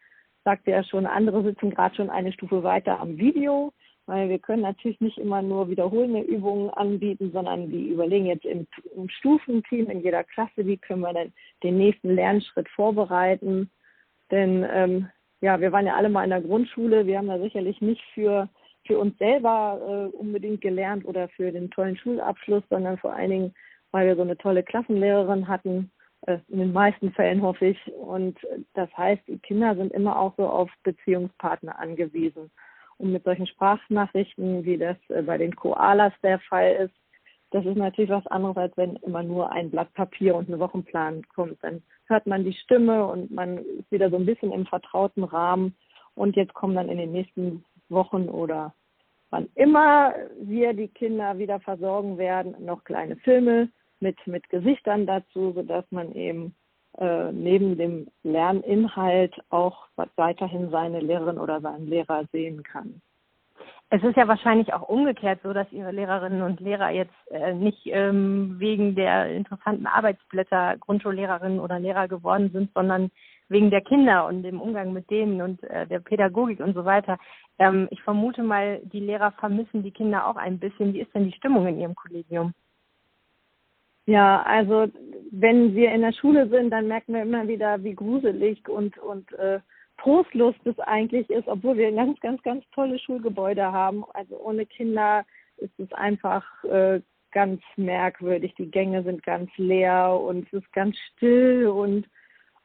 sagte 0.44 0.70
ja 0.70 0.82
schon, 0.84 1.06
andere 1.06 1.42
sitzen 1.42 1.70
gerade 1.70 1.94
schon 1.94 2.10
eine 2.10 2.32
Stufe 2.32 2.62
weiter 2.62 3.00
am 3.00 3.18
Video, 3.18 3.72
weil 4.06 4.28
wir 4.28 4.38
können 4.38 4.62
natürlich 4.62 5.00
nicht 5.00 5.18
immer 5.18 5.42
nur 5.42 5.68
wiederholende 5.68 6.20
Übungen 6.20 6.70
anbieten, 6.70 7.30
sondern 7.32 7.70
die 7.70 7.88
überlegen 7.88 8.26
jetzt 8.26 8.44
im, 8.44 8.66
im 8.96 9.08
Stufenteam 9.08 9.90
in 9.90 10.02
jeder 10.02 10.24
Klasse, 10.24 10.66
wie 10.66 10.78
können 10.78 11.02
wir 11.02 11.12
denn 11.12 11.32
den 11.62 11.76
nächsten 11.76 12.14
Lernschritt 12.14 12.68
vorbereiten. 12.70 13.70
Denn 14.30 14.66
ähm, 14.72 15.08
ja, 15.40 15.60
wir 15.60 15.72
waren 15.72 15.86
ja 15.86 15.96
alle 15.96 16.08
mal 16.08 16.24
in 16.24 16.30
der 16.30 16.40
Grundschule, 16.40 17.06
wir 17.06 17.18
haben 17.18 17.28
da 17.28 17.38
sicherlich 17.38 17.80
nicht 17.80 18.02
für 18.14 18.48
für 18.88 18.98
uns 18.98 19.16
selber 19.18 20.10
äh, 20.12 20.16
unbedingt 20.16 20.62
gelernt 20.62 21.04
oder 21.04 21.28
für 21.28 21.52
den 21.52 21.70
tollen 21.70 21.96
Schulabschluss, 21.96 22.64
sondern 22.70 22.96
vor 22.98 23.12
allen 23.12 23.30
Dingen, 23.30 23.54
weil 23.92 24.06
wir 24.06 24.16
so 24.16 24.22
eine 24.22 24.36
tolle 24.36 24.62
Klassenlehrerin 24.62 25.46
hatten, 25.46 25.90
in 26.26 26.58
den 26.58 26.72
meisten 26.72 27.12
Fällen 27.12 27.42
hoffe 27.42 27.66
ich. 27.66 27.92
Und 27.94 28.38
das 28.74 28.94
heißt, 28.96 29.22
die 29.28 29.38
Kinder 29.38 29.74
sind 29.76 29.92
immer 29.92 30.18
auch 30.18 30.34
so 30.36 30.48
auf 30.48 30.70
Beziehungspartner 30.82 31.78
angewiesen. 31.78 32.50
Und 32.98 33.12
mit 33.12 33.24
solchen 33.24 33.46
Sprachnachrichten, 33.46 34.64
wie 34.64 34.76
das 34.76 34.96
äh, 35.08 35.22
bei 35.22 35.38
den 35.38 35.54
Koalas 35.54 36.12
der 36.22 36.40
Fall 36.40 36.72
ist, 36.72 36.94
das 37.50 37.64
ist 37.64 37.76
natürlich 37.76 38.10
was 38.10 38.26
anderes, 38.26 38.56
als 38.56 38.76
wenn 38.76 38.96
immer 38.96 39.22
nur 39.22 39.50
ein 39.50 39.70
Blatt 39.70 39.94
Papier 39.94 40.34
und 40.34 40.50
ein 40.50 40.58
Wochenplan 40.58 41.26
kommt. 41.34 41.62
Dann 41.62 41.82
hört 42.06 42.26
man 42.26 42.44
die 42.44 42.52
Stimme 42.52 43.06
und 43.06 43.30
man 43.30 43.58
ist 43.58 43.90
wieder 43.90 44.10
so 44.10 44.16
ein 44.16 44.26
bisschen 44.26 44.52
im 44.52 44.66
vertrauten 44.66 45.24
Rahmen. 45.24 45.74
Und 46.14 46.36
jetzt 46.36 46.52
kommen 46.52 46.74
dann 46.74 46.90
in 46.90 46.98
den 46.98 47.12
nächsten 47.12 47.64
Wochen 47.88 48.28
oder 48.28 48.74
wann 49.30 49.48
immer 49.54 50.14
wir 50.40 50.74
die 50.74 50.88
Kinder 50.88 51.38
wieder 51.38 51.60
versorgen 51.60 52.18
werden, 52.18 52.54
noch 52.64 52.84
kleine 52.84 53.16
Filme, 53.16 53.70
mit, 54.00 54.24
mit 54.26 54.48
Gesichtern 54.48 55.06
dazu, 55.06 55.52
sodass 55.52 55.84
man 55.90 56.12
eben 56.12 56.54
äh, 56.98 57.32
neben 57.32 57.76
dem 57.76 58.08
Lerninhalt 58.22 59.34
auch 59.50 59.86
weiterhin 60.16 60.70
seine 60.70 61.00
Lehrerin 61.00 61.38
oder 61.38 61.60
seinen 61.60 61.86
Lehrer 61.86 62.24
sehen 62.32 62.62
kann. 62.62 63.00
Es 63.90 64.02
ist 64.02 64.16
ja 64.16 64.28
wahrscheinlich 64.28 64.74
auch 64.74 64.88
umgekehrt 64.88 65.40
so, 65.42 65.54
dass 65.54 65.70
Ihre 65.72 65.92
Lehrerinnen 65.92 66.42
und 66.42 66.60
Lehrer 66.60 66.90
jetzt 66.90 67.14
äh, 67.30 67.54
nicht 67.54 67.80
ähm, 67.86 68.56
wegen 68.58 68.94
der 68.94 69.30
interessanten 69.30 69.86
Arbeitsblätter 69.86 70.76
Grundschullehrerinnen 70.78 71.58
oder 71.58 71.78
Lehrer 71.78 72.06
geworden 72.06 72.50
sind, 72.52 72.70
sondern 72.74 73.10
wegen 73.48 73.70
der 73.70 73.80
Kinder 73.80 74.26
und 74.26 74.42
dem 74.42 74.60
Umgang 74.60 74.92
mit 74.92 75.08
denen 75.08 75.40
und 75.40 75.62
äh, 75.64 75.86
der 75.86 76.00
Pädagogik 76.00 76.60
und 76.60 76.74
so 76.74 76.84
weiter. 76.84 77.18
Ähm, 77.58 77.88
ich 77.90 78.02
vermute 78.02 78.42
mal, 78.42 78.80
die 78.84 79.00
Lehrer 79.00 79.32
vermissen 79.32 79.82
die 79.82 79.92
Kinder 79.92 80.26
auch 80.26 80.36
ein 80.36 80.58
bisschen. 80.58 80.92
Wie 80.92 81.00
ist 81.00 81.14
denn 81.14 81.24
die 81.24 81.36
Stimmung 81.36 81.66
in 81.66 81.80
Ihrem 81.80 81.94
Kollegium? 81.94 82.52
Ja, 84.08 84.42
also 84.44 84.86
wenn 85.30 85.74
wir 85.74 85.92
in 85.92 86.00
der 86.00 86.14
Schule 86.14 86.48
sind, 86.48 86.70
dann 86.70 86.88
merken 86.88 87.12
wir 87.12 87.20
immer 87.20 87.46
wieder, 87.46 87.84
wie 87.84 87.94
gruselig 87.94 88.66
und, 88.66 88.96
und 88.96 89.30
äh, 89.34 89.60
trostlos 89.98 90.54
das 90.64 90.78
eigentlich 90.78 91.28
ist, 91.28 91.46
obwohl 91.46 91.76
wir 91.76 91.92
ganz, 91.92 92.18
ganz, 92.20 92.42
ganz 92.42 92.64
tolle 92.74 92.98
Schulgebäude 92.98 93.70
haben. 93.70 94.06
Also 94.14 94.40
ohne 94.40 94.64
Kinder 94.64 95.26
ist 95.58 95.78
es 95.78 95.92
einfach 95.92 96.42
äh, 96.64 97.02
ganz 97.32 97.60
merkwürdig. 97.76 98.54
Die 98.54 98.70
Gänge 98.70 99.02
sind 99.02 99.22
ganz 99.24 99.50
leer 99.58 100.18
und 100.18 100.46
es 100.46 100.62
ist 100.62 100.72
ganz 100.72 100.96
still 101.12 101.66
und 101.66 102.06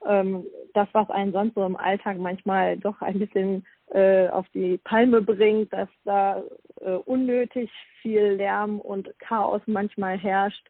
ähm, 0.07 0.45
das, 0.73 0.87
was 0.93 1.09
einen 1.09 1.33
sonst 1.33 1.55
so 1.55 1.65
im 1.65 1.75
Alltag 1.75 2.19
manchmal 2.19 2.77
doch 2.77 3.01
ein 3.01 3.19
bisschen 3.19 3.65
äh, 3.91 4.29
auf 4.29 4.47
die 4.53 4.77
Palme 4.85 5.21
bringt, 5.21 5.73
dass 5.73 5.89
da 6.05 6.41
äh, 6.79 6.91
unnötig 6.91 7.69
viel 8.01 8.35
Lärm 8.35 8.79
und 8.79 9.13
Chaos 9.19 9.61
manchmal 9.65 10.17
herrscht, 10.17 10.69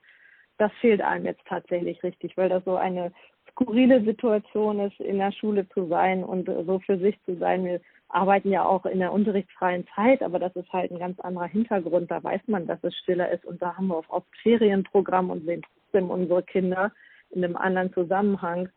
das 0.57 0.71
fehlt 0.81 1.01
einem 1.01 1.25
jetzt 1.25 1.45
tatsächlich 1.47 2.01
richtig, 2.03 2.37
weil 2.37 2.49
das 2.49 2.63
so 2.65 2.75
eine 2.75 3.11
skurrile 3.51 4.03
Situation 4.03 4.79
ist, 4.79 4.99
in 4.99 5.17
der 5.17 5.31
Schule 5.31 5.67
zu 5.69 5.87
sein 5.87 6.23
und 6.23 6.49
so 6.65 6.79
für 6.79 6.97
sich 6.97 7.19
zu 7.25 7.35
sein. 7.37 7.65
Wir 7.65 7.81
arbeiten 8.09 8.49
ja 8.51 8.65
auch 8.65 8.85
in 8.85 8.99
der 8.99 9.11
unterrichtsfreien 9.11 9.87
Zeit, 9.95 10.21
aber 10.21 10.39
das 10.39 10.55
ist 10.55 10.71
halt 10.71 10.91
ein 10.91 10.99
ganz 10.99 11.19
anderer 11.19 11.47
Hintergrund. 11.47 12.09
Da 12.11 12.23
weiß 12.23 12.41
man, 12.47 12.67
dass 12.67 12.83
es 12.83 12.95
stiller 12.97 13.31
ist 13.31 13.45
und 13.45 13.61
da 13.61 13.75
haben 13.75 13.87
wir 13.87 14.03
oft 14.09 14.27
Ferienprogramm 14.41 15.29
und 15.29 15.45
sehen 15.45 15.61
trotzdem 15.63 16.09
unsere 16.09 16.43
Kinder 16.43 16.91
in 17.31 17.43
einem 17.43 17.55
anderen 17.55 17.93
Zusammenhang. 17.93 18.69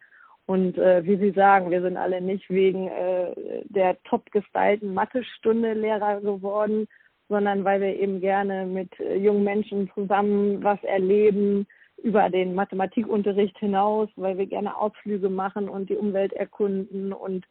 Und 0.46 0.78
äh, 0.78 1.04
wie 1.04 1.16
Sie 1.16 1.32
sagen, 1.32 1.70
wir 1.70 1.82
sind 1.82 1.96
alle 1.96 2.20
nicht 2.20 2.48
wegen 2.48 2.88
äh, 2.88 3.62
der 3.64 4.00
top 4.04 4.30
gestylten 4.30 4.94
Mathestunde 4.94 5.74
Lehrer 5.74 6.20
geworden, 6.20 6.86
sondern 7.28 7.64
weil 7.64 7.80
wir 7.80 7.98
eben 7.98 8.20
gerne 8.20 8.66
mit 8.66 8.98
äh, 9.00 9.16
jungen 9.16 9.44
Menschen 9.44 9.90
zusammen 9.94 10.62
was 10.62 10.82
erleben 10.84 11.66
über 12.02 12.28
den 12.30 12.54
Mathematikunterricht 12.54 13.58
hinaus, 13.58 14.08
weil 14.16 14.38
wir 14.38 14.46
gerne 14.46 14.76
Ausflüge 14.76 15.28
machen 15.28 15.68
und 15.68 15.90
die 15.90 15.96
Umwelt 15.96 16.32
erkunden 16.32 17.12
und 17.12 17.46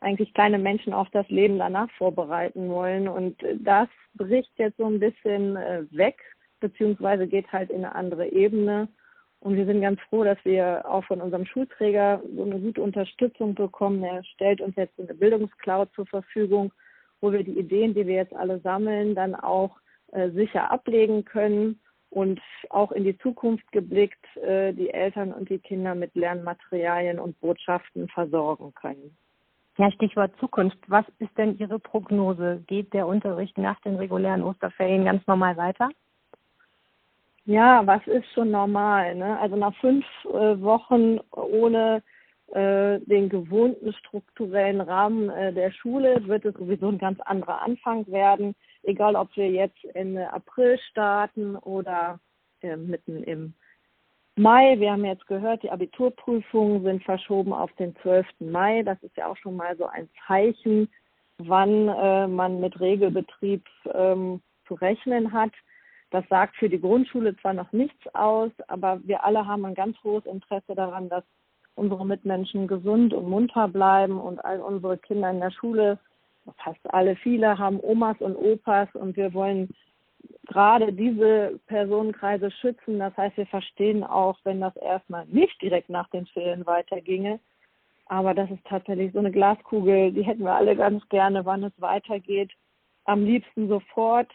eigentlich 0.00 0.34
kleine 0.34 0.58
Menschen 0.58 0.92
auf 0.92 1.08
das 1.10 1.28
Leben 1.28 1.58
danach 1.58 1.90
vorbereiten 1.92 2.68
wollen. 2.68 3.08
Und 3.08 3.42
äh, 3.42 3.56
das 3.58 3.88
bricht 4.14 4.52
jetzt 4.56 4.76
so 4.76 4.86
ein 4.86 5.00
bisschen 5.00 5.56
äh, 5.56 5.84
weg, 5.90 6.18
beziehungsweise 6.60 7.26
geht 7.26 7.50
halt 7.52 7.70
in 7.70 7.84
eine 7.84 7.94
andere 7.94 8.28
Ebene. 8.28 8.88
Und 9.40 9.56
wir 9.56 9.66
sind 9.66 9.80
ganz 9.80 10.00
froh, 10.08 10.24
dass 10.24 10.38
wir 10.44 10.84
auch 10.86 11.04
von 11.04 11.20
unserem 11.20 11.46
Schulträger 11.46 12.22
so 12.34 12.42
eine 12.42 12.58
gute 12.58 12.82
Unterstützung 12.82 13.54
bekommen. 13.54 14.02
Er 14.02 14.24
stellt 14.24 14.60
uns 14.60 14.76
jetzt 14.76 14.98
eine 14.98 15.14
Bildungscloud 15.14 15.92
zur 15.94 16.06
Verfügung, 16.06 16.72
wo 17.26 17.32
wir 17.32 17.42
die 17.42 17.58
Ideen, 17.58 17.92
die 17.92 18.06
wir 18.06 18.14
jetzt 18.14 18.36
alle 18.36 18.60
sammeln, 18.60 19.16
dann 19.16 19.34
auch 19.34 19.76
äh, 20.12 20.30
sicher 20.30 20.70
ablegen 20.70 21.24
können 21.24 21.80
und 22.10 22.40
auch 22.70 22.92
in 22.92 23.02
die 23.02 23.18
Zukunft 23.18 23.70
geblickt 23.72 24.24
äh, 24.36 24.72
die 24.72 24.90
Eltern 24.90 25.32
und 25.32 25.50
die 25.50 25.58
Kinder 25.58 25.96
mit 25.96 26.14
Lernmaterialien 26.14 27.18
und 27.18 27.40
Botschaften 27.40 28.08
versorgen 28.08 28.72
können. 28.74 29.16
Ja, 29.76 29.90
Stichwort 29.90 30.30
Zukunft. 30.38 30.78
Was 30.86 31.04
ist 31.18 31.36
denn 31.36 31.58
Ihre 31.58 31.80
Prognose? 31.80 32.62
Geht 32.68 32.94
der 32.94 33.08
Unterricht 33.08 33.58
nach 33.58 33.80
den 33.80 33.96
regulären 33.96 34.44
Osterferien 34.44 35.04
ganz 35.04 35.26
normal 35.26 35.56
weiter? 35.56 35.88
Ja, 37.44 37.84
was 37.84 38.06
ist 38.06 38.32
schon 38.34 38.52
normal? 38.52 39.16
Ne? 39.16 39.36
Also 39.40 39.56
nach 39.56 39.74
fünf 39.80 40.04
äh, 40.26 40.60
Wochen 40.60 41.18
ohne 41.32 42.04
den 42.54 43.28
gewohnten 43.28 43.92
strukturellen 43.92 44.80
Rahmen 44.80 45.30
äh, 45.30 45.52
der 45.52 45.72
Schule 45.72 46.26
wird 46.26 46.44
es 46.44 46.54
sowieso 46.54 46.88
ein 46.88 46.98
ganz 46.98 47.20
anderer 47.20 47.60
Anfang 47.62 48.06
werden. 48.06 48.54
Egal, 48.82 49.16
ob 49.16 49.34
wir 49.36 49.50
jetzt 49.50 49.84
Ende 49.94 50.32
April 50.32 50.78
starten 50.90 51.56
oder 51.56 52.20
äh, 52.62 52.76
mitten 52.76 53.22
im 53.24 53.54
Mai. 54.36 54.78
Wir 54.78 54.92
haben 54.92 55.04
jetzt 55.04 55.26
gehört, 55.26 55.62
die 55.62 55.70
Abiturprüfungen 55.70 56.82
sind 56.82 57.02
verschoben 57.04 57.52
auf 57.52 57.72
den 57.74 57.96
12. 58.02 58.26
Mai. 58.40 58.82
Das 58.82 59.02
ist 59.02 59.16
ja 59.16 59.28
auch 59.28 59.36
schon 59.36 59.56
mal 59.56 59.76
so 59.76 59.86
ein 59.86 60.08
Zeichen, 60.26 60.88
wann 61.38 61.88
äh, 61.88 62.26
man 62.26 62.60
mit 62.60 62.78
Regelbetrieb 62.78 63.64
ähm, 63.92 64.42
zu 64.68 64.74
rechnen 64.74 65.32
hat. 65.32 65.52
Das 66.10 66.24
sagt 66.28 66.56
für 66.56 66.68
die 66.68 66.80
Grundschule 66.80 67.36
zwar 67.38 67.54
noch 67.54 67.72
nichts 67.72 68.06
aus, 68.14 68.52
aber 68.68 69.00
wir 69.04 69.24
alle 69.24 69.46
haben 69.46 69.64
ein 69.64 69.74
ganz 69.74 69.96
hohes 70.04 70.24
Interesse 70.26 70.74
daran, 70.74 71.08
dass 71.08 71.24
unsere 71.76 72.04
Mitmenschen 72.04 72.66
gesund 72.66 73.14
und 73.14 73.28
munter 73.28 73.68
bleiben 73.68 74.18
und 74.18 74.44
all 74.44 74.60
unsere 74.60 74.98
Kinder 74.98 75.30
in 75.30 75.40
der 75.40 75.52
Schule, 75.52 75.98
fast 76.58 76.80
alle, 76.92 77.16
viele 77.16 77.58
haben 77.58 77.78
Omas 77.80 78.16
und 78.20 78.36
Opas 78.36 78.88
und 78.94 79.16
wir 79.16 79.32
wollen 79.34 79.68
gerade 80.46 80.92
diese 80.92 81.60
Personenkreise 81.66 82.50
schützen. 82.50 82.98
Das 82.98 83.16
heißt, 83.16 83.36
wir 83.36 83.46
verstehen 83.46 84.04
auch, 84.04 84.38
wenn 84.44 84.60
das 84.60 84.74
erstmal 84.76 85.26
nicht 85.26 85.60
direkt 85.60 85.90
nach 85.90 86.08
den 86.10 86.26
Ferien 86.26 86.66
weiterginge. 86.66 87.40
Aber 88.06 88.34
das 88.34 88.50
ist 88.50 88.64
tatsächlich 88.64 89.12
so 89.12 89.18
eine 89.18 89.32
Glaskugel, 89.32 90.12
die 90.12 90.22
hätten 90.22 90.44
wir 90.44 90.54
alle 90.54 90.76
ganz 90.76 91.06
gerne, 91.08 91.44
wann 91.44 91.64
es 91.64 91.72
weitergeht. 91.78 92.52
Am 93.04 93.24
liebsten 93.24 93.68
sofort. 93.68 94.30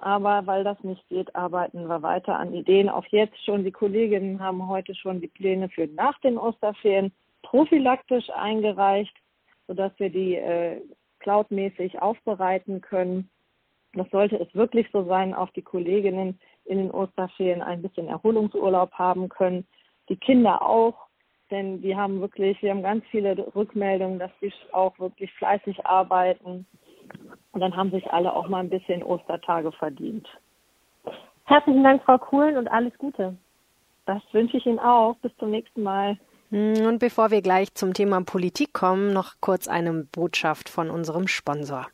Aber 0.00 0.46
weil 0.46 0.64
das 0.64 0.82
nicht 0.82 1.06
geht, 1.08 1.34
arbeiten 1.34 1.86
wir 1.86 2.02
weiter 2.02 2.38
an 2.38 2.52
Ideen. 2.52 2.88
Auch 2.88 3.06
jetzt 3.06 3.42
schon, 3.44 3.64
die 3.64 3.72
Kolleginnen 3.72 4.40
haben 4.40 4.68
heute 4.68 4.94
schon 4.94 5.20
die 5.20 5.28
Pläne 5.28 5.68
für 5.68 5.86
nach 5.86 6.18
den 6.20 6.36
Osterferien 6.36 7.12
prophylaktisch 7.42 8.28
eingereicht, 8.30 9.14
sodass 9.66 9.92
wir 9.98 10.10
die 10.10 10.34
äh, 10.34 10.80
cloudmäßig 11.20 12.02
aufbereiten 12.02 12.80
können. 12.80 13.30
Das 13.94 14.10
sollte 14.10 14.36
es 14.36 14.52
wirklich 14.54 14.88
so 14.92 15.04
sein, 15.04 15.32
auch 15.34 15.50
die 15.50 15.62
Kolleginnen 15.62 16.40
in 16.64 16.78
den 16.78 16.90
Osterferien 16.90 17.62
ein 17.62 17.80
bisschen 17.80 18.08
Erholungsurlaub 18.08 18.92
haben 18.92 19.28
können. 19.28 19.66
Die 20.08 20.16
Kinder 20.16 20.62
auch, 20.62 21.06
denn 21.50 21.80
die 21.80 21.96
haben 21.96 22.20
wirklich, 22.20 22.60
wir 22.62 22.70
haben 22.70 22.82
ganz 22.82 23.04
viele 23.10 23.54
Rückmeldungen, 23.54 24.18
dass 24.18 24.32
sie 24.40 24.52
auch 24.72 24.98
wirklich 24.98 25.32
fleißig 25.34 25.86
arbeiten 25.86 26.66
und 27.52 27.60
dann 27.60 27.76
haben 27.76 27.90
sich 27.90 28.10
alle 28.12 28.32
auch 28.32 28.48
mal 28.48 28.60
ein 28.60 28.70
bisschen 28.70 29.02
Ostertage 29.02 29.72
verdient. 29.72 30.28
Herzlichen 31.44 31.84
Dank, 31.84 32.02
Frau 32.04 32.18
Kuhlen, 32.18 32.56
und 32.56 32.68
alles 32.68 32.96
Gute. 32.98 33.36
Das 34.06 34.22
wünsche 34.32 34.56
ich 34.56 34.66
Ihnen 34.66 34.78
auch. 34.78 35.16
Bis 35.16 35.32
zum 35.38 35.50
nächsten 35.50 35.82
Mal. 35.82 36.18
Und 36.50 36.98
bevor 36.98 37.30
wir 37.30 37.42
gleich 37.42 37.74
zum 37.74 37.94
Thema 37.94 38.22
Politik 38.22 38.72
kommen, 38.72 39.12
noch 39.12 39.34
kurz 39.40 39.66
eine 39.66 39.92
Botschaft 39.92 40.68
von 40.68 40.90
unserem 40.90 41.26
Sponsor. 41.26 41.86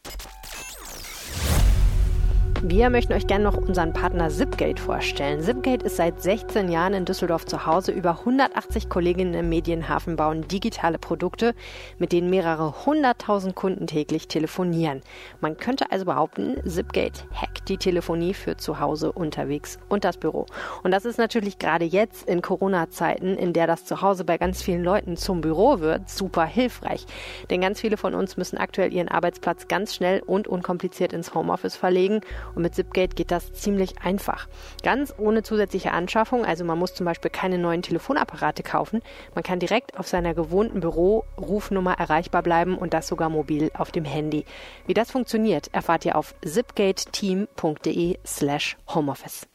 Wir 2.62 2.90
möchten 2.90 3.14
euch 3.14 3.26
gerne 3.26 3.44
noch 3.44 3.56
unseren 3.56 3.94
Partner 3.94 4.28
Zipgate 4.28 4.78
vorstellen. 4.78 5.40
Zipgate 5.40 5.82
ist 5.82 5.96
seit 5.96 6.22
16 6.22 6.70
Jahren 6.70 6.92
in 6.92 7.06
Düsseldorf 7.06 7.46
zu 7.46 7.64
Hause. 7.64 7.90
Über 7.90 8.18
180 8.18 8.90
Kolleginnen 8.90 9.32
im 9.32 9.48
Medienhafen 9.48 10.16
bauen 10.16 10.46
digitale 10.46 10.98
Produkte, 10.98 11.54
mit 11.96 12.12
denen 12.12 12.28
mehrere 12.28 12.84
hunderttausend 12.84 13.54
Kunden 13.54 13.86
täglich 13.86 14.28
telefonieren. 14.28 15.00
Man 15.40 15.56
könnte 15.56 15.90
also 15.90 16.04
behaupten, 16.04 16.58
Zipgate 16.68 17.24
hackt 17.32 17.70
die 17.70 17.78
Telefonie 17.78 18.34
für 18.34 18.58
zu 18.58 18.78
Hause, 18.78 19.10
unterwegs 19.10 19.78
und 19.88 20.04
das 20.04 20.18
Büro. 20.18 20.44
Und 20.82 20.90
das 20.90 21.06
ist 21.06 21.16
natürlich 21.16 21.58
gerade 21.58 21.86
jetzt 21.86 22.28
in 22.28 22.42
Corona-Zeiten, 22.42 23.38
in 23.38 23.54
der 23.54 23.68
das 23.68 23.86
Zuhause 23.86 24.24
bei 24.24 24.36
ganz 24.36 24.60
vielen 24.60 24.84
Leuten 24.84 25.16
zum 25.16 25.40
Büro 25.40 25.80
wird, 25.80 26.10
super 26.10 26.44
hilfreich. 26.44 27.06
Denn 27.48 27.62
ganz 27.62 27.80
viele 27.80 27.96
von 27.96 28.14
uns 28.14 28.36
müssen 28.36 28.58
aktuell 28.58 28.92
ihren 28.92 29.08
Arbeitsplatz 29.08 29.66
ganz 29.66 29.94
schnell 29.94 30.20
und 30.20 30.46
unkompliziert 30.46 31.14
ins 31.14 31.34
Homeoffice 31.34 31.76
verlegen 31.76 32.20
und 32.54 32.62
mit 32.62 32.74
Zipgate 32.74 33.14
geht 33.14 33.30
das 33.30 33.52
ziemlich 33.52 34.00
einfach. 34.02 34.48
Ganz 34.82 35.14
ohne 35.18 35.42
zusätzliche 35.42 35.92
Anschaffung, 35.92 36.44
also 36.44 36.64
man 36.64 36.78
muss 36.78 36.94
zum 36.94 37.06
Beispiel 37.06 37.30
keine 37.30 37.58
neuen 37.58 37.82
Telefonapparate 37.82 38.62
kaufen. 38.62 39.02
Man 39.34 39.44
kann 39.44 39.58
direkt 39.58 39.98
auf 39.98 40.08
seiner 40.08 40.34
gewohnten 40.34 40.80
Büro-Rufnummer 40.80 41.94
erreichbar 41.98 42.42
bleiben 42.42 42.76
und 42.76 42.94
das 42.94 43.08
sogar 43.08 43.28
mobil 43.28 43.70
auf 43.74 43.90
dem 43.90 44.04
Handy. 44.04 44.44
Wie 44.86 44.94
das 44.94 45.10
funktioniert, 45.10 45.72
erfahrt 45.72 46.04
ihr 46.04 46.16
auf 46.16 46.34
zipgateteam.de 46.42 48.18
slash 48.26 48.76
homeoffice. 48.88 49.46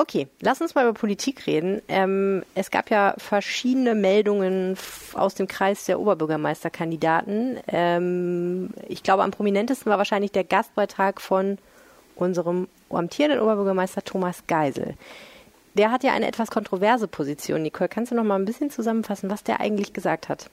Okay, 0.00 0.28
lass 0.40 0.62
uns 0.62 0.74
mal 0.74 0.88
über 0.88 0.94
Politik 0.94 1.46
reden. 1.46 1.82
Ähm, 1.88 2.42
es 2.54 2.70
gab 2.70 2.88
ja 2.88 3.14
verschiedene 3.18 3.94
Meldungen 3.94 4.78
aus 5.12 5.34
dem 5.34 5.46
Kreis 5.46 5.84
der 5.84 6.00
Oberbürgermeisterkandidaten. 6.00 7.58
Ähm, 7.68 8.70
ich 8.88 9.02
glaube, 9.02 9.24
am 9.24 9.30
prominentesten 9.30 9.90
war 9.90 9.98
wahrscheinlich 9.98 10.32
der 10.32 10.44
Gastbeitrag 10.44 11.20
von 11.20 11.58
unserem 12.16 12.66
amtierenden 12.88 13.40
Oberbürgermeister 13.42 14.02
Thomas 14.02 14.44
Geisel. 14.46 14.94
Der 15.74 15.92
hat 15.92 16.02
ja 16.02 16.14
eine 16.14 16.28
etwas 16.28 16.50
kontroverse 16.50 17.06
Position. 17.06 17.60
Nicole, 17.60 17.90
kannst 17.90 18.10
du 18.10 18.16
noch 18.16 18.24
mal 18.24 18.36
ein 18.36 18.46
bisschen 18.46 18.70
zusammenfassen, 18.70 19.28
was 19.28 19.44
der 19.44 19.60
eigentlich 19.60 19.92
gesagt 19.92 20.30
hat? 20.30 20.48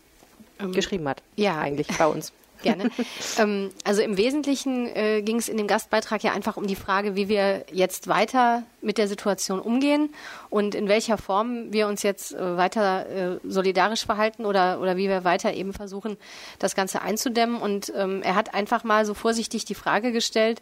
Ähm, 0.59 0.73
geschrieben 0.73 1.07
hat. 1.07 1.23
Ja, 1.37 1.57
eigentlich 1.57 1.87
bei 1.97 2.07
uns. 2.07 2.33
Gerne. 2.63 2.89
ähm, 3.37 3.71
also 3.83 4.01
im 4.01 4.17
Wesentlichen 4.17 4.87
äh, 4.87 5.21
ging 5.21 5.37
es 5.37 5.49
in 5.49 5.57
dem 5.57 5.67
Gastbeitrag 5.67 6.23
ja 6.23 6.31
einfach 6.33 6.57
um 6.57 6.67
die 6.67 6.75
Frage, 6.75 7.15
wie 7.15 7.27
wir 7.27 7.65
jetzt 7.71 8.07
weiter 8.07 8.63
mit 8.81 8.97
der 8.97 9.07
Situation 9.07 9.59
umgehen 9.59 10.13
und 10.49 10.75
in 10.75 10.87
welcher 10.87 11.17
Form 11.17 11.73
wir 11.73 11.87
uns 11.87 12.03
jetzt 12.03 12.33
äh, 12.33 12.57
weiter 12.57 13.09
äh, 13.09 13.39
solidarisch 13.43 14.05
verhalten 14.05 14.45
oder, 14.45 14.79
oder 14.79 14.97
wie 14.97 15.09
wir 15.09 15.23
weiter 15.23 15.53
eben 15.53 15.73
versuchen, 15.73 16.17
das 16.59 16.75
Ganze 16.75 17.01
einzudämmen. 17.01 17.57
Und 17.57 17.91
ähm, 17.95 18.21
er 18.23 18.35
hat 18.35 18.53
einfach 18.53 18.83
mal 18.83 19.05
so 19.05 19.13
vorsichtig 19.13 19.65
die 19.65 19.75
Frage 19.75 20.11
gestellt, 20.11 20.61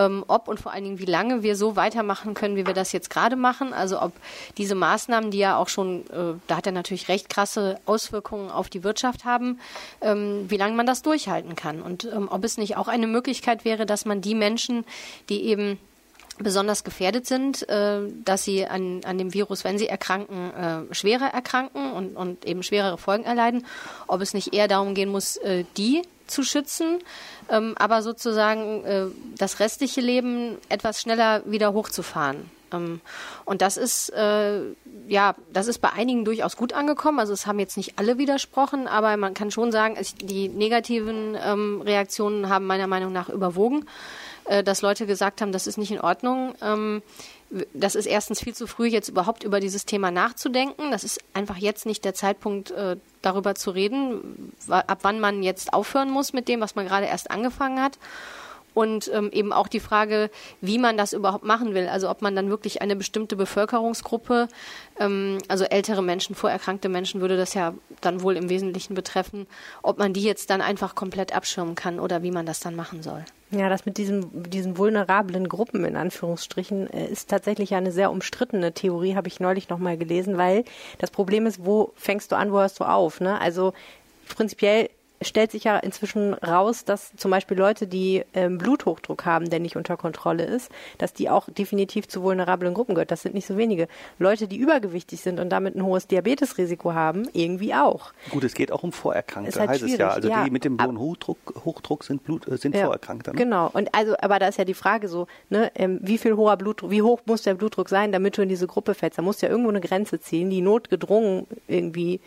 ähm, 0.00 0.24
ob 0.28 0.48
und 0.48 0.58
vor 0.58 0.72
allen 0.72 0.84
Dingen 0.84 0.98
wie 0.98 1.04
lange 1.04 1.42
wir 1.42 1.56
so 1.56 1.76
weitermachen 1.76 2.34
können, 2.34 2.56
wie 2.56 2.66
wir 2.66 2.74
das 2.74 2.92
jetzt 2.92 3.10
gerade 3.10 3.36
machen. 3.36 3.72
Also 3.72 4.00
ob 4.00 4.12
diese 4.56 4.74
Maßnahmen, 4.74 5.30
die 5.30 5.38
ja 5.38 5.56
auch 5.56 5.68
schon, 5.68 6.06
äh, 6.10 6.34
da 6.46 6.56
hat 6.56 6.66
er 6.66 6.72
natürlich 6.72 7.08
recht 7.08 7.28
krasse 7.28 7.78
Auswirkungen 7.84 8.50
auf 8.50 8.68
die 8.68 8.82
Wirtschaft 8.82 9.24
haben, 9.24 9.60
ähm, 10.00 10.46
wie 10.48 10.56
lange 10.56 10.74
man 10.74 10.86
das 10.86 11.02
durchhalten 11.02 11.54
kann 11.54 11.82
und 11.82 12.04
ähm, 12.04 12.28
ob 12.30 12.44
es 12.44 12.56
nicht 12.56 12.76
auch 12.76 12.88
eine 12.88 13.06
Möglichkeit 13.06 13.64
wäre, 13.64 13.86
dass 13.86 14.04
man 14.04 14.20
die 14.20 14.34
Menschen, 14.34 14.84
die 15.28 15.42
eben 15.44 15.78
besonders 16.38 16.84
gefährdet 16.84 17.26
sind, 17.26 17.68
äh, 17.68 18.00
dass 18.24 18.44
sie 18.44 18.66
an, 18.66 19.02
an 19.04 19.18
dem 19.18 19.34
Virus, 19.34 19.64
wenn 19.64 19.78
sie 19.78 19.88
erkranken, 19.88 20.52
äh, 20.54 20.94
schwerer 20.94 21.26
erkranken 21.26 21.92
und, 21.92 22.16
und 22.16 22.46
eben 22.46 22.62
schwerere 22.62 22.96
Folgen 22.96 23.24
erleiden, 23.24 23.66
ob 24.06 24.22
es 24.22 24.32
nicht 24.32 24.54
eher 24.54 24.68
darum 24.68 24.94
gehen 24.94 25.10
muss, 25.10 25.36
äh, 25.36 25.64
die 25.76 26.02
zu 26.30 26.42
schützen, 26.42 26.98
ähm, 27.48 27.74
aber 27.78 28.02
sozusagen 28.02 28.84
äh, 28.84 29.06
das 29.36 29.60
restliche 29.60 30.00
Leben 30.00 30.56
etwas 30.68 31.00
schneller 31.00 31.42
wieder 31.44 31.72
hochzufahren. 31.72 32.50
Ähm, 32.72 33.00
und 33.44 33.62
das 33.62 33.76
ist 33.76 34.10
äh, 34.10 34.60
ja, 35.08 35.34
das 35.52 35.66
ist 35.66 35.80
bei 35.80 35.90
einigen 35.92 36.24
durchaus 36.24 36.56
gut 36.56 36.72
angekommen. 36.72 37.18
Also 37.18 37.32
es 37.32 37.46
haben 37.46 37.58
jetzt 37.58 37.76
nicht 37.76 37.98
alle 37.98 38.18
widersprochen, 38.18 38.86
aber 38.86 39.16
man 39.16 39.34
kann 39.34 39.50
schon 39.50 39.72
sagen, 39.72 39.96
die 40.22 40.48
negativen 40.48 41.36
ähm, 41.44 41.82
Reaktionen 41.82 42.48
haben 42.48 42.66
meiner 42.66 42.86
Meinung 42.86 43.12
nach 43.12 43.28
überwogen. 43.28 43.86
Äh, 44.50 44.64
dass 44.64 44.82
Leute 44.82 45.06
gesagt 45.06 45.40
haben, 45.40 45.52
das 45.52 45.66
ist 45.66 45.78
nicht 45.78 45.92
in 45.92 46.00
Ordnung. 46.00 46.54
Ähm, 46.60 47.02
das 47.74 47.94
ist 47.94 48.06
erstens 48.06 48.40
viel 48.40 48.54
zu 48.54 48.66
früh, 48.66 48.86
jetzt 48.86 49.08
überhaupt 49.08 49.42
über 49.42 49.58
dieses 49.58 49.84
Thema 49.84 50.10
nachzudenken. 50.10 50.90
Das 50.90 51.02
ist 51.02 51.20
einfach 51.34 51.56
jetzt 51.56 51.84
nicht 51.84 52.04
der 52.04 52.14
Zeitpunkt, 52.14 52.70
äh, 52.70 52.96
darüber 53.22 53.54
zu 53.54 53.70
reden, 53.72 54.52
ab 54.68 55.00
wann 55.02 55.20
man 55.20 55.42
jetzt 55.42 55.72
aufhören 55.72 56.10
muss 56.10 56.32
mit 56.32 56.48
dem, 56.48 56.60
was 56.60 56.74
man 56.74 56.86
gerade 56.86 57.06
erst 57.06 57.30
angefangen 57.30 57.82
hat 57.82 57.98
und 58.74 59.10
ähm, 59.12 59.30
eben 59.32 59.52
auch 59.52 59.68
die 59.68 59.80
Frage, 59.80 60.30
wie 60.60 60.78
man 60.78 60.96
das 60.96 61.12
überhaupt 61.12 61.44
machen 61.44 61.74
will. 61.74 61.88
Also 61.88 62.10
ob 62.10 62.22
man 62.22 62.36
dann 62.36 62.50
wirklich 62.50 62.82
eine 62.82 62.96
bestimmte 62.96 63.36
Bevölkerungsgruppe, 63.36 64.48
ähm, 64.98 65.38
also 65.48 65.64
ältere 65.64 66.02
Menschen, 66.02 66.34
vorerkrankte 66.34 66.88
Menschen 66.88 67.20
würde 67.20 67.36
das 67.36 67.54
ja 67.54 67.74
dann 68.00 68.22
wohl 68.22 68.36
im 68.36 68.48
Wesentlichen 68.48 68.94
betreffen, 68.94 69.46
ob 69.82 69.98
man 69.98 70.12
die 70.12 70.22
jetzt 70.22 70.50
dann 70.50 70.60
einfach 70.60 70.94
komplett 70.94 71.34
abschirmen 71.34 71.74
kann 71.74 72.00
oder 72.00 72.22
wie 72.22 72.30
man 72.30 72.46
das 72.46 72.60
dann 72.60 72.76
machen 72.76 73.02
soll. 73.02 73.24
Ja, 73.52 73.68
das 73.68 73.84
mit 73.84 73.98
diesen, 73.98 74.44
diesen 74.44 74.78
vulnerablen 74.78 75.48
Gruppen 75.48 75.84
in 75.84 75.96
Anführungsstrichen 75.96 76.88
äh, 76.90 77.06
ist 77.06 77.28
tatsächlich 77.28 77.74
eine 77.74 77.90
sehr 77.90 78.12
umstrittene 78.12 78.72
Theorie, 78.72 79.16
habe 79.16 79.26
ich 79.26 79.40
neulich 79.40 79.68
nochmal 79.68 79.96
gelesen, 79.96 80.38
weil 80.38 80.64
das 80.98 81.10
Problem 81.10 81.46
ist, 81.46 81.64
wo 81.64 81.92
fängst 81.96 82.30
du 82.30 82.36
an, 82.36 82.52
wo 82.52 82.58
hörst 82.60 82.78
du 82.78 82.84
auf? 82.84 83.20
Ne? 83.20 83.40
Also 83.40 83.72
prinzipiell 84.28 84.88
stellt 85.22 85.50
sich 85.50 85.64
ja 85.64 85.76
inzwischen 85.78 86.34
raus, 86.34 86.84
dass 86.84 87.14
zum 87.16 87.30
Beispiel 87.30 87.58
Leute, 87.58 87.86
die 87.86 88.24
ähm, 88.32 88.58
Bluthochdruck 88.58 89.26
haben, 89.26 89.50
der 89.50 89.60
nicht 89.60 89.76
unter 89.76 89.96
Kontrolle 89.96 90.44
ist, 90.44 90.70
dass 90.98 91.12
die 91.12 91.28
auch 91.28 91.48
definitiv 91.50 92.08
zu 92.08 92.22
vulnerablen 92.22 92.72
Gruppen 92.74 92.94
gehört. 92.94 93.10
Das 93.10 93.22
sind 93.22 93.34
nicht 93.34 93.46
so 93.46 93.56
wenige. 93.56 93.88
Leute, 94.18 94.48
die 94.48 94.56
übergewichtig 94.56 95.20
sind 95.20 95.38
und 95.38 95.50
damit 95.50 95.76
ein 95.76 95.84
hohes 95.84 96.06
Diabetesrisiko 96.06 96.94
haben, 96.94 97.28
irgendwie 97.32 97.74
auch. 97.74 98.12
Gut, 98.30 98.44
es 98.44 98.54
geht 98.54 98.72
auch 98.72 98.82
um 98.82 98.92
Vorerkrankte, 98.92 99.58
halt 99.58 99.70
heißt 99.70 99.82
es 99.82 99.98
ja. 99.98 100.10
Also 100.10 100.28
ja, 100.28 100.44
die 100.44 100.50
mit 100.50 100.64
dem 100.64 100.82
hohen 100.82 100.98
Hochdruck, 100.98 101.38
Hochdruck 101.64 102.04
sind, 102.04 102.24
Blut, 102.24 102.48
äh, 102.48 102.56
sind 102.56 102.74
ja, 102.74 102.84
Vorerkrankte. 102.84 103.30
Ne? 103.30 103.36
Genau. 103.36 103.70
Und 103.72 103.94
also, 103.94 104.14
aber 104.20 104.38
da 104.38 104.48
ist 104.48 104.58
ja 104.58 104.64
die 104.64 104.74
Frage 104.74 105.08
so, 105.08 105.26
ne, 105.50 105.70
ähm, 105.74 105.98
wie 106.02 106.18
viel 106.18 106.36
hoher 106.36 106.56
Blutdruck, 106.56 106.90
wie 106.90 107.02
hoch 107.02 107.20
muss 107.26 107.42
der 107.42 107.54
Blutdruck 107.54 107.88
sein, 107.88 108.12
damit 108.12 108.38
du 108.38 108.42
in 108.42 108.48
diese 108.48 108.66
Gruppe 108.66 108.94
fällst? 108.94 109.18
Da 109.18 109.22
musst 109.22 109.42
du 109.42 109.46
ja 109.46 109.50
irgendwo 109.50 109.70
eine 109.70 109.80
Grenze 109.80 110.18
ziehen, 110.20 110.48
die 110.50 110.62
notgedrungen 110.62 111.46
irgendwie 111.68 112.20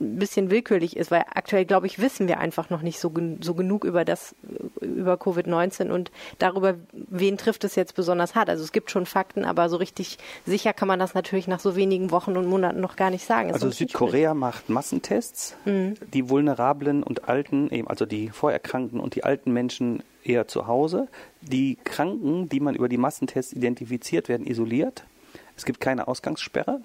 ein 0.00 0.18
bisschen 0.18 0.50
willkürlich 0.50 0.96
ist, 0.96 1.10
weil 1.10 1.24
aktuell, 1.34 1.64
glaube 1.64 1.86
ich, 1.86 1.98
wissen 1.98 2.28
wir 2.28 2.38
einfach 2.38 2.70
noch 2.70 2.82
nicht 2.82 2.98
so, 2.98 3.12
so 3.40 3.54
genug 3.54 3.84
über 3.84 4.04
das, 4.04 4.34
über 4.80 5.14
Covid-19 5.14 5.90
und 5.90 6.10
darüber, 6.38 6.74
wen 6.92 7.38
trifft 7.38 7.64
es 7.64 7.74
jetzt 7.74 7.94
besonders 7.94 8.34
hart. 8.34 8.48
Also 8.48 8.64
es 8.64 8.72
gibt 8.72 8.90
schon 8.90 9.06
Fakten, 9.06 9.44
aber 9.44 9.68
so 9.68 9.76
richtig 9.76 10.18
sicher 10.46 10.72
kann 10.72 10.88
man 10.88 10.98
das 10.98 11.14
natürlich 11.14 11.46
nach 11.46 11.60
so 11.60 11.76
wenigen 11.76 12.10
Wochen 12.10 12.36
und 12.36 12.46
Monaten 12.46 12.80
noch 12.80 12.96
gar 12.96 13.10
nicht 13.10 13.24
sagen. 13.24 13.52
also 13.52 13.70
Südkorea 13.70 14.30
schwierig. 14.30 14.40
macht 14.40 14.68
Massentests, 14.68 15.56
mhm. 15.64 15.94
die 16.12 16.28
vulnerablen 16.28 17.02
und 17.02 17.28
alten, 17.28 17.70
also 17.86 18.06
die 18.06 18.30
Vorerkrankten 18.30 19.00
und 19.00 19.14
die 19.14 19.24
alten 19.24 19.52
Menschen 19.52 20.02
eher 20.24 20.48
zu 20.48 20.66
Hause. 20.66 21.08
Die 21.40 21.78
Kranken, 21.84 22.48
die 22.48 22.60
man 22.60 22.74
über 22.74 22.88
die 22.88 22.96
Massentests 22.96 23.52
identifiziert, 23.52 24.28
werden 24.28 24.46
isoliert. 24.46 25.04
Es 25.56 25.64
gibt 25.64 25.80
keine 25.80 26.08
Ausgangssperre. 26.08 26.80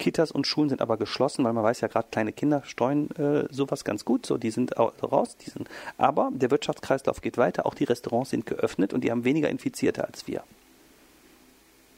Kitas 0.00 0.32
und 0.32 0.46
Schulen 0.46 0.70
sind 0.70 0.80
aber 0.80 0.96
geschlossen, 0.96 1.44
weil 1.44 1.52
man 1.52 1.62
weiß 1.62 1.82
ja 1.82 1.88
gerade, 1.88 2.08
kleine 2.10 2.32
Kinder 2.32 2.62
streuen 2.64 3.14
äh, 3.16 3.46
sowas 3.50 3.84
ganz 3.84 4.04
gut. 4.04 4.26
So, 4.26 4.38
die 4.38 4.50
sind 4.50 4.76
raus. 4.76 5.36
Die 5.36 5.50
sind, 5.50 5.68
aber 5.98 6.30
der 6.32 6.50
Wirtschaftskreislauf 6.50 7.20
geht 7.20 7.38
weiter. 7.38 7.66
Auch 7.66 7.74
die 7.74 7.84
Restaurants 7.84 8.30
sind 8.30 8.46
geöffnet 8.46 8.92
und 8.92 9.04
die 9.04 9.10
haben 9.12 9.24
weniger 9.24 9.48
Infizierte 9.48 10.04
als 10.04 10.26
wir. 10.26 10.42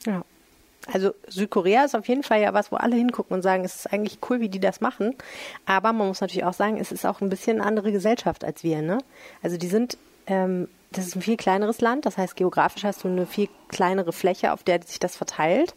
Ja. 0.05 0.23
Also 0.91 1.13
Südkorea 1.27 1.85
ist 1.85 1.95
auf 1.95 2.09
jeden 2.09 2.23
Fall 2.23 2.41
ja 2.41 2.53
was, 2.53 2.69
wo 2.69 2.75
alle 2.75 2.97
hingucken 2.97 3.33
und 3.33 3.41
sagen, 3.41 3.63
es 3.63 3.75
ist 3.75 3.93
eigentlich 3.93 4.17
cool, 4.29 4.41
wie 4.41 4.49
die 4.49 4.59
das 4.59 4.81
machen. 4.81 5.15
Aber 5.65 5.93
man 5.93 6.07
muss 6.07 6.19
natürlich 6.19 6.43
auch 6.43 6.53
sagen, 6.53 6.77
es 6.77 6.91
ist 6.91 7.05
auch 7.05 7.21
ein 7.21 7.29
bisschen 7.29 7.61
eine 7.61 7.65
andere 7.65 7.93
Gesellschaft 7.93 8.43
als 8.43 8.65
wir. 8.65 8.81
Ne? 8.81 8.97
Also 9.41 9.55
die 9.55 9.67
sind 9.67 9.97
ähm, 10.27 10.67
das 10.93 11.07
ist 11.07 11.15
ein 11.15 11.21
viel 11.21 11.37
kleineres 11.37 11.81
Land, 11.81 12.05
das 12.05 12.17
heißt 12.17 12.35
geografisch 12.35 12.83
hast 12.83 13.03
du 13.03 13.07
eine 13.07 13.25
viel 13.25 13.49
kleinere 13.67 14.13
Fläche, 14.13 14.53
auf 14.53 14.63
der 14.63 14.81
sich 14.83 14.99
das 14.99 15.15
verteilt 15.15 15.73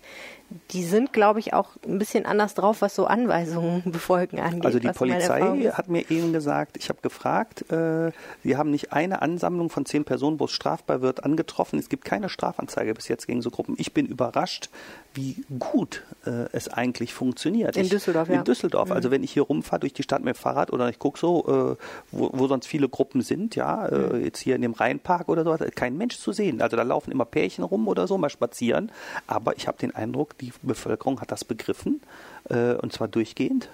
die 0.70 0.84
sind, 0.84 1.12
glaube 1.12 1.40
ich, 1.40 1.54
auch 1.54 1.70
ein 1.86 1.98
bisschen 1.98 2.24
anders 2.24 2.54
drauf, 2.54 2.80
was 2.80 2.94
so 2.94 3.06
Anweisungen 3.06 3.82
befolgen 3.90 4.38
angeht. 4.38 4.64
Also 4.64 4.78
die 4.78 4.88
Polizei 4.88 5.40
hat 5.72 5.88
mir 5.88 6.08
eben 6.10 6.32
gesagt, 6.32 6.76
ich 6.76 6.88
habe 6.88 7.00
gefragt, 7.02 7.70
äh, 7.70 8.12
sie 8.44 8.56
haben 8.56 8.70
nicht 8.70 8.92
eine 8.92 9.22
Ansammlung 9.22 9.70
von 9.70 9.86
zehn 9.86 10.04
Personen, 10.04 10.38
wo 10.38 10.44
es 10.44 10.52
strafbar 10.52 11.00
wird, 11.00 11.24
angetroffen. 11.24 11.78
Es 11.78 11.88
gibt 11.88 12.04
keine 12.04 12.28
Strafanzeige 12.28 12.94
bis 12.94 13.08
jetzt 13.08 13.26
gegen 13.26 13.42
so 13.42 13.50
Gruppen. 13.50 13.74
Ich 13.78 13.92
bin 13.92 14.06
überrascht, 14.06 14.70
wie 15.16 15.44
gut 15.58 16.02
äh, 16.24 16.46
es 16.52 16.68
eigentlich 16.68 17.14
funktioniert. 17.14 17.76
In 17.76 17.84
ich, 17.84 17.90
Düsseldorf, 17.90 18.28
ja. 18.28 18.36
In 18.36 18.44
Düsseldorf. 18.44 18.90
Also 18.90 18.92
mhm. 18.92 18.96
Also 19.06 19.10
wenn 19.12 19.22
ich 19.22 19.32
hier 19.32 19.44
rumfahre 19.44 19.80
durch 19.80 19.92
die 19.92 20.02
Stadt 20.02 20.24
mit 20.24 20.34
dem 20.34 20.38
Fahrrad 20.38 20.72
oder 20.72 20.88
ich 20.88 20.98
gucke 20.98 21.18
so, 21.18 21.76
äh, 21.78 21.84
wo, 22.10 22.30
wo, 22.32 22.48
sonst 22.48 22.66
viele 22.66 22.88
Gruppen 22.88 23.22
sind, 23.22 23.54
ja, 23.54 23.86
äh, 23.86 24.16
mhm. 24.16 24.24
jetzt 24.24 24.40
hier 24.40 24.56
in 24.56 24.62
dem 24.62 24.72
Rheinpark 24.72 25.28
oder 25.28 25.44
so, 25.44 25.56
kein 25.74 25.96
Mensch 25.96 26.18
zu 26.18 26.32
sehen. 26.32 26.60
Also 26.60 26.76
da 26.76 26.82
laufen 26.82 27.12
immer 27.12 27.24
Pärchen 27.24 27.64
rum 27.64 27.86
oder 27.88 28.06
so, 28.06 28.18
mal 28.18 28.30
spazieren. 28.30 28.90
Aber 29.26 29.56
ich 29.56 29.68
habe 29.68 29.78
den 29.78 29.94
Eindruck, 29.94 30.36
die 30.38 30.52
Bevölkerung 30.62 31.20
hat 31.20 31.30
das 31.30 31.44
begriffen 31.44 32.00
äh, 32.48 32.74
und 32.74 32.92
zwar 32.92 33.08
durchgehend. 33.08 33.68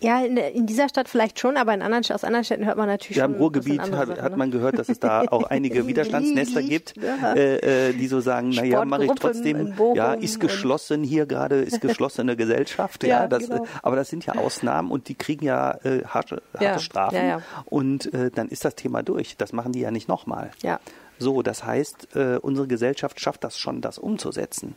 Ja, 0.00 0.24
in, 0.24 0.36
in, 0.36 0.66
dieser 0.66 0.88
Stadt 0.88 1.08
vielleicht 1.08 1.38
schon, 1.38 1.56
aber 1.56 1.74
in 1.74 1.82
anderen, 1.82 2.04
aus 2.14 2.24
anderen 2.24 2.44
Städten 2.44 2.64
hört 2.64 2.76
man 2.76 2.88
natürlich 2.88 3.18
ja, 3.18 3.24
schon. 3.24 3.34
Im 3.34 3.40
Ruhrgebiet 3.40 3.80
hat, 3.80 3.90
Sachen, 3.90 4.22
hat, 4.22 4.32
ne? 4.32 4.36
man 4.36 4.50
gehört, 4.50 4.78
dass 4.78 4.88
es 4.88 4.98
da 4.98 5.22
auch 5.22 5.44
einige 5.50 5.86
Widerstandsnester 5.86 6.62
gibt, 6.62 6.94
äh, 6.96 7.88
äh, 7.88 7.92
die 7.92 8.06
so 8.06 8.20
sagen, 8.20 8.50
naja, 8.50 8.84
mache 8.84 9.04
ich 9.04 9.12
trotzdem, 9.12 9.74
ja, 9.94 10.14
ist 10.14 10.40
geschlossen 10.40 11.04
hier 11.04 11.26
gerade, 11.26 11.56
ist 11.56 11.80
geschlossene 11.80 12.36
Gesellschaft, 12.36 13.04
ja, 13.04 13.22
ja 13.22 13.28
das, 13.28 13.48
genau. 13.48 13.66
aber 13.82 13.96
das 13.96 14.08
sind 14.08 14.24
ja 14.26 14.34
Ausnahmen 14.34 14.90
und 14.90 15.08
die 15.08 15.14
kriegen 15.14 15.44
ja 15.44 15.72
äh, 15.84 16.04
harte, 16.04 16.42
harte 16.54 16.64
ja, 16.64 16.78
Strafen 16.78 17.16
ja, 17.16 17.42
und 17.66 18.12
äh, 18.14 18.30
dann 18.30 18.48
ist 18.48 18.64
das 18.64 18.74
Thema 18.74 19.02
durch. 19.02 19.36
Das 19.36 19.52
machen 19.52 19.72
die 19.72 19.80
ja 19.80 19.90
nicht 19.90 20.08
nochmal. 20.08 20.50
Ja. 20.62 20.80
So, 21.18 21.42
das 21.42 21.64
heißt, 21.64 22.16
äh, 22.16 22.38
unsere 22.40 22.66
Gesellschaft 22.66 23.20
schafft 23.20 23.44
das 23.44 23.58
schon, 23.58 23.82
das 23.82 23.98
umzusetzen. 23.98 24.74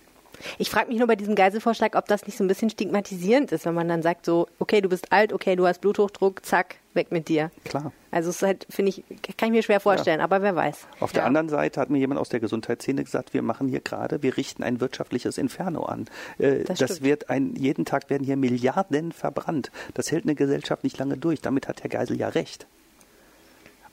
Ich 0.57 0.69
frage 0.69 0.89
mich 0.89 0.97
nur 0.97 1.07
bei 1.07 1.15
diesem 1.15 1.35
Geiselvorschlag, 1.35 1.95
ob 1.95 2.07
das 2.07 2.25
nicht 2.25 2.37
so 2.37 2.43
ein 2.43 2.47
bisschen 2.47 2.69
stigmatisierend 2.69 3.51
ist, 3.51 3.65
wenn 3.65 3.73
man 3.73 3.87
dann 3.87 4.01
sagt 4.01 4.25
so, 4.25 4.47
okay, 4.59 4.81
du 4.81 4.89
bist 4.89 5.11
alt, 5.11 5.33
okay, 5.33 5.55
du 5.55 5.67
hast 5.67 5.81
Bluthochdruck, 5.81 6.45
zack, 6.45 6.75
weg 6.93 7.11
mit 7.11 7.27
dir. 7.27 7.51
Klar. 7.63 7.91
Also 8.11 8.29
es 8.29 8.37
ist 8.37 8.41
halt, 8.43 8.67
finde 8.69 8.89
ich, 8.89 9.03
kann 9.37 9.47
ich 9.47 9.51
mir 9.51 9.63
schwer 9.63 9.79
vorstellen, 9.79 10.19
ja. 10.19 10.23
aber 10.23 10.41
wer 10.41 10.55
weiß. 10.55 10.87
Auf 10.99 11.11
ja. 11.11 11.15
der 11.15 11.25
anderen 11.25 11.49
Seite 11.49 11.79
hat 11.79 11.89
mir 11.89 11.97
jemand 11.97 12.19
aus 12.19 12.29
der 12.29 12.39
Gesundheitsszene 12.39 13.03
gesagt, 13.03 13.33
wir 13.33 13.41
machen 13.41 13.67
hier 13.67 13.79
gerade, 13.79 14.21
wir 14.21 14.37
richten 14.37 14.63
ein 14.63 14.79
wirtschaftliches 14.79 15.37
Inferno 15.37 15.83
an. 15.83 16.05
Äh, 16.37 16.63
das, 16.63 16.79
das 16.79 17.01
wird 17.01 17.29
ein, 17.29 17.55
jeden 17.55 17.85
Tag 17.85 18.09
werden 18.09 18.23
hier 18.23 18.37
Milliarden 18.37 19.11
verbrannt. 19.11 19.71
Das 19.93 20.11
hält 20.11 20.25
eine 20.25 20.35
Gesellschaft 20.35 20.83
nicht 20.83 20.97
lange 20.97 21.17
durch. 21.17 21.41
Damit 21.41 21.67
hat 21.67 21.83
Herr 21.83 21.89
Geisel 21.89 22.17
ja 22.17 22.29
recht. 22.29 22.67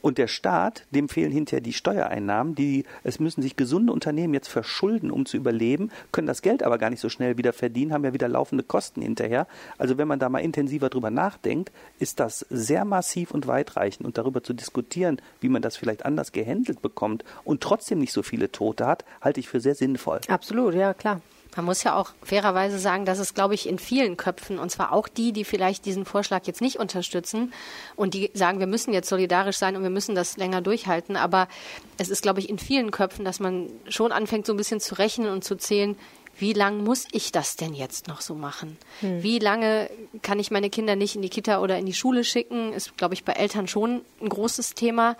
Und 0.03 0.19
der 0.19 0.29
Staat, 0.29 0.87
dem 0.91 1.09
fehlen 1.09 1.33
hinterher 1.33 1.61
die 1.61 1.73
Steuereinnahmen, 1.73 2.55
die, 2.55 2.85
es 3.05 3.21
müssen 3.21 3.43
sich 3.43 3.57
gesunde 3.57 3.93
Unternehmen 3.93 4.35
jetzt 4.35 4.49
verschulden, 4.49 5.11
um 5.11 5.27
zu 5.27 5.37
überleben, 5.37 5.91
können 6.13 6.27
das 6.27 6.43
Geld 6.43 6.63
aber 6.63 6.79
gar 6.79 6.91
nicht 6.91 7.01
so 7.01 7.09
schnell 7.09 7.37
wieder 7.37 7.53
verdienen, 7.53 7.93
haben 7.93 8.05
ja 8.05 8.13
wieder 8.13 8.29
laufende 8.29 8.65
Kosten 8.65 9.03
hinterher. 9.03 9.47
Also 9.79 9.99
wenn 9.99 10.09
man 10.09 10.19
da 10.19 10.29
mal 10.29 10.39
intensiver 10.39 10.89
drüber 10.89 11.11
nachdenkt, 11.11 11.71
ist 11.99 12.21
das 12.21 12.47
sehr 12.51 12.85
massiv 12.85 13.31
und 13.33 13.47
weitreichend 13.47 14.07
und 14.07 14.19
darüber 14.19 14.43
zu 14.43 14.55
diskutieren, 14.55 15.21
wie 15.41 15.49
man 15.49 15.63
das 15.63 15.77
vielleicht 15.77 16.05
anders 16.05 16.33
gehandelt 16.33 16.83
bekommt 16.83 17.25
und 17.45 17.61
trotzdem 17.61 17.99
nicht 17.99 18.13
so 18.13 18.23
viele 18.23 18.51
Tote 18.53 18.87
hat, 18.87 19.05
halte 19.21 19.41
ich 19.41 19.49
für 19.49 19.61
sehr 19.61 19.75
sinnvoll. 19.75 20.21
Absolut, 20.29 20.75
ja, 20.75 20.95
klar. 20.95 21.21
Man 21.57 21.65
muss 21.65 21.83
ja 21.83 21.97
auch 21.97 22.11
fairerweise 22.23 22.79
sagen, 22.79 23.05
dass 23.05 23.19
es, 23.19 23.35
glaube 23.35 23.55
ich, 23.55 23.69
in 23.69 23.79
vielen 23.79 24.17
Köpfen, 24.17 24.59
und 24.59 24.71
zwar 24.71 24.93
auch 24.93 25.09
die, 25.09 25.33
die 25.33 25.45
vielleicht 25.45 25.85
diesen 25.85 26.05
Vorschlag 26.05 26.47
jetzt 26.47 26.61
nicht 26.61 26.77
unterstützen 26.77 27.53
und 27.97 28.15
die 28.15 28.31
sagen, 28.35 28.61
wir 28.61 28.67
müssen 28.67 28.93
jetzt 28.93 29.09
solidarisch 29.09 29.57
sein 29.57 29.77
und 29.77 29.83
wir 29.83 29.91
müssen 29.91 30.15
das 30.15 30.37
länger 30.37 30.61
durchhalten. 30.61 31.17
Aber 31.17 31.49
es 31.99 32.09
ist, 32.09 32.23
glaube 32.23 32.41
ich, 32.41 32.49
in 32.49 32.59
vielen 32.59 32.91
Köpfen, 32.91 33.25
dass 33.25 33.41
man 33.41 33.69
schon 33.89 34.13
anfängt, 34.13 34.47
so 34.47 34.53
ein 34.55 34.57
bisschen 34.57 34.81
zu 34.81 34.95
rechnen 34.97 35.29
und 35.29 35.45
zu 35.45 35.57
zählen, 35.57 35.97
wie 36.41 36.53
lange 36.55 36.83
muss 36.83 37.07
ich 37.13 37.33
das 37.33 37.57
denn 37.57 37.75
jetzt 37.75 38.09
noch 38.09 38.23
so 38.23 38.35
machen? 38.35 38.79
Hm. 39.01 39.23
Wie 39.23 39.39
lange 39.39 39.91
kann 40.23 40.39
ich 40.39 40.51
meine 40.51 40.71
Kinder 40.71 40.97
nicht 40.97 41.15
in 41.15 41.23
die 41.23 41.29
Kita 41.29 41.61
oder 41.61 41.77
in 41.77 41.85
die 41.85 41.93
Schule 41.93 42.25
schicken? 42.25 42.73
Ist, 42.73 42.97
glaube 42.97 43.13
ich, 43.13 43.25
bei 43.25 43.35
Eltern 43.35 43.69
schon 43.69 44.01
ein 44.23 44.29
großes 44.29 44.75
Thema. 44.75 45.17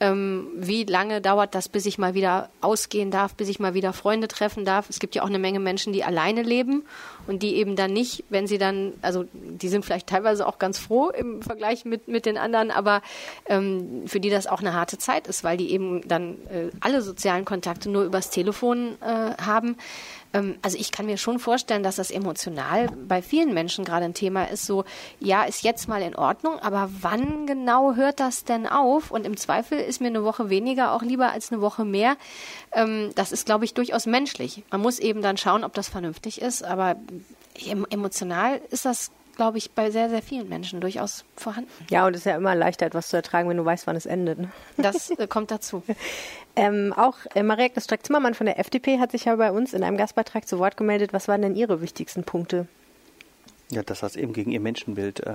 Ähm, 0.00 0.48
wie 0.56 0.84
lange 0.84 1.20
dauert 1.20 1.54
das, 1.54 1.68
bis 1.68 1.86
ich 1.86 1.98
mal 1.98 2.14
wieder 2.14 2.50
ausgehen 2.60 3.10
darf, 3.10 3.34
bis 3.34 3.48
ich 3.48 3.60
mal 3.60 3.74
wieder 3.74 3.92
Freunde 3.92 4.28
treffen 4.28 4.64
darf? 4.64 4.90
Es 4.90 4.98
gibt 4.98 5.14
ja 5.14 5.22
auch 5.22 5.28
eine 5.28 5.38
Menge 5.38 5.60
Menschen, 5.60 5.92
die 5.92 6.04
alleine 6.04 6.42
leben 6.42 6.84
und 7.26 7.42
die 7.42 7.56
eben 7.56 7.76
dann 7.76 7.92
nicht, 7.92 8.24
wenn 8.28 8.46
sie 8.46 8.58
dann, 8.58 8.92
also 9.02 9.24
die 9.32 9.68
sind 9.68 9.84
vielleicht 9.84 10.08
teilweise 10.08 10.46
auch 10.46 10.58
ganz 10.58 10.78
froh 10.78 11.10
im 11.10 11.42
Vergleich 11.42 11.84
mit, 11.84 12.08
mit 12.08 12.26
den 12.26 12.36
anderen, 12.36 12.70
aber 12.70 13.02
ähm, 13.46 14.02
für 14.06 14.20
die 14.20 14.30
das 14.30 14.46
auch 14.46 14.60
eine 14.60 14.74
harte 14.74 14.98
Zeit 14.98 15.26
ist, 15.26 15.44
weil 15.44 15.56
die 15.56 15.70
eben 15.70 16.06
dann 16.08 16.38
äh, 16.48 16.70
alle 16.80 17.00
sozialen 17.00 17.44
Kontakte 17.44 17.88
nur 17.88 18.04
übers 18.04 18.30
Telefon 18.30 18.96
äh, 19.00 19.42
haben. 19.42 19.76
Ähm, 20.34 20.56
also 20.60 20.76
ich 20.76 20.92
kann 20.92 21.06
mir 21.06 21.16
schon 21.16 21.38
vorstellen, 21.38 21.82
dass 21.82 21.96
das 21.96 22.10
emotional 22.10 22.88
bei 23.08 23.22
vielen 23.22 23.54
Menschen 23.54 23.84
gerade 23.84 24.04
ein 24.04 24.12
Thema 24.12 24.44
ist. 24.50 24.66
So, 24.66 24.84
ja, 25.20 25.44
ist 25.44 25.62
jetzt 25.62 25.88
mal 25.88 26.02
in 26.02 26.14
Ordnung, 26.14 26.58
aber 26.58 26.90
wann 27.00 27.46
genau 27.46 27.94
hört 27.94 28.20
das 28.20 28.44
denn 28.44 28.66
auf? 28.66 29.10
Und 29.10 29.24
im 29.24 29.38
Zweifel 29.38 29.78
ist 29.78 30.02
mir 30.02 30.08
eine 30.08 30.24
Woche 30.24 30.50
weniger 30.50 30.92
auch 30.92 31.02
lieber 31.02 31.30
als 31.30 31.50
eine 31.50 31.62
Woche 31.62 31.86
mehr. 31.86 32.16
Ähm, 32.72 33.12
das 33.14 33.32
ist, 33.32 33.46
glaube 33.46 33.64
ich, 33.64 33.72
durchaus 33.72 34.04
menschlich. 34.04 34.64
Man 34.70 34.82
muss 34.82 34.98
eben 34.98 35.22
dann 35.22 35.38
schauen, 35.38 35.64
ob 35.64 35.72
das 35.72 35.88
vernünftig 35.88 36.42
ist, 36.42 36.64
aber 36.64 36.96
emotional 37.90 38.60
ist 38.70 38.84
das 38.84 39.12
glaube 39.36 39.58
ich, 39.58 39.70
bei 39.70 39.90
sehr, 39.90 40.10
sehr 40.10 40.22
vielen 40.22 40.48
Menschen 40.48 40.80
durchaus 40.80 41.24
vorhanden. 41.36 41.70
Ja, 41.90 42.06
und 42.06 42.14
es 42.14 42.20
ist 42.20 42.26
ja 42.26 42.36
immer 42.36 42.54
leichter, 42.54 42.86
etwas 42.86 43.08
zu 43.08 43.16
ertragen, 43.16 43.48
wenn 43.48 43.56
du 43.56 43.64
weißt, 43.64 43.86
wann 43.86 43.96
es 43.96 44.06
endet. 44.06 44.38
Ne? 44.38 44.50
Das 44.76 45.10
äh, 45.10 45.26
kommt 45.28 45.50
dazu. 45.50 45.82
ähm, 46.56 46.92
auch 46.96 47.16
äh, 47.34 47.42
Marie-Agnes 47.42 47.84
Streck-Zimmermann 47.84 48.34
von 48.34 48.46
der 48.46 48.58
FDP 48.58 48.98
hat 48.98 49.12
sich 49.12 49.26
ja 49.26 49.36
bei 49.36 49.50
uns 49.50 49.74
in 49.74 49.82
einem 49.82 49.96
Gastbeitrag 49.96 50.46
zu 50.46 50.58
Wort 50.58 50.76
gemeldet. 50.76 51.12
Was 51.12 51.28
waren 51.28 51.42
denn 51.42 51.56
Ihre 51.56 51.80
wichtigsten 51.80 52.24
Punkte? 52.24 52.66
Ja, 53.70 53.82
dass 53.82 54.00
das 54.00 54.16
eben 54.16 54.32
gegen 54.32 54.52
ihr 54.52 54.60
Menschenbild 54.60 55.20
äh, 55.20 55.32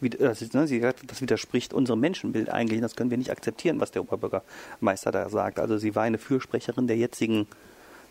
wie, 0.00 0.10
das, 0.10 0.52
ne, 0.52 0.66
sie, 0.66 0.80
das 0.80 1.20
widerspricht 1.20 1.74
unserem 1.74 2.00
Menschenbild 2.00 2.50
eigentlich. 2.50 2.80
Das 2.80 2.94
können 2.94 3.10
wir 3.10 3.18
nicht 3.18 3.30
akzeptieren, 3.30 3.80
was 3.80 3.90
der 3.90 4.02
Oberbürgermeister 4.02 5.10
da 5.10 5.28
sagt. 5.28 5.58
Also 5.58 5.76
sie 5.78 5.94
war 5.94 6.04
eine 6.04 6.18
Fürsprecherin 6.18 6.86
der 6.86 6.96
jetzigen 6.96 7.46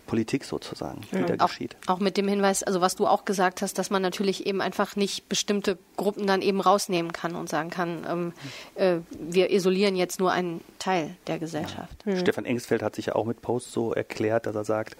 Politik 0.07 0.43
sozusagen, 0.45 1.01
die 1.11 1.23
da 1.23 1.43
auch, 1.43 1.49
geschieht. 1.49 1.75
Auch 1.85 1.99
mit 1.99 2.17
dem 2.17 2.27
Hinweis, 2.27 2.63
also 2.63 2.81
was 2.81 2.95
du 2.95 3.05
auch 3.05 3.25
gesagt 3.25 3.61
hast, 3.61 3.77
dass 3.77 3.89
man 3.89 4.01
natürlich 4.01 4.47
eben 4.47 4.61
einfach 4.61 4.95
nicht 4.95 5.29
bestimmte 5.29 5.77
Gruppen 5.97 6.25
dann 6.25 6.41
eben 6.41 6.61
rausnehmen 6.61 7.11
kann 7.11 7.35
und 7.35 7.49
sagen 7.49 7.69
kann, 7.69 8.07
ähm, 8.09 8.33
äh, 8.75 8.97
wir 9.11 9.51
isolieren 9.51 9.95
jetzt 9.95 10.19
nur 10.19 10.31
einen 10.31 10.61
Teil 10.79 11.15
der 11.27 11.37
Gesellschaft. 11.37 12.03
Ja. 12.05 12.13
Mhm. 12.13 12.19
Stefan 12.19 12.45
Engsfeld 12.45 12.81
hat 12.81 12.95
sich 12.95 13.07
ja 13.07 13.15
auch 13.15 13.25
mit 13.25 13.41
Post 13.41 13.71
so 13.71 13.93
erklärt, 13.93 14.47
dass 14.47 14.55
er 14.55 14.65
sagt, 14.65 14.97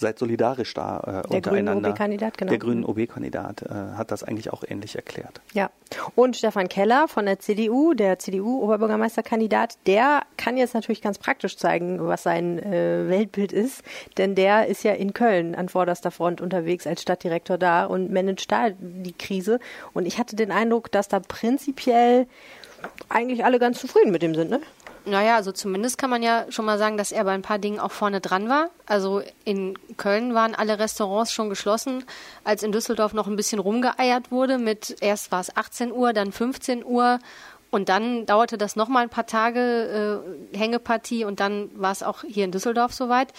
seid 0.00 0.18
solidarisch 0.18 0.74
da 0.74 1.22
äh, 1.24 1.28
der 1.28 1.36
untereinander. 1.36 1.90
OB-Kandidat, 1.90 2.38
genau. 2.38 2.50
Der 2.50 2.58
grünen 2.58 2.84
OB-Kandidat 2.84 3.62
äh, 3.62 3.68
hat 3.96 4.10
das 4.10 4.24
eigentlich 4.24 4.52
auch 4.52 4.64
ähnlich 4.66 4.96
erklärt. 4.96 5.40
Ja. 5.52 5.70
Und 6.14 6.36
Stefan 6.36 6.68
Keller 6.68 7.06
von 7.06 7.26
der 7.26 7.38
CDU, 7.38 7.94
der 7.94 8.18
CDU-Oberbürgermeisterkandidat, 8.18 9.78
der 9.86 10.22
kann 10.36 10.56
jetzt 10.56 10.74
natürlich 10.74 11.02
ganz 11.02 11.18
praktisch 11.18 11.56
zeigen, 11.56 11.98
was 12.06 12.22
sein 12.22 12.58
äh, 12.58 13.08
Weltbild 13.08 13.52
ist, 13.52 13.82
denn 14.18 14.34
der 14.34 14.66
ist 14.66 14.82
ja 14.82 14.92
in 14.92 15.12
Köln 15.12 15.54
an 15.54 15.68
vorderster 15.68 16.10
Front 16.10 16.40
unterwegs 16.40 16.86
als 16.86 17.02
Stadtdirektor 17.02 17.58
da 17.58 17.84
und 17.84 18.10
managt 18.10 18.50
da 18.50 18.70
die 18.70 19.12
Krise. 19.12 19.60
Und 19.92 20.06
ich 20.06 20.18
hatte 20.18 20.34
den 20.34 20.50
Eindruck, 20.50 20.90
dass 20.90 21.08
da 21.08 21.20
prinzipiell 21.20 22.26
eigentlich 23.08 23.44
alle 23.44 23.58
ganz 23.58 23.80
zufrieden 23.80 24.10
mit 24.10 24.22
dem 24.22 24.34
sind, 24.34 24.50
ne? 24.50 24.60
Naja, 25.04 25.36
also 25.36 25.52
zumindest 25.52 25.98
kann 25.98 26.10
man 26.10 26.22
ja 26.22 26.46
schon 26.50 26.64
mal 26.64 26.78
sagen, 26.78 26.96
dass 26.96 27.12
er 27.12 27.24
bei 27.24 27.32
ein 27.32 27.42
paar 27.42 27.58
Dingen 27.58 27.80
auch 27.80 27.90
vorne 27.90 28.20
dran 28.20 28.48
war. 28.48 28.70
Also 28.86 29.22
in 29.44 29.78
Köln 29.96 30.34
waren 30.34 30.54
alle 30.54 30.78
Restaurants 30.78 31.32
schon 31.32 31.48
geschlossen, 31.48 32.04
als 32.44 32.62
in 32.62 32.72
Düsseldorf 32.72 33.12
noch 33.12 33.26
ein 33.26 33.36
bisschen 33.36 33.58
rumgeeiert 33.58 34.30
wurde 34.30 34.58
mit 34.58 34.96
erst 35.00 35.32
war 35.32 35.40
es 35.40 35.56
18 35.56 35.92
Uhr, 35.92 36.12
dann 36.12 36.32
15 36.32 36.84
Uhr 36.84 37.18
und 37.70 37.88
dann 37.88 38.26
dauerte 38.26 38.58
das 38.58 38.76
noch 38.76 38.88
mal 38.88 39.00
ein 39.00 39.08
paar 39.08 39.26
Tage 39.26 40.22
äh, 40.52 40.58
Hängepartie 40.58 41.24
und 41.24 41.40
dann 41.40 41.70
war 41.74 41.92
es 41.92 42.02
auch 42.02 42.24
hier 42.26 42.44
in 42.44 42.50
Düsseldorf 42.50 42.92
soweit. 42.92 43.32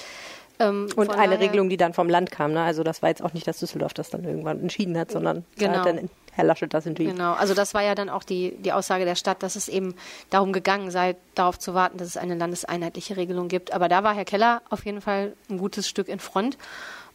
Ähm, 0.59 0.87
und 0.95 1.11
eine 1.11 1.39
Regelung, 1.39 1.69
die 1.69 1.77
dann 1.77 1.93
vom 1.93 2.07
Land 2.07 2.31
kam. 2.31 2.53
Ne? 2.53 2.61
Also 2.61 2.83
das 2.83 3.01
war 3.01 3.09
jetzt 3.09 3.21
auch 3.21 3.33
nicht, 3.33 3.47
dass 3.47 3.59
Düsseldorf 3.59 3.93
das 3.93 4.09
dann 4.09 4.23
irgendwann 4.23 4.61
entschieden 4.61 4.97
hat, 4.97 5.11
sondern 5.11 5.43
genau. 5.57 5.79
hat 5.79 5.85
dann 5.85 6.09
Herr 6.31 6.45
Laschet 6.45 6.73
das 6.73 6.85
entschieden. 6.85 7.15
Genau, 7.15 7.33
also 7.33 7.53
das 7.53 7.73
war 7.73 7.83
ja 7.83 7.95
dann 7.95 8.09
auch 8.09 8.23
die, 8.23 8.55
die 8.57 8.71
Aussage 8.71 9.05
der 9.05 9.15
Stadt, 9.15 9.43
dass 9.43 9.55
es 9.55 9.67
eben 9.67 9.95
darum 10.29 10.53
gegangen 10.53 10.91
sei, 10.91 11.15
darauf 11.35 11.59
zu 11.59 11.73
warten, 11.73 11.97
dass 11.97 12.07
es 12.07 12.17
eine 12.17 12.35
landeseinheitliche 12.35 13.17
Regelung 13.17 13.47
gibt. 13.47 13.73
Aber 13.73 13.89
da 13.89 14.03
war 14.03 14.13
Herr 14.13 14.25
Keller 14.25 14.61
auf 14.69 14.85
jeden 14.85 15.01
Fall 15.01 15.33
ein 15.49 15.57
gutes 15.57 15.87
Stück 15.87 16.07
in 16.07 16.19
Front. 16.19 16.57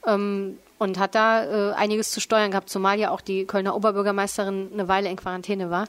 Ähm, 0.06 0.58
und 0.78 0.98
hat 0.98 1.14
da 1.14 1.70
äh, 1.70 1.74
einiges 1.74 2.10
zu 2.10 2.20
steuern 2.20 2.50
gehabt, 2.50 2.68
zumal 2.68 2.98
ja 2.98 3.10
auch 3.10 3.22
die 3.22 3.46
Kölner 3.46 3.74
Oberbürgermeisterin 3.74 4.68
eine 4.72 4.88
Weile 4.88 5.08
in 5.08 5.16
Quarantäne 5.16 5.70
war 5.70 5.86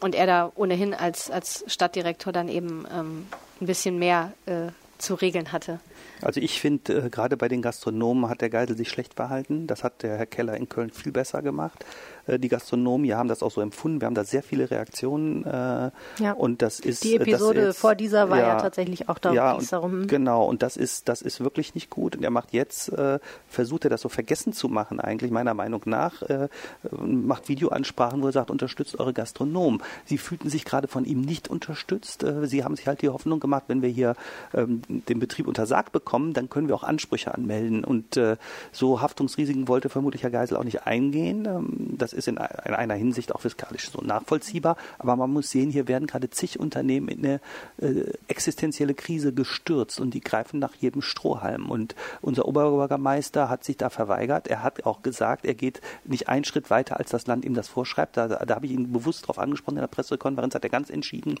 und 0.00 0.14
er 0.14 0.26
da 0.26 0.52
ohnehin 0.54 0.94
als, 0.94 1.30
als 1.30 1.64
Stadtdirektor 1.66 2.32
dann 2.32 2.48
eben 2.48 2.84
ähm, 2.92 3.26
ein 3.60 3.66
bisschen 3.66 3.98
mehr 3.98 4.32
äh, 4.46 4.68
zu 4.98 5.14
regeln 5.14 5.52
hatte. 5.52 5.80
Also 6.20 6.40
ich 6.40 6.60
finde, 6.60 7.06
äh, 7.06 7.10
gerade 7.10 7.36
bei 7.36 7.48
den 7.48 7.62
Gastronomen 7.62 8.28
hat 8.28 8.40
der 8.40 8.50
Geisel 8.50 8.76
sich 8.76 8.88
schlecht 8.88 9.14
verhalten. 9.14 9.66
Das 9.66 9.82
hat 9.82 10.02
der 10.02 10.18
Herr 10.18 10.26
Keller 10.26 10.56
in 10.56 10.68
Köln 10.68 10.90
viel 10.90 11.12
besser 11.12 11.42
gemacht. 11.42 11.84
Äh, 12.26 12.38
die 12.38 12.48
Gastronomen 12.48 13.04
hier 13.04 13.16
haben 13.16 13.28
das 13.28 13.42
auch 13.42 13.50
so 13.50 13.60
empfunden. 13.60 14.00
Wir 14.00 14.06
haben 14.06 14.14
da 14.14 14.24
sehr 14.24 14.42
viele 14.42 14.70
Reaktionen. 14.70 15.44
Äh, 15.44 15.90
ja. 16.18 16.32
Und 16.36 16.62
das 16.62 16.80
ist 16.80 17.04
die 17.04 17.16
Episode 17.16 17.66
jetzt, 17.66 17.78
vor 17.78 17.94
dieser 17.94 18.30
war 18.30 18.38
ja, 18.38 18.48
ja, 18.48 18.60
tatsächlich 18.60 19.08
auch 19.08 19.18
da 19.18 19.32
ja, 19.32 19.52
und, 19.52 19.72
darum. 19.72 20.06
Genau. 20.06 20.44
Und 20.44 20.62
das 20.62 20.76
ist 20.76 21.08
das 21.08 21.22
ist 21.22 21.40
wirklich 21.40 21.74
nicht 21.74 21.90
gut. 21.90 22.16
Und 22.16 22.24
er 22.24 22.30
macht 22.30 22.52
jetzt 22.52 22.88
äh, 22.90 23.18
versucht 23.48 23.84
er 23.84 23.90
das 23.90 24.00
so 24.00 24.08
vergessen 24.08 24.52
zu 24.52 24.68
machen 24.68 25.00
eigentlich 25.00 25.30
meiner 25.30 25.54
Meinung 25.54 25.82
nach 25.86 26.22
äh, 26.22 26.48
macht 26.90 27.48
Videoansprachen, 27.48 28.22
wo 28.22 28.26
er 28.26 28.32
sagt 28.32 28.50
unterstützt 28.50 28.98
eure 28.98 29.12
Gastronomen. 29.12 29.82
Sie 30.04 30.18
fühlten 30.18 30.48
sich 30.48 30.64
gerade 30.64 30.88
von 30.88 31.04
ihm 31.04 31.20
nicht 31.20 31.48
unterstützt. 31.48 32.22
Äh, 32.22 32.46
sie 32.46 32.64
haben 32.64 32.76
sich 32.76 32.86
halt 32.86 33.02
die 33.02 33.08
Hoffnung 33.08 33.40
gemacht, 33.40 33.64
wenn 33.68 33.82
wir 33.82 33.88
hier 33.88 34.14
ähm, 34.54 34.82
den 34.88 35.18
Betrieb 35.18 35.46
untersagt 35.46 35.92
bekommen, 35.92 36.32
dann 36.32 36.48
können 36.48 36.68
wir 36.68 36.74
auch 36.74 36.82
Ansprüche 36.82 37.34
anmelden. 37.34 37.84
Und 37.84 38.16
äh, 38.16 38.36
so 38.70 39.00
Haftungsrisiken 39.00 39.68
wollte 39.68 39.88
vermutlich 39.88 40.22
Herr 40.22 40.30
Geisel 40.30 40.56
auch 40.56 40.64
nicht 40.64 40.86
eingehen. 40.86 41.46
Ähm, 41.46 41.98
das 41.98 42.11
das 42.12 42.18
ist 42.18 42.28
in 42.28 42.38
einer 42.38 42.94
Hinsicht 42.94 43.34
auch 43.34 43.40
fiskalisch 43.40 43.90
so 43.90 44.00
nachvollziehbar. 44.00 44.76
Aber 44.98 45.16
man 45.16 45.30
muss 45.30 45.50
sehen, 45.50 45.70
hier 45.70 45.88
werden 45.88 46.06
gerade 46.06 46.30
zig 46.30 46.60
Unternehmen 46.60 47.08
in 47.08 47.24
eine 47.24 47.40
äh, 47.78 48.12
existenzielle 48.28 48.94
Krise 48.94 49.32
gestürzt 49.32 50.00
und 50.00 50.14
die 50.14 50.20
greifen 50.20 50.58
nach 50.58 50.74
jedem 50.74 51.02
Strohhalm. 51.02 51.70
Und 51.70 51.94
unser 52.20 52.46
Oberbürgermeister 52.46 53.48
hat 53.48 53.64
sich 53.64 53.76
da 53.76 53.90
verweigert. 53.90 54.48
Er 54.48 54.62
hat 54.62 54.84
auch 54.84 55.02
gesagt, 55.02 55.44
er 55.44 55.54
geht 55.54 55.80
nicht 56.04 56.28
einen 56.28 56.44
Schritt 56.44 56.70
weiter, 56.70 56.98
als 56.98 57.10
das 57.10 57.26
Land 57.26 57.44
ihm 57.44 57.54
das 57.54 57.68
vorschreibt. 57.68 58.16
Da, 58.16 58.28
da 58.28 58.54
habe 58.54 58.66
ich 58.66 58.72
ihn 58.72 58.92
bewusst 58.92 59.24
darauf 59.24 59.38
angesprochen 59.38 59.76
in 59.76 59.82
der 59.82 59.88
Pressekonferenz, 59.88 60.54
hat 60.54 60.64
er 60.64 60.70
ganz 60.70 60.90
entschieden 60.90 61.36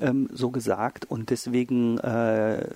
ähm, 0.00 0.28
so 0.32 0.50
gesagt. 0.50 1.10
Und 1.10 1.30
deswegen 1.30 1.98
äh, 1.98 2.66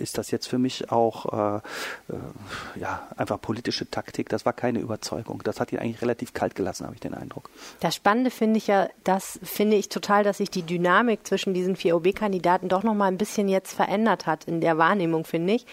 ist 0.00 0.18
das 0.18 0.30
jetzt 0.30 0.46
für 0.46 0.58
mich 0.58 0.90
auch 0.90 1.32
äh, 1.32 1.56
äh, 1.56 2.80
ja, 2.80 3.08
einfach 3.16 3.40
politische 3.40 3.90
Taktik. 3.90 4.28
Das 4.28 4.44
war 4.46 4.52
keine 4.52 4.80
Überzeugung. 4.80 5.42
Das 5.44 5.60
hat 5.60 5.72
ihn 5.72 5.78
eigentlich 5.78 6.02
relativ 6.02 6.32
kalt 6.32 6.54
gelassen, 6.54 6.84
habe 6.84 6.94
ich 6.94 7.00
den 7.00 7.14
Eindruck. 7.14 7.50
Das 7.80 7.94
Spannende 7.94 8.30
finde 8.30 8.58
ich 8.58 8.66
ja, 8.66 8.88
das 9.04 9.38
finde 9.42 9.76
ich 9.76 9.88
total, 9.88 10.24
dass 10.24 10.38
sich 10.38 10.50
die 10.50 10.62
Dynamik 10.62 11.26
zwischen 11.26 11.54
diesen 11.54 11.76
vier 11.76 11.96
OB-Kandidaten 11.96 12.68
doch 12.68 12.82
noch 12.82 12.94
mal 12.94 13.06
ein 13.06 13.18
bisschen 13.18 13.48
jetzt 13.48 13.72
verändert 13.72 14.26
hat 14.26 14.44
in 14.44 14.60
der 14.60 14.78
Wahrnehmung, 14.78 15.24
finde 15.24 15.54
ich 15.54 15.66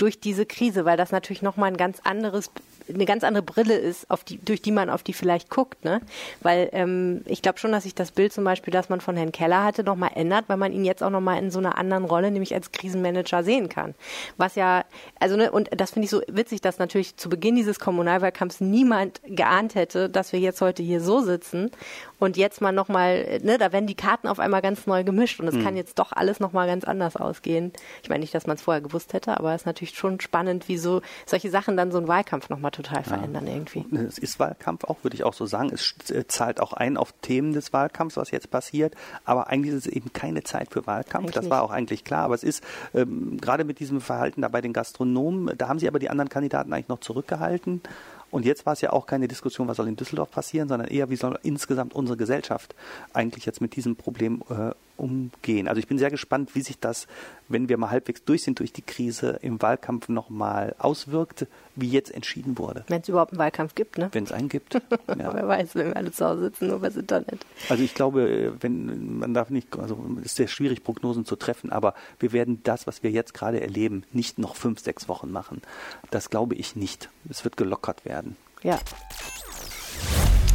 durch 0.00 0.20
diese 0.20 0.46
Krise, 0.46 0.84
weil 0.84 0.96
das 0.96 1.12
natürlich 1.12 1.42
nochmal 1.42 1.70
ein 1.70 1.76
ganz 1.76 2.00
anderes 2.04 2.50
eine 2.94 3.04
ganz 3.04 3.24
andere 3.24 3.42
Brille 3.42 3.76
ist, 3.76 4.06
die, 4.28 4.38
durch 4.38 4.62
die 4.62 4.72
man 4.72 4.90
auf 4.90 5.02
die 5.02 5.12
vielleicht 5.12 5.50
guckt, 5.50 5.84
ne? 5.84 6.00
Weil 6.40 6.68
ähm, 6.72 7.22
ich 7.26 7.42
glaube 7.42 7.58
schon, 7.58 7.72
dass 7.72 7.84
sich 7.84 7.94
das 7.94 8.12
Bild 8.12 8.32
zum 8.32 8.44
Beispiel, 8.44 8.72
das 8.72 8.88
man 8.88 9.00
von 9.00 9.16
Herrn 9.16 9.32
Keller 9.32 9.64
hatte, 9.64 9.84
nochmal 9.84 10.10
ändert, 10.14 10.46
weil 10.48 10.56
man 10.56 10.72
ihn 10.72 10.84
jetzt 10.84 11.02
auch 11.02 11.10
nochmal 11.10 11.38
in 11.38 11.50
so 11.50 11.58
einer 11.58 11.78
anderen 11.78 12.04
Rolle, 12.04 12.30
nämlich 12.30 12.54
als 12.54 12.72
Krisenmanager 12.72 13.42
sehen 13.42 13.68
kann. 13.68 13.94
Was 14.36 14.54
ja, 14.54 14.84
also 15.18 15.36
ne, 15.36 15.50
und 15.50 15.68
das 15.76 15.92
finde 15.92 16.04
ich 16.04 16.10
so 16.10 16.20
witzig, 16.28 16.60
dass 16.60 16.78
natürlich 16.78 17.16
zu 17.16 17.28
Beginn 17.28 17.56
dieses 17.56 17.78
Kommunalwahlkampfs 17.78 18.60
niemand 18.60 19.20
geahnt 19.24 19.74
hätte, 19.74 20.08
dass 20.08 20.32
wir 20.32 20.40
jetzt 20.40 20.60
heute 20.60 20.82
hier 20.82 21.00
so 21.00 21.20
sitzen 21.20 21.70
und 22.18 22.36
jetzt 22.36 22.60
mal 22.60 22.72
nochmal, 22.72 23.38
ne, 23.42 23.58
da 23.58 23.72
werden 23.72 23.86
die 23.86 23.94
Karten 23.94 24.28
auf 24.28 24.38
einmal 24.38 24.62
ganz 24.62 24.86
neu 24.86 25.04
gemischt 25.04 25.40
und 25.40 25.48
es 25.48 25.54
mhm. 25.54 25.64
kann 25.64 25.76
jetzt 25.76 25.98
doch 25.98 26.12
alles 26.12 26.40
nochmal 26.40 26.66
ganz 26.66 26.84
anders 26.84 27.16
ausgehen. 27.16 27.72
Ich 28.02 28.08
meine 28.08 28.20
nicht, 28.20 28.34
dass 28.34 28.46
man 28.46 28.56
es 28.56 28.62
vorher 28.62 28.80
gewusst 28.80 29.12
hätte, 29.12 29.38
aber 29.38 29.54
es 29.54 29.62
ist 29.62 29.66
natürlich 29.66 29.89
schon 29.96 30.20
spannend, 30.20 30.68
wie 30.68 30.78
so 30.78 31.02
solche 31.26 31.50
Sachen 31.50 31.76
dann 31.76 31.92
so 31.92 31.98
einen 31.98 32.08
Wahlkampf 32.08 32.48
nochmal 32.48 32.70
total 32.70 33.04
verändern 33.04 33.46
ja. 33.46 33.54
irgendwie. 33.54 33.86
Es 33.96 34.18
ist 34.18 34.38
Wahlkampf 34.38 34.84
auch, 34.84 34.98
würde 35.02 35.14
ich 35.14 35.24
auch 35.24 35.34
so 35.34 35.46
sagen. 35.46 35.70
Es 35.72 35.94
zahlt 36.28 36.60
auch 36.60 36.72
ein 36.72 36.96
auf 36.96 37.12
Themen 37.22 37.52
des 37.52 37.72
Wahlkampfs, 37.72 38.16
was 38.16 38.30
jetzt 38.30 38.50
passiert. 38.50 38.94
Aber 39.24 39.48
eigentlich 39.48 39.74
ist 39.74 39.86
es 39.86 39.92
eben 39.92 40.12
keine 40.12 40.42
Zeit 40.42 40.70
für 40.70 40.86
Wahlkampf. 40.86 41.24
Eigentlich 41.24 41.34
das 41.34 41.50
war 41.50 41.62
auch 41.62 41.70
eigentlich 41.70 42.04
klar. 42.04 42.24
Aber 42.24 42.34
es 42.34 42.44
ist 42.44 42.62
ähm, 42.94 43.38
gerade 43.40 43.64
mit 43.64 43.80
diesem 43.80 44.00
Verhalten 44.00 44.42
da 44.42 44.48
bei 44.48 44.60
den 44.60 44.72
Gastronomen, 44.72 45.56
da 45.56 45.68
haben 45.68 45.78
sie 45.78 45.88
aber 45.88 45.98
die 45.98 46.10
anderen 46.10 46.28
Kandidaten 46.28 46.72
eigentlich 46.72 46.88
noch 46.88 47.00
zurückgehalten. 47.00 47.82
Und 48.30 48.44
jetzt 48.44 48.64
war 48.64 48.74
es 48.74 48.80
ja 48.80 48.92
auch 48.92 49.06
keine 49.06 49.28
Diskussion, 49.28 49.66
was 49.68 49.76
soll 49.76 49.88
in 49.88 49.96
Düsseldorf 49.96 50.30
passieren, 50.30 50.68
sondern 50.68 50.88
eher, 50.88 51.10
wie 51.10 51.16
soll 51.16 51.38
insgesamt 51.42 51.94
unsere 51.94 52.16
Gesellschaft 52.16 52.74
eigentlich 53.12 53.44
jetzt 53.44 53.60
mit 53.60 53.74
diesem 53.74 53.96
Problem 53.96 54.42
äh, 54.50 54.70
umgehen. 55.00 55.68
Also 55.68 55.78
ich 55.78 55.88
bin 55.88 55.98
sehr 55.98 56.10
gespannt, 56.10 56.54
wie 56.54 56.62
sich 56.62 56.78
das, 56.78 57.06
wenn 57.48 57.68
wir 57.68 57.78
mal 57.78 57.90
halbwegs 57.90 58.24
durch 58.24 58.42
sind 58.42 58.58
durch 58.58 58.72
die 58.72 58.82
Krise, 58.82 59.38
im 59.42 59.60
Wahlkampf 59.60 60.08
nochmal 60.08 60.74
auswirkt, 60.78 61.46
wie 61.76 61.88
jetzt 61.88 62.12
entschieden 62.14 62.58
wurde. 62.58 62.84
Wenn 62.88 63.00
es 63.00 63.08
überhaupt 63.08 63.32
einen 63.32 63.38
Wahlkampf 63.38 63.74
gibt, 63.74 63.98
ne? 63.98 64.08
Wenn 64.12 64.24
es 64.24 64.32
einen 64.32 64.48
gibt. 64.48 64.74
ja. 65.08 65.34
Wer 65.34 65.48
weiß, 65.48 65.74
wenn 65.74 65.88
wir 65.88 65.96
alle 65.96 66.12
zu 66.12 66.24
Hause 66.24 66.42
sitzen, 66.42 66.68
nur 66.68 66.76
übers 66.76 66.96
Internet. 66.96 67.40
Also 67.68 67.82
ich 67.82 67.94
glaube, 67.94 68.54
wenn 68.60 69.18
man 69.18 69.34
darf 69.34 69.50
nicht, 69.50 69.76
also 69.78 69.98
es 70.20 70.26
ist 70.26 70.36
sehr 70.36 70.48
schwierig, 70.48 70.84
Prognosen 70.84 71.24
zu 71.24 71.36
treffen, 71.36 71.72
aber 71.72 71.94
wir 72.18 72.32
werden 72.32 72.60
das, 72.62 72.86
was 72.86 73.02
wir 73.02 73.10
jetzt 73.10 73.34
gerade 73.34 73.60
erleben, 73.60 74.04
nicht 74.12 74.38
noch 74.38 74.56
fünf, 74.56 74.80
sechs 74.80 75.08
Wochen 75.08 75.30
machen. 75.30 75.62
Das 76.10 76.30
glaube 76.30 76.54
ich 76.54 76.76
nicht. 76.76 77.08
Es 77.28 77.44
wird 77.44 77.56
gelockert 77.56 78.04
werden. 78.04 78.36
Ja. 78.62 78.78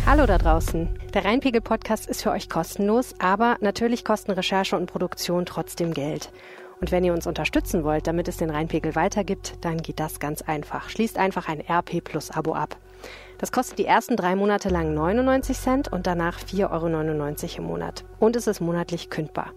Hallo 0.07 0.27
da 0.27 0.37
draußen. 0.37 0.87
Der 1.15 1.25
Rheinpegel-Podcast 1.25 2.07
ist 2.07 2.21
für 2.21 2.29
euch 2.29 2.47
kostenlos, 2.47 3.15
aber 3.17 3.57
natürlich 3.61 4.05
kosten 4.05 4.29
Recherche 4.33 4.77
und 4.77 4.85
Produktion 4.85 5.47
trotzdem 5.47 5.95
Geld. 5.95 6.31
Und 6.79 6.91
wenn 6.91 7.03
ihr 7.03 7.11
uns 7.11 7.25
unterstützen 7.25 7.83
wollt, 7.83 8.05
damit 8.05 8.27
es 8.27 8.37
den 8.37 8.51
Rheinpegel 8.51 8.93
weitergibt, 8.93 9.53
dann 9.61 9.77
geht 9.77 9.99
das 9.99 10.19
ganz 10.19 10.43
einfach. 10.43 10.89
Schließt 10.89 11.17
einfach 11.17 11.47
ein 11.47 11.59
RP 11.59 12.03
Plus 12.03 12.29
Abo 12.29 12.53
ab. 12.53 12.77
Das 13.39 13.51
kostet 13.51 13.79
die 13.79 13.85
ersten 13.85 14.15
drei 14.15 14.35
Monate 14.35 14.69
lang 14.69 14.93
99 14.93 15.57
Cent 15.57 15.91
und 15.91 16.05
danach 16.05 16.39
4,99 16.39 16.69
Euro 16.69 17.57
im 17.57 17.63
Monat. 17.63 18.05
Und 18.19 18.35
es 18.35 18.45
ist 18.45 18.61
monatlich 18.61 19.09
kündbar. 19.09 19.53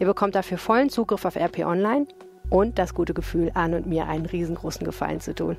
Ihr 0.00 0.06
bekommt 0.06 0.34
dafür 0.34 0.58
vollen 0.58 0.90
Zugriff 0.90 1.24
auf 1.24 1.36
RP 1.36 1.60
Online 1.60 2.08
und 2.50 2.78
das 2.78 2.94
gute 2.94 3.14
Gefühl, 3.14 3.50
Anne 3.54 3.76
und 3.78 3.86
mir 3.86 4.06
einen 4.06 4.26
riesengroßen 4.26 4.84
Gefallen 4.84 5.20
zu 5.20 5.34
tun. 5.34 5.56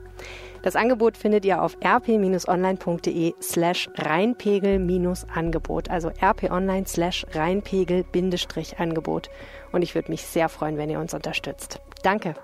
Das 0.64 0.76
Angebot 0.76 1.18
findet 1.18 1.46
ihr 1.46 1.62
auf 1.62 1.78
rp-online.de 1.84 3.34
slash 3.42 3.90
Rheinpegel-Angebot, 3.96 5.90
also 5.90 6.10
rp-online 6.22 6.88
slash 6.88 7.26
Rheinpegel-Angebot. 7.32 9.30
Und 9.72 9.82
ich 9.82 9.96
würde 9.96 10.12
mich 10.12 10.24
sehr 10.24 10.50
freuen, 10.50 10.78
wenn 10.78 10.90
ihr 10.90 11.00
uns 11.00 11.14
unterstützt. 11.14 11.80
Danke. 12.04 12.36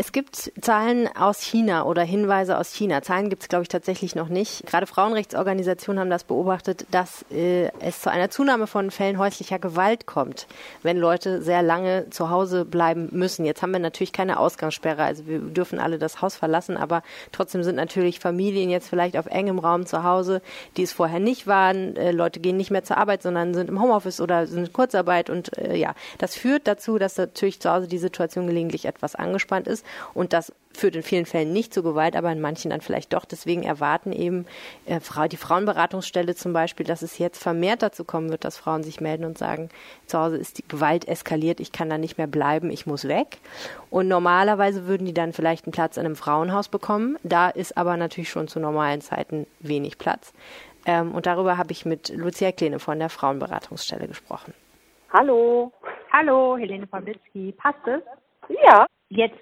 Es 0.00 0.12
gibt 0.12 0.52
Zahlen 0.60 1.08
aus 1.16 1.40
China 1.40 1.84
oder 1.84 2.02
Hinweise 2.02 2.56
aus 2.56 2.72
China. 2.72 3.02
Zahlen 3.02 3.30
gibt 3.30 3.42
es, 3.42 3.48
glaube 3.48 3.62
ich, 3.62 3.68
tatsächlich 3.68 4.14
noch 4.14 4.28
nicht. 4.28 4.64
Gerade 4.64 4.86
Frauenrechtsorganisationen 4.86 5.98
haben 5.98 6.08
das 6.08 6.22
beobachtet, 6.22 6.86
dass 6.92 7.24
äh, 7.32 7.72
es 7.80 8.02
zu 8.02 8.08
einer 8.08 8.30
Zunahme 8.30 8.68
von 8.68 8.92
Fällen 8.92 9.18
häuslicher 9.18 9.58
Gewalt 9.58 10.06
kommt, 10.06 10.46
wenn 10.84 10.98
Leute 10.98 11.42
sehr 11.42 11.62
lange 11.62 12.10
zu 12.10 12.30
Hause 12.30 12.64
bleiben 12.64 13.08
müssen. 13.10 13.44
Jetzt 13.44 13.60
haben 13.60 13.72
wir 13.72 13.80
natürlich 13.80 14.12
keine 14.12 14.38
Ausgangssperre, 14.38 15.02
also 15.02 15.26
wir 15.26 15.40
dürfen 15.40 15.80
alle 15.80 15.98
das 15.98 16.22
Haus 16.22 16.36
verlassen, 16.36 16.76
aber 16.76 17.02
trotzdem 17.32 17.64
sind 17.64 17.74
natürlich 17.74 18.20
Familien 18.20 18.70
jetzt 18.70 18.88
vielleicht 18.88 19.16
auf 19.16 19.26
engem 19.26 19.58
Raum 19.58 19.84
zu 19.84 20.04
Hause, 20.04 20.42
die 20.76 20.84
es 20.84 20.92
vorher 20.92 21.18
nicht 21.18 21.48
waren. 21.48 21.96
Äh, 21.96 22.12
Leute 22.12 22.38
gehen 22.38 22.56
nicht 22.56 22.70
mehr 22.70 22.84
zur 22.84 22.98
Arbeit, 22.98 23.24
sondern 23.24 23.52
sind 23.52 23.68
im 23.68 23.82
Homeoffice 23.82 24.20
oder 24.20 24.46
sind 24.46 24.68
in 24.68 24.72
Kurzarbeit 24.72 25.28
und 25.28 25.58
äh, 25.58 25.74
ja, 25.74 25.96
das 26.18 26.36
führt 26.36 26.68
dazu, 26.68 26.98
dass 26.98 27.16
natürlich 27.16 27.58
zu 27.58 27.68
Hause 27.68 27.88
die 27.88 27.98
Situation 27.98 28.37
gelegentlich 28.46 28.84
etwas 28.84 29.14
angespannt 29.14 29.66
ist 29.66 29.84
und 30.14 30.32
das 30.32 30.52
führt 30.72 30.96
in 30.96 31.02
vielen 31.02 31.26
Fällen 31.26 31.52
nicht 31.52 31.74
zu 31.74 31.82
Gewalt, 31.82 32.14
aber 32.14 32.30
in 32.30 32.40
manchen 32.40 32.70
dann 32.70 32.80
vielleicht 32.80 33.12
doch. 33.12 33.24
Deswegen 33.24 33.64
erwarten 33.64 34.12
eben 34.12 34.46
äh, 34.86 35.00
die 35.28 35.36
Frauenberatungsstelle 35.36 36.34
zum 36.34 36.52
Beispiel, 36.52 36.86
dass 36.86 37.02
es 37.02 37.18
jetzt 37.18 37.42
vermehrt 37.42 37.82
dazu 37.82 38.04
kommen 38.04 38.30
wird, 38.30 38.44
dass 38.44 38.56
Frauen 38.56 38.82
sich 38.82 39.00
melden 39.00 39.24
und 39.24 39.38
sagen, 39.38 39.70
zu 40.06 40.18
Hause 40.18 40.36
ist 40.36 40.58
die 40.58 40.68
Gewalt 40.68 41.08
eskaliert, 41.08 41.60
ich 41.60 41.72
kann 41.72 41.90
da 41.90 41.98
nicht 41.98 42.18
mehr 42.18 42.26
bleiben, 42.26 42.70
ich 42.70 42.86
muss 42.86 43.08
weg. 43.08 43.38
Und 43.90 44.08
normalerweise 44.08 44.86
würden 44.86 45.06
die 45.06 45.14
dann 45.14 45.32
vielleicht 45.32 45.66
einen 45.66 45.72
Platz 45.72 45.96
in 45.96 46.04
einem 46.04 46.16
Frauenhaus 46.16 46.68
bekommen. 46.68 47.18
Da 47.22 47.48
ist 47.48 47.76
aber 47.76 47.96
natürlich 47.96 48.30
schon 48.30 48.48
zu 48.48 48.60
normalen 48.60 49.00
Zeiten 49.00 49.46
wenig 49.60 49.98
Platz. 49.98 50.32
Ähm, 50.86 51.14
und 51.14 51.26
darüber 51.26 51.58
habe 51.58 51.72
ich 51.72 51.84
mit 51.84 52.08
Lucia 52.10 52.52
Kleene 52.52 52.78
von 52.78 52.98
der 52.98 53.08
Frauenberatungsstelle 53.08 54.06
gesprochen. 54.06 54.54
Hallo. 55.12 55.72
Hallo, 56.12 56.56
Helene 56.56 56.86
Pawlitzki. 56.86 57.52
Passt 57.56 57.86
es? 57.86 58.02
Ja. 58.48 58.86
Jetzt 59.08 59.38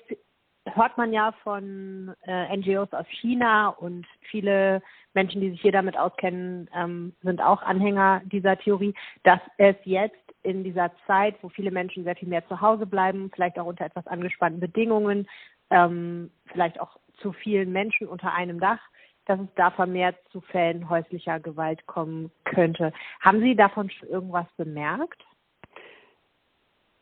hört 0.75 0.97
man 0.99 1.13
ja 1.13 1.33
von 1.43 2.15
äh, 2.27 2.57
NGOs 2.57 2.93
aus 2.93 3.07
China 3.21 3.69
und 3.69 4.07
viele 4.31 4.83
Menschen, 5.15 5.41
die 5.41 5.51
sich 5.51 5.61
hier 5.61 5.73
damit 5.73 5.97
auskennen, 5.97 6.69
ähm, 6.75 7.15
sind 7.23 7.41
auch 7.41 7.63
Anhänger 7.63 8.23
dieser 8.27 8.57
Theorie, 8.59 8.95
dass 9.23 9.41
es 9.59 9.77
jetzt 9.85 10.17
in 10.43 10.63
dieser 10.63 10.93
Zeit, 11.07 11.37
wo 11.43 11.49
viele 11.49 11.71
Menschen 11.71 12.05
sehr 12.05 12.17
viel 12.17 12.29
mehr 12.29 12.47
zu 12.47 12.61
Hause 12.61 12.87
bleiben, 12.87 13.31
vielleicht 13.35 13.59
auch 13.59 13.67
unter 13.67 13.85
etwas 13.85 14.07
angespannten 14.07 14.61
Bedingungen, 14.61 15.29
ähm, 15.71 16.31
vielleicht 16.47 16.81
auch 16.81 16.97
zu 17.21 17.33
vielen 17.33 17.73
Menschen 17.73 18.07
unter 18.07 18.33
einem 18.33 18.61
Dach, 18.61 18.81
dass 19.25 19.41
es 19.41 19.49
da 19.57 19.71
vermehrt 19.71 20.17
zu 20.31 20.41
Fällen 20.41 20.89
häuslicher 20.89 21.41
Gewalt 21.41 21.85
kommen 21.87 22.31
könnte. 22.45 22.93
Haben 23.21 23.41
Sie 23.41 23.57
davon 23.57 23.91
schon 23.91 24.09
irgendwas 24.09 24.47
bemerkt? 24.57 25.25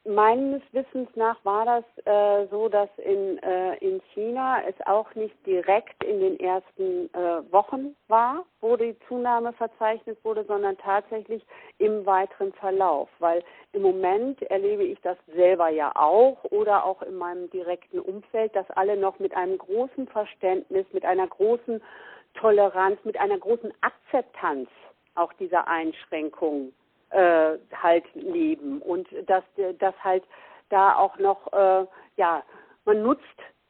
Meines 0.07 0.61
Wissens 0.72 1.09
nach 1.14 1.42
war 1.46 1.64
das 1.64 1.84
äh, 2.05 2.46
so, 2.50 2.68
dass 2.68 2.90
in, 2.98 3.38
äh, 3.42 3.76
in 3.76 4.02
China 4.12 4.61
es 4.68 4.74
auch 4.86 5.14
nicht 5.14 5.34
direkt 5.46 6.05
in 6.05 6.20
den 6.20 6.38
ersten 6.38 7.09
äh, 7.14 7.50
Wochen 7.50 7.96
war, 8.09 8.44
wo 8.61 8.76
die 8.76 8.94
Zunahme 9.09 9.55
verzeichnet 9.55 10.18
wurde, 10.22 10.44
sondern 10.44 10.76
tatsächlich 10.76 11.42
im 11.78 12.05
weiteren 12.05 12.52
Verlauf. 12.52 13.09
Weil 13.18 13.42
im 13.72 13.80
Moment 13.80 14.42
erlebe 14.42 14.84
ich 14.84 15.00
das 15.00 15.16
selber 15.34 15.70
ja 15.70 15.90
auch 15.96 16.44
oder 16.50 16.84
auch 16.84 17.00
in 17.00 17.16
meinem 17.16 17.48
direkten 17.48 17.98
Umfeld, 17.98 18.55
dass 18.55 18.70
alle 18.72 18.98
noch 18.98 19.18
mit 19.20 19.34
einem 19.34 19.57
großen 19.57 20.07
Verständnis, 20.09 20.84
mit 20.92 21.07
einer 21.07 21.28
großen 21.28 21.82
Toleranz, 22.34 22.98
mit 23.05 23.18
einer 23.18 23.38
großen 23.38 23.72
Akzeptanz 23.80 24.68
auch 25.14 25.32
dieser 25.32 25.66
Einschränkungen 25.66 26.74
äh, 27.14 27.58
halt 27.82 28.04
leben. 28.14 28.82
Und 28.82 29.08
dass 29.26 29.44
das 29.78 29.94
halt 30.02 30.24
da 30.68 30.96
auch 30.96 31.18
noch 31.18 31.52
äh, 31.52 31.86
ja 32.16 32.42
man 32.84 33.02
nutzt 33.02 33.22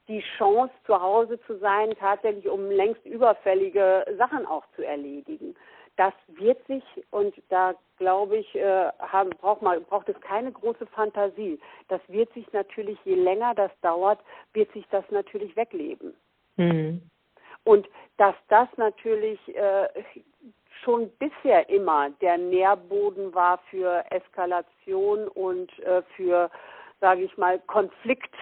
die 0.09 0.23
Chance 0.37 0.73
zu 0.87 1.01
Hause 1.01 1.41
zu 1.47 1.59
sein 1.59 1.95
tatsächlich 1.99 2.49
um 2.49 2.71
längst 2.71 3.05
überfällige 3.07 4.05
Sachen 4.19 4.47
auch 4.47 4.65
zu 4.77 4.83
erledigen. 4.83 5.55
Das 5.97 6.13
wird 6.27 6.65
sich 6.67 6.83
und 7.11 7.35
da 7.51 7.75
glaube 7.99 8.39
ich 8.39 8.55
äh, 8.55 8.91
haben, 8.99 9.31
braucht 9.31 9.63
man 9.63 9.85
braucht 9.85 10.09
es 10.09 10.21
keine 10.21 10.51
große 10.51 10.87
Fantasie. 10.87 11.61
Das 11.89 12.01
wird 12.09 12.33
sich 12.35 12.53
natürlich 12.53 12.99
je 13.05 13.15
länger 13.15 13.55
das 13.55 13.71
dauert 13.83 14.21
wird 14.53 14.73
sich 14.73 14.87
das 14.91 15.05
natürlich 15.11 15.55
wegleben. 15.57 16.15
Mhm. 16.57 17.03
und 17.65 17.89
dass 18.17 18.37
das 18.49 18.69
natürlich 18.77 19.41
äh, 19.57 19.89
schon 20.85 21.11
bisher 21.19 21.69
immer 21.69 22.11
der 22.21 22.39
Nährboden 22.39 23.35
war 23.35 23.59
für 23.71 24.05
Eskalation 24.11 25.29
und 25.29 25.71
äh, 25.81 26.03
für, 26.17 26.51
sage 27.01 27.23
ich 27.23 27.37
mal, 27.37 27.59
Konflikt 27.61 28.35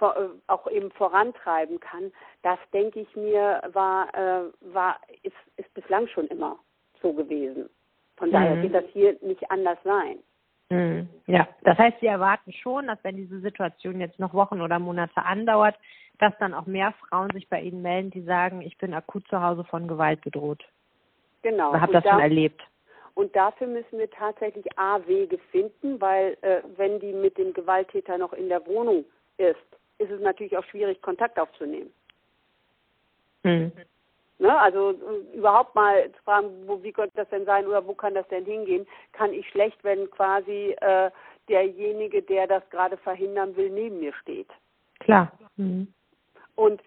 äh, 0.00 0.28
auch 0.48 0.66
eben 0.70 0.90
vorantreiben 0.92 1.78
kann, 1.80 2.10
das 2.42 2.58
denke 2.72 3.00
ich 3.00 3.16
mir 3.16 3.62
war, 3.72 4.08
äh, 4.14 4.50
war 4.72 4.98
ist, 5.22 5.36
ist 5.56 5.72
bislang 5.74 6.08
schon 6.08 6.26
immer 6.28 6.58
so 7.00 7.12
gewesen. 7.12 7.70
Von 8.16 8.30
daher 8.30 8.56
mhm. 8.56 8.62
wird 8.62 8.74
das 8.74 8.84
hier 8.92 9.16
nicht 9.22 9.50
anders 9.50 9.78
sein. 9.84 10.18
Mhm. 10.70 11.08
Ja, 11.26 11.48
das 11.62 11.78
heißt, 11.78 11.98
Sie 12.00 12.06
erwarten 12.06 12.52
schon, 12.52 12.86
dass 12.86 12.98
wenn 13.02 13.16
diese 13.16 13.40
Situation 13.40 14.00
jetzt 14.00 14.18
noch 14.18 14.34
Wochen 14.34 14.60
oder 14.60 14.78
Monate 14.78 15.24
andauert, 15.24 15.76
dass 16.18 16.32
dann 16.38 16.54
auch 16.54 16.66
mehr 16.66 16.92
Frauen 17.08 17.30
sich 17.30 17.48
bei 17.48 17.60
Ihnen 17.60 17.82
melden, 17.82 18.10
die 18.10 18.22
sagen, 18.22 18.62
ich 18.62 18.78
bin 18.78 18.94
akut 18.94 19.26
zu 19.28 19.42
Hause 19.42 19.64
von 19.64 19.88
Gewalt 19.88 20.20
bedroht. 20.22 20.64
Genau. 21.44 21.70
Oder 21.70 21.80
habe 21.82 21.92
das 21.92 22.02
da, 22.02 22.10
schon 22.10 22.20
erlebt. 22.20 22.62
Und 23.14 23.36
dafür 23.36 23.68
müssen 23.68 23.98
wir 23.98 24.10
tatsächlich 24.10 24.66
A, 24.76 24.98
Wege 25.06 25.38
finden, 25.52 26.00
weil 26.00 26.36
äh, 26.40 26.62
wenn 26.76 26.98
die 26.98 27.12
mit 27.12 27.38
dem 27.38 27.52
Gewalttäter 27.52 28.18
noch 28.18 28.32
in 28.32 28.48
der 28.48 28.66
Wohnung 28.66 29.04
ist, 29.36 29.56
ist 29.98 30.10
es 30.10 30.20
natürlich 30.20 30.56
auch 30.56 30.64
schwierig, 30.64 31.00
Kontakt 31.02 31.38
aufzunehmen. 31.38 31.92
Mhm. 33.44 33.70
Ne, 34.38 34.58
also 34.58 34.90
äh, 34.90 35.36
überhaupt 35.36 35.74
mal 35.76 36.10
zu 36.10 36.22
fragen, 36.24 36.48
wo, 36.66 36.82
wie 36.82 36.92
könnte 36.92 37.14
das 37.14 37.28
denn 37.28 37.44
sein 37.44 37.66
oder 37.66 37.86
wo 37.86 37.94
kann 37.94 38.14
das 38.14 38.26
denn 38.28 38.44
hingehen, 38.44 38.86
kann 39.12 39.32
ich 39.32 39.48
schlecht, 39.50 39.78
wenn 39.84 40.10
quasi 40.10 40.74
äh, 40.80 41.10
derjenige, 41.48 42.22
der 42.22 42.46
das 42.46 42.68
gerade 42.70 42.96
verhindern 42.96 43.54
will, 43.54 43.70
neben 43.70 44.00
mir 44.00 44.14
steht. 44.14 44.48
Klar. 44.98 45.30
Mhm. 45.56 45.92
Und 46.56 46.82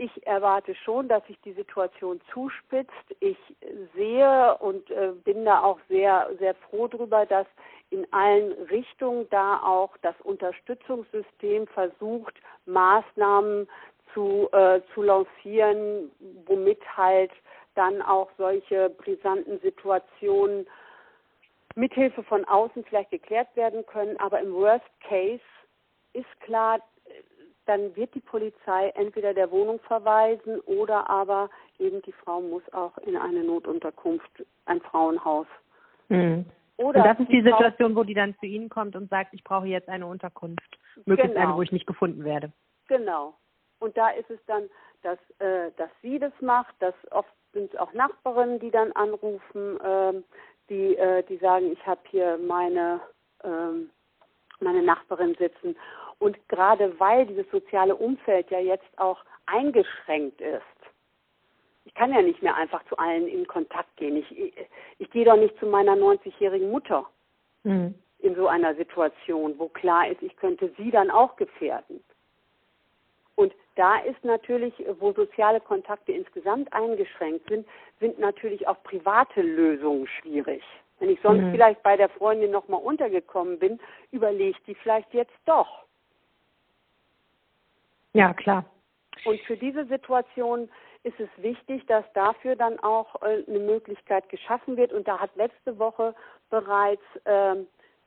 ich 0.00 0.26
erwarte 0.26 0.74
schon, 0.74 1.08
dass 1.08 1.24
sich 1.26 1.38
die 1.42 1.52
Situation 1.52 2.20
zuspitzt. 2.32 2.90
Ich 3.20 3.36
sehe 3.94 4.56
und 4.58 4.90
äh, 4.90 5.12
bin 5.24 5.44
da 5.44 5.62
auch 5.62 5.78
sehr, 5.88 6.30
sehr 6.38 6.54
froh 6.54 6.88
darüber, 6.88 7.26
dass 7.26 7.46
in 7.90 8.10
allen 8.10 8.52
Richtungen 8.70 9.28
da 9.28 9.60
auch 9.62 9.94
das 10.00 10.14
Unterstützungssystem 10.22 11.66
versucht, 11.66 12.34
Maßnahmen 12.64 13.68
zu, 14.14 14.48
äh, 14.52 14.80
zu 14.94 15.02
lancieren, 15.02 16.10
womit 16.46 16.80
halt 16.96 17.32
dann 17.74 18.00
auch 18.00 18.30
solche 18.38 18.88
brisanten 18.88 19.60
Situationen 19.60 20.66
mithilfe 21.74 22.22
von 22.22 22.44
außen 22.46 22.84
vielleicht 22.84 23.10
geklärt 23.10 23.54
werden 23.54 23.84
können. 23.84 24.18
Aber 24.18 24.40
im 24.40 24.54
Worst 24.54 24.90
Case 25.06 25.42
ist 26.14 26.40
klar, 26.40 26.80
dann 27.70 27.94
wird 27.94 28.12
die 28.16 28.20
Polizei 28.20 28.88
entweder 28.96 29.32
der 29.32 29.52
Wohnung 29.52 29.78
verweisen 29.86 30.58
oder 30.62 31.08
aber 31.08 31.48
eben 31.78 32.02
die 32.02 32.12
Frau 32.12 32.40
muss 32.40 32.64
auch 32.72 32.98
in 32.98 33.16
eine 33.16 33.44
Notunterkunft, 33.44 34.44
ein 34.66 34.80
Frauenhaus. 34.80 35.46
Mhm. 36.08 36.46
Oder 36.78 36.98
und 36.98 37.06
das 37.06 37.20
ist 37.20 37.30
die 37.30 37.42
Situation, 37.42 37.94
wo 37.94 38.02
die 38.02 38.14
dann 38.14 38.34
zu 38.40 38.46
Ihnen 38.46 38.70
kommt 38.70 38.96
und 38.96 39.08
sagt, 39.08 39.34
ich 39.34 39.44
brauche 39.44 39.66
jetzt 39.66 39.88
eine 39.88 40.06
Unterkunft, 40.06 40.78
möglichst 41.04 41.34
genau. 41.34 41.46
eine, 41.46 41.56
wo 41.56 41.62
ich 41.62 41.70
nicht 41.70 41.86
gefunden 41.86 42.24
werde. 42.24 42.50
Genau. 42.88 43.34
Und 43.78 43.96
da 43.96 44.08
ist 44.10 44.28
es 44.30 44.40
dann, 44.46 44.64
dass, 45.02 45.18
äh, 45.38 45.70
dass 45.76 45.90
sie 46.02 46.18
das 46.18 46.32
macht, 46.40 46.74
dass 46.80 46.94
oft 47.12 47.32
sind 47.52 47.72
es 47.72 47.78
auch 47.78 47.92
Nachbarinnen, 47.92 48.58
die 48.58 48.72
dann 48.72 48.90
anrufen, 48.92 49.78
ähm, 49.84 50.24
die, 50.68 50.96
äh, 50.96 51.22
die 51.22 51.36
sagen, 51.36 51.70
ich 51.70 51.86
habe 51.86 52.00
hier 52.10 52.36
meine, 52.36 53.00
ähm, 53.44 53.90
meine 54.58 54.82
Nachbarin 54.82 55.36
sitzen. 55.38 55.76
Und 56.20 56.36
gerade 56.48 57.00
weil 57.00 57.26
dieses 57.26 57.50
soziale 57.50 57.96
Umfeld 57.96 58.50
ja 58.50 58.60
jetzt 58.60 58.98
auch 58.98 59.18
eingeschränkt 59.46 60.40
ist, 60.40 60.62
ich 61.86 61.94
kann 61.94 62.12
ja 62.12 62.22
nicht 62.22 62.42
mehr 62.42 62.54
einfach 62.54 62.84
zu 62.88 62.96
allen 62.98 63.26
in 63.26 63.46
Kontakt 63.46 63.96
gehen. 63.96 64.16
Ich, 64.16 64.38
ich, 64.38 64.54
ich 64.98 65.10
gehe 65.10 65.24
doch 65.24 65.36
nicht 65.36 65.58
zu 65.58 65.66
meiner 65.66 65.96
90-jährigen 65.96 66.70
Mutter 66.70 67.06
mhm. 67.64 67.94
in 68.20 68.34
so 68.36 68.46
einer 68.46 68.74
Situation, 68.76 69.58
wo 69.58 69.68
klar 69.68 70.08
ist, 70.08 70.22
ich 70.22 70.36
könnte 70.36 70.70
sie 70.76 70.90
dann 70.90 71.10
auch 71.10 71.36
gefährden. 71.36 72.04
Und 73.34 73.54
da 73.76 73.98
ist 74.00 74.22
natürlich, 74.22 74.74
wo 74.98 75.12
soziale 75.12 75.60
Kontakte 75.60 76.12
insgesamt 76.12 76.70
eingeschränkt 76.74 77.48
sind, 77.48 77.66
sind 77.98 78.18
natürlich 78.18 78.68
auch 78.68 78.80
private 78.82 79.40
Lösungen 79.40 80.06
schwierig. 80.06 80.62
Wenn 80.98 81.08
ich 81.08 81.20
sonst 81.22 81.40
mhm. 81.40 81.52
vielleicht 81.52 81.82
bei 81.82 81.96
der 81.96 82.10
Freundin 82.10 82.50
nochmal 82.50 82.82
untergekommen 82.82 83.58
bin, 83.58 83.80
überlege 84.12 84.50
ich 84.50 84.62
die 84.66 84.74
vielleicht 84.74 85.14
jetzt 85.14 85.32
doch. 85.46 85.86
Ja, 88.12 88.34
klar. 88.34 88.64
Und 89.24 89.40
für 89.42 89.56
diese 89.56 89.84
Situation 89.86 90.68
ist 91.02 91.18
es 91.18 91.28
wichtig, 91.36 91.86
dass 91.86 92.04
dafür 92.14 92.56
dann 92.56 92.78
auch 92.80 93.20
äh, 93.22 93.44
eine 93.46 93.58
Möglichkeit 93.58 94.28
geschaffen 94.28 94.76
wird. 94.76 94.92
Und 94.92 95.08
da 95.08 95.18
hat 95.18 95.34
letzte 95.36 95.78
Woche 95.78 96.14
bereits 96.50 97.02
äh, 97.24 97.56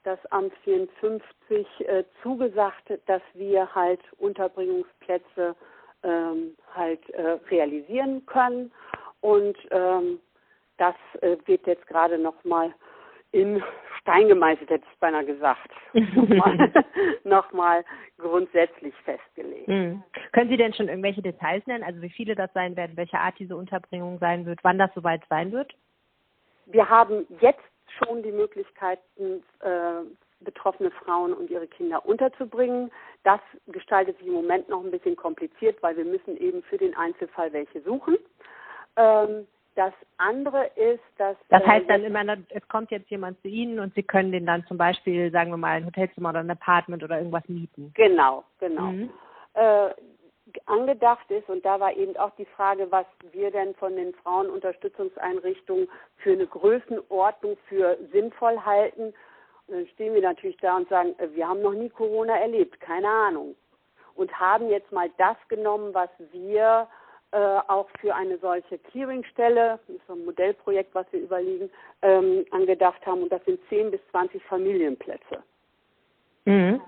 das 0.03 0.19
Amt 0.31 0.53
54 0.63 1.67
äh, 1.79 2.03
zugesagt, 2.21 2.91
dass 3.07 3.21
wir 3.33 3.73
halt 3.73 4.01
Unterbringungsplätze 4.17 5.55
ähm, 6.03 6.55
halt 6.75 7.09
äh, 7.11 7.39
realisieren 7.49 8.25
können. 8.25 8.71
Und 9.21 9.57
ähm, 9.71 10.19
das 10.77 10.95
äh, 11.21 11.37
wird 11.45 11.65
jetzt 11.65 11.87
gerade 11.87 12.17
nochmal 12.17 12.73
in 13.31 13.63
Stein 14.03 14.27
gemeißelt, 14.27 14.69
hätte 14.69 14.85
ich 14.91 14.99
beinahe 14.99 15.25
gesagt, 15.25 15.71
nochmal 17.23 17.85
noch 18.17 18.27
grundsätzlich 18.29 18.93
festgelegt. 19.05 19.67
Mhm. 19.67 20.03
Können 20.33 20.49
Sie 20.49 20.57
denn 20.57 20.73
schon 20.73 20.89
irgendwelche 20.89 21.21
Details 21.21 21.65
nennen, 21.67 21.85
also 21.85 22.01
wie 22.01 22.09
viele 22.09 22.35
das 22.35 22.51
sein 22.53 22.75
werden, 22.75 22.97
welche 22.97 23.17
Art 23.17 23.35
diese 23.39 23.55
Unterbringung 23.55 24.19
sein 24.19 24.45
wird, 24.45 24.59
wann 24.63 24.77
das 24.77 24.93
soweit 24.93 25.21
sein 25.29 25.53
wird? 25.53 25.73
Wir 26.65 26.89
haben 26.89 27.25
jetzt 27.39 27.63
schon 27.97 28.23
die 28.23 28.31
Möglichkeiten, 28.31 29.41
äh, 29.61 30.03
betroffene 30.41 30.91
Frauen 30.91 31.33
und 31.33 31.49
ihre 31.49 31.67
Kinder 31.67 32.05
unterzubringen. 32.05 32.91
Das 33.23 33.39
gestaltet 33.67 34.17
sich 34.17 34.27
im 34.27 34.33
Moment 34.33 34.67
noch 34.67 34.83
ein 34.83 34.91
bisschen 34.91 35.15
kompliziert, 35.15 35.81
weil 35.81 35.95
wir 35.95 36.05
müssen 36.05 36.35
eben 36.37 36.61
für 36.63 36.77
den 36.77 36.95
Einzelfall 36.97 37.53
welche 37.53 37.81
suchen. 37.81 38.17
Ähm, 38.97 39.47
das 39.75 39.93
andere 40.17 40.65
ist, 40.75 41.03
dass. 41.17 41.35
Das 41.49 41.65
heißt 41.65 41.89
dann 41.89 42.03
immer, 42.03 42.23
es 42.49 42.67
kommt 42.67 42.91
jetzt 42.91 43.09
jemand 43.09 43.41
zu 43.41 43.47
Ihnen 43.47 43.79
und 43.79 43.93
Sie 43.95 44.03
können 44.03 44.31
den 44.31 44.45
dann 44.45 44.65
zum 44.65 44.77
Beispiel, 44.77 45.31
sagen 45.31 45.51
wir 45.51 45.57
mal, 45.57 45.77
ein 45.77 45.85
Hotelzimmer 45.85 46.29
oder 46.29 46.39
ein 46.39 46.51
Apartment 46.51 47.03
oder 47.03 47.17
irgendwas 47.17 47.47
mieten. 47.47 47.91
Genau, 47.95 48.43
genau. 48.59 48.83
Mhm. 48.83 49.09
Äh, 49.53 49.89
angedacht 50.65 51.29
ist, 51.31 51.49
und 51.49 51.65
da 51.65 51.79
war 51.79 51.95
eben 51.95 52.15
auch 52.17 52.31
die 52.37 52.45
Frage, 52.45 52.91
was 52.91 53.05
wir 53.31 53.51
denn 53.51 53.73
von 53.75 53.95
den 53.95 54.13
Frauenunterstützungseinrichtungen 54.15 55.87
für 56.17 56.33
eine 56.33 56.47
Größenordnung 56.47 57.57
für 57.67 57.97
sinnvoll 58.11 58.59
halten. 58.59 59.13
Und 59.67 59.75
dann 59.75 59.87
stehen 59.87 60.13
wir 60.13 60.21
natürlich 60.21 60.57
da 60.57 60.77
und 60.77 60.89
sagen, 60.89 61.15
äh, 61.17 61.29
wir 61.33 61.47
haben 61.47 61.61
noch 61.61 61.73
nie 61.73 61.89
Corona 61.89 62.37
erlebt, 62.37 62.79
keine 62.79 63.07
Ahnung. 63.07 63.55
Und 64.15 64.39
haben 64.39 64.69
jetzt 64.69 64.91
mal 64.91 65.09
das 65.17 65.37
genommen, 65.47 65.93
was 65.93 66.09
wir 66.31 66.87
äh, 67.33 67.59
auch 67.67 67.87
für 67.99 68.13
eine 68.13 68.37
solche 68.37 68.77
Clearingstelle, 68.77 69.79
das 69.87 69.95
ist 69.95 70.05
so 70.07 70.13
ein 70.13 70.23
Modellprojekt, 70.23 70.93
was 70.93 71.07
wir 71.11 71.21
überlegen, 71.21 71.69
ähm, 72.03 72.45
angedacht 72.51 73.03
haben. 73.07 73.23
Und 73.23 73.31
das 73.31 73.43
sind 73.45 73.59
10 73.69 73.89
bis 73.89 73.99
20 74.11 74.43
Familienplätze. 74.43 75.43
Mhm. 76.45 76.79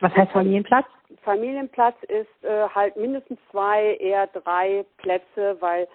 Was 0.00 0.14
heißt 0.14 0.30
Familienplatz? 0.30 0.86
Familienplatz 1.22 1.96
ist 2.04 2.44
äh, 2.44 2.68
halt 2.68 2.96
mindestens 2.96 3.40
zwei, 3.50 3.96
eher 3.96 4.28
drei 4.28 4.84
Plätze, 4.98 5.56
weil 5.60 5.88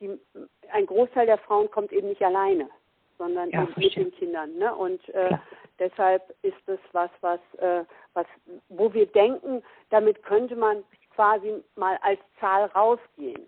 die, 0.00 0.18
ein 0.72 0.86
Großteil 0.86 1.26
der 1.26 1.38
Frauen 1.38 1.70
kommt 1.70 1.92
eben 1.92 2.08
nicht 2.08 2.22
alleine, 2.22 2.68
sondern 3.18 3.50
ja, 3.50 3.68
mit 3.76 3.94
den 3.94 4.10
Kindern. 4.12 4.56
Ne? 4.58 4.74
Und 4.74 5.08
äh, 5.10 5.36
deshalb 5.78 6.22
ist 6.42 6.66
es 6.66 6.80
was, 6.90 7.10
was, 7.20 7.40
äh, 7.58 7.84
was, 8.14 8.26
wo 8.68 8.92
wir 8.92 9.06
denken, 9.06 9.62
damit 9.90 10.24
könnte 10.24 10.56
man 10.56 10.82
quasi 11.14 11.62
mal 11.76 11.98
als 12.02 12.20
Zahl 12.40 12.66
rausgehen, 12.66 13.42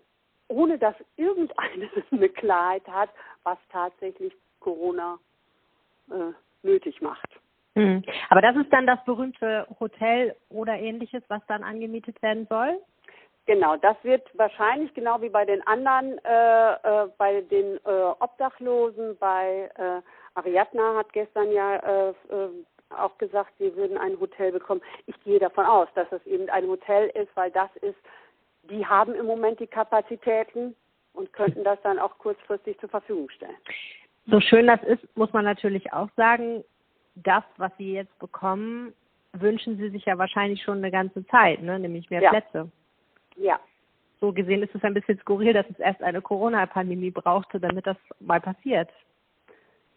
ohne 0.49 0.79
dass 0.79 0.95
irgendeine 1.17 1.91
eine 2.11 2.29
Klarheit 2.29 2.87
hat, 2.89 3.11
was 3.43 3.59
tatsächlich 3.71 4.33
Corona 4.61 5.19
äh, 6.11 6.33
nötig 6.63 7.01
macht. 7.01 7.29
Mhm. 7.75 8.03
Aber 8.31 8.41
das 8.41 8.57
ist 8.57 8.73
dann 8.73 8.87
das 8.87 9.03
berühmte 9.05 9.67
Hotel 9.81 10.37
oder 10.49 10.75
ähnliches, 10.75 11.23
was 11.29 11.43
dann 11.47 11.65
angemietet 11.65 12.21
werden 12.23 12.47
soll? 12.49 12.79
Genau, 13.47 13.77
das 13.77 13.97
wird 14.05 14.27
wahrscheinlich 14.39 14.95
genau 14.95 15.21
wie 15.21 15.29
bei 15.29 15.45
den 15.45 15.67
anderen, 15.67 16.19
äh, 16.25 16.73
äh, 16.73 17.09
bei 17.19 17.43
den 17.43 17.77
äh, 17.85 18.05
Obdachlosen, 18.19 19.19
bei 19.19 19.71
äh, 19.77 20.01
Ariadna 20.35 20.97
hat 20.97 21.13
gestern 21.13 21.53
ja 21.53 21.77
äh, 21.77 22.09
äh, 22.11 22.49
auch 22.95 23.17
gesagt, 23.19 23.53
sie 23.59 23.75
würden 23.77 23.99
ein 23.99 24.19
Hotel 24.21 24.53
bekommen. 24.53 24.81
Ich 25.07 25.21
gehe 25.25 25.39
davon 25.39 25.67
aus, 25.67 25.89
dass 25.95 26.11
es 26.13 26.25
eben 26.27 26.49
ein 26.51 26.67
Hotel 26.67 27.11
ist, 27.15 27.35
weil 27.35 27.51
das 27.51 27.71
ist, 27.77 27.99
die 28.71 28.85
haben 28.87 29.15
im 29.15 29.27
Moment 29.27 29.61
die 29.61 29.67
Kapazitäten 29.67 30.75
und 31.13 31.33
könnten 31.33 31.65
das 31.65 31.79
dann 31.83 31.99
auch 31.99 32.19
kurzfristig 32.19 32.79
zur 32.79 32.89
Verfügung 32.89 33.29
stellen. 33.31 33.57
So 34.27 34.41
schön 34.41 34.67
das 34.67 34.83
ist, 34.85 35.17
muss 35.17 35.33
man 35.33 35.45
natürlich 35.45 35.93
auch 35.93 36.09
sagen, 36.17 36.65
das, 37.15 37.45
was 37.57 37.71
Sie 37.79 37.93
jetzt 37.93 38.19
bekommen, 38.19 38.93
wünschen 39.33 39.77
Sie 39.77 39.91
sich 39.91 40.05
ja 40.05 40.19
wahrscheinlich 40.19 40.63
schon 40.63 40.79
eine 40.79 40.91
ganze 40.91 41.27
Zeit, 41.27 41.63
ne? 41.63 41.79
nämlich 41.79 42.11
mehr 42.11 42.23
ja. 42.23 42.31
Plätze. 42.31 42.71
Ja. 43.37 43.61
So 44.21 44.33
gesehen 44.33 44.63
ist 44.63 44.75
es 44.75 44.83
ein 44.83 44.95
bisschen 44.95 45.19
skurril, 45.19 45.53
dass 45.53 45.69
es 45.69 45.79
erst 45.79 46.03
eine 46.03 46.23
Corona-Pandemie 46.23 47.11
brauchte, 47.11 47.61
damit 47.61 47.87
das 47.87 47.97
mal 48.21 48.41
passiert. 48.41 48.89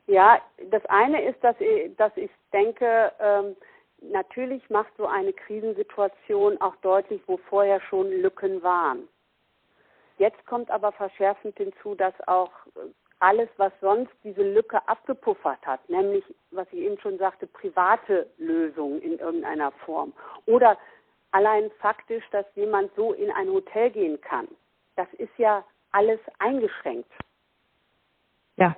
Ja, 0.07 0.41
das 0.71 0.85
eine 0.85 1.21
ist, 1.23 1.43
dass 1.43 1.59
ich, 1.59 1.95
dass 1.97 2.15
ich 2.15 2.31
denke, 2.53 3.11
ähm, 3.19 3.55
natürlich 4.01 4.67
macht 4.69 4.91
so 4.97 5.05
eine 5.05 5.33
Krisensituation 5.33 6.59
auch 6.61 6.75
deutlich, 6.77 7.21
wo 7.27 7.37
vorher 7.37 7.81
schon 7.81 8.09
Lücken 8.09 8.63
waren. 8.63 9.07
Jetzt 10.17 10.43
kommt 10.47 10.71
aber 10.71 10.93
verschärfend 10.93 11.57
hinzu, 11.57 11.93
dass 11.93 12.13
auch 12.27 12.51
alles, 13.19 13.49
was 13.57 13.73
sonst 13.81 14.11
diese 14.23 14.43
Lücke 14.43 14.87
abgepuffert 14.87 15.65
hat, 15.65 15.87
nämlich, 15.89 16.23
was 16.51 16.67
ich 16.71 16.79
eben 16.79 16.99
schon 16.99 17.17
sagte, 17.17 17.47
private 17.47 18.27
Lösungen 18.37 19.01
in 19.01 19.19
irgendeiner 19.19 19.71
Form 19.71 20.13
oder 20.45 20.77
allein 21.31 21.69
faktisch, 21.79 22.23
dass 22.31 22.45
jemand 22.55 22.93
so 22.95 23.13
in 23.13 23.31
ein 23.31 23.49
Hotel 23.49 23.89
gehen 23.89 24.21
kann, 24.21 24.47
das 24.95 25.07
ist 25.17 25.35
ja 25.37 25.63
alles 25.91 26.19
eingeschränkt. 26.39 27.11
Ja. 28.55 28.75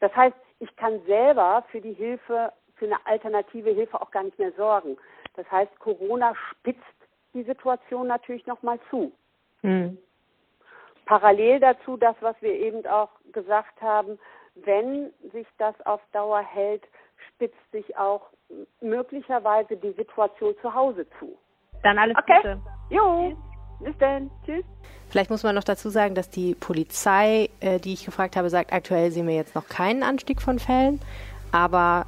Das 0.00 0.14
heißt, 0.14 0.36
ich 0.60 0.74
kann 0.76 1.00
selber 1.06 1.64
für 1.70 1.80
die 1.80 1.92
Hilfe, 1.92 2.52
für 2.76 2.86
eine 2.86 2.98
alternative 3.04 3.70
Hilfe 3.70 4.00
auch 4.00 4.10
gar 4.10 4.22
nicht 4.22 4.38
mehr 4.38 4.52
sorgen. 4.52 4.96
Das 5.34 5.50
heißt, 5.50 5.78
Corona 5.78 6.34
spitzt 6.50 6.82
die 7.34 7.42
Situation 7.42 8.06
natürlich 8.06 8.46
nochmal 8.46 8.78
zu. 8.90 9.12
Hm. 9.62 9.98
Parallel 11.04 11.60
dazu 11.60 11.96
das, 11.96 12.16
was 12.20 12.34
wir 12.40 12.52
eben 12.52 12.84
auch 12.86 13.10
gesagt 13.32 13.80
haben, 13.80 14.18
wenn 14.54 15.12
sich 15.32 15.46
das 15.58 15.74
auf 15.86 16.00
Dauer 16.12 16.40
hält, 16.40 16.82
spitzt 17.28 17.70
sich 17.72 17.96
auch 17.96 18.22
möglicherweise 18.80 19.76
die 19.76 19.92
Situation 19.92 20.54
zu 20.62 20.74
Hause 20.74 21.06
zu. 21.18 21.38
Dann 21.82 21.98
alles 21.98 22.16
okay. 22.16 22.36
Gute. 22.36 22.60
Jo, 22.90 23.36
bis 23.80 23.96
dann. 23.98 24.30
Tschüss. 24.44 24.64
Vielleicht 25.08 25.30
muss 25.30 25.42
man 25.42 25.54
noch 25.54 25.64
dazu 25.64 25.88
sagen, 25.88 26.14
dass 26.14 26.30
die 26.30 26.54
Polizei, 26.54 27.50
äh, 27.60 27.78
die 27.78 27.92
ich 27.92 28.04
gefragt 28.04 28.36
habe, 28.36 28.50
sagt, 28.50 28.72
aktuell 28.72 29.12
sehen 29.12 29.26
wir 29.26 29.34
jetzt 29.34 29.54
noch 29.54 29.68
keinen 29.68 30.02
Anstieg 30.02 30.42
von 30.42 30.58
Fällen. 30.58 31.00
Aber 31.52 32.06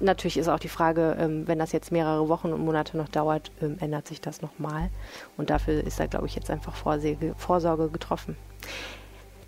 natürlich 0.00 0.38
ist 0.38 0.48
auch 0.48 0.58
die 0.58 0.68
Frage, 0.68 1.16
ähm, 1.18 1.46
wenn 1.46 1.58
das 1.58 1.72
jetzt 1.72 1.92
mehrere 1.92 2.28
Wochen 2.28 2.52
und 2.52 2.64
Monate 2.64 2.96
noch 2.96 3.08
dauert, 3.08 3.52
ähm, 3.60 3.76
ändert 3.80 4.08
sich 4.08 4.20
das 4.20 4.40
nochmal. 4.40 4.88
Und 5.36 5.50
dafür 5.50 5.84
ist 5.84 6.00
da, 6.00 6.06
glaube 6.06 6.26
ich, 6.26 6.34
jetzt 6.34 6.50
einfach 6.50 6.74
Vorsorge, 6.74 7.34
Vorsorge 7.36 7.88
getroffen. 7.88 8.36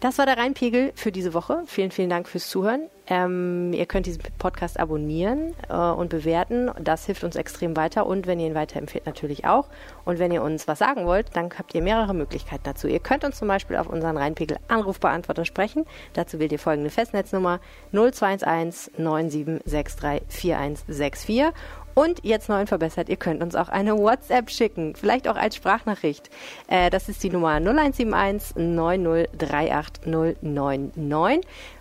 Das 0.02 0.18
war 0.18 0.26
der 0.26 0.36
Rheinpegel 0.36 0.90
für 0.96 1.12
diese 1.12 1.32
Woche. 1.32 1.62
Vielen, 1.66 1.92
vielen 1.92 2.10
Dank 2.10 2.26
fürs 2.26 2.48
Zuhören. 2.48 2.88
Ähm, 3.06 3.72
ihr 3.72 3.86
könnt 3.86 4.06
diesen 4.06 4.20
Podcast 4.36 4.80
abonnieren 4.80 5.54
äh, 5.68 5.76
und 5.76 6.08
bewerten. 6.08 6.72
Das 6.80 7.06
hilft 7.06 7.22
uns 7.22 7.36
extrem 7.36 7.76
weiter. 7.76 8.04
Und 8.04 8.26
wenn 8.26 8.40
ihr 8.40 8.48
ihn 8.48 8.56
weiterempfehlt, 8.56 9.06
natürlich 9.06 9.44
auch. 9.44 9.68
Und 10.04 10.18
wenn 10.18 10.32
ihr 10.32 10.42
uns 10.42 10.66
was 10.66 10.80
sagen 10.80 11.06
wollt, 11.06 11.36
dann 11.36 11.50
habt 11.56 11.72
ihr 11.76 11.82
mehrere 11.82 12.14
Möglichkeiten 12.14 12.64
dazu. 12.64 12.88
Ihr 12.88 12.98
könnt 12.98 13.22
uns 13.22 13.38
zum 13.38 13.46
Beispiel 13.46 13.76
auf 13.76 13.86
unseren 13.86 14.16
Rheinpegel 14.16 14.56
Anrufbeantworter 14.66 15.44
sprechen. 15.44 15.84
Dazu 16.14 16.40
wählt 16.40 16.50
ihr 16.50 16.58
folgende 16.58 16.90
Festnetznummer 16.90 17.60
0211 17.92 18.90
9763 18.98 20.22
4164. 20.28 21.52
Und 21.94 22.24
jetzt 22.24 22.48
neu 22.48 22.60
und 22.60 22.68
verbessert, 22.68 23.08
ihr 23.08 23.16
könnt 23.16 23.42
uns 23.42 23.54
auch 23.54 23.68
eine 23.68 23.96
WhatsApp 23.98 24.50
schicken, 24.50 24.94
vielleicht 24.96 25.28
auch 25.28 25.36
als 25.36 25.56
Sprachnachricht. 25.56 26.30
Äh, 26.68 26.90
das 26.90 27.08
ist 27.08 27.22
die 27.22 27.30
Nummer 27.30 27.54
0171 27.54 28.56
9038 28.56 30.06
099. 30.06 31.40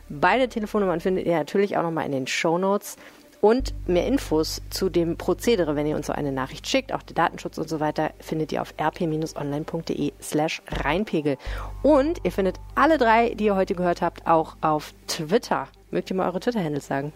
Beide 0.09 0.49
Telefonnummern 0.49 0.99
findet 0.99 1.25
ihr 1.25 1.37
natürlich 1.37 1.77
auch 1.77 1.83
nochmal 1.83 2.05
in 2.05 2.11
den 2.11 2.27
Show 2.27 2.57
Notes. 2.57 2.97
Und 3.39 3.73
mehr 3.87 4.05
Infos 4.05 4.61
zu 4.69 4.89
dem 4.89 5.17
Prozedere, 5.17 5.75
wenn 5.75 5.87
ihr 5.87 5.95
uns 5.95 6.05
so 6.05 6.13
eine 6.13 6.31
Nachricht 6.31 6.67
schickt, 6.67 6.93
auch 6.93 7.01
der 7.01 7.15
Datenschutz 7.15 7.57
und 7.57 7.67
so 7.67 7.79
weiter, 7.79 8.11
findet 8.19 8.51
ihr 8.51 8.61
auf 8.61 8.75
rp-online.de 8.79 10.13
slash 10.21 10.61
Rheinpegel. 10.67 11.37
Und 11.81 12.19
ihr 12.23 12.31
findet 12.31 12.57
alle 12.75 12.99
drei, 12.99 13.33
die 13.33 13.45
ihr 13.45 13.55
heute 13.55 13.73
gehört 13.73 14.03
habt, 14.03 14.27
auch 14.27 14.57
auf 14.61 14.93
Twitter. 15.07 15.67
Mögt 15.89 16.11
ihr 16.11 16.15
mal 16.15 16.27
eure 16.27 16.39
Twitter-Handles 16.39 16.85
sagen? 16.85 17.13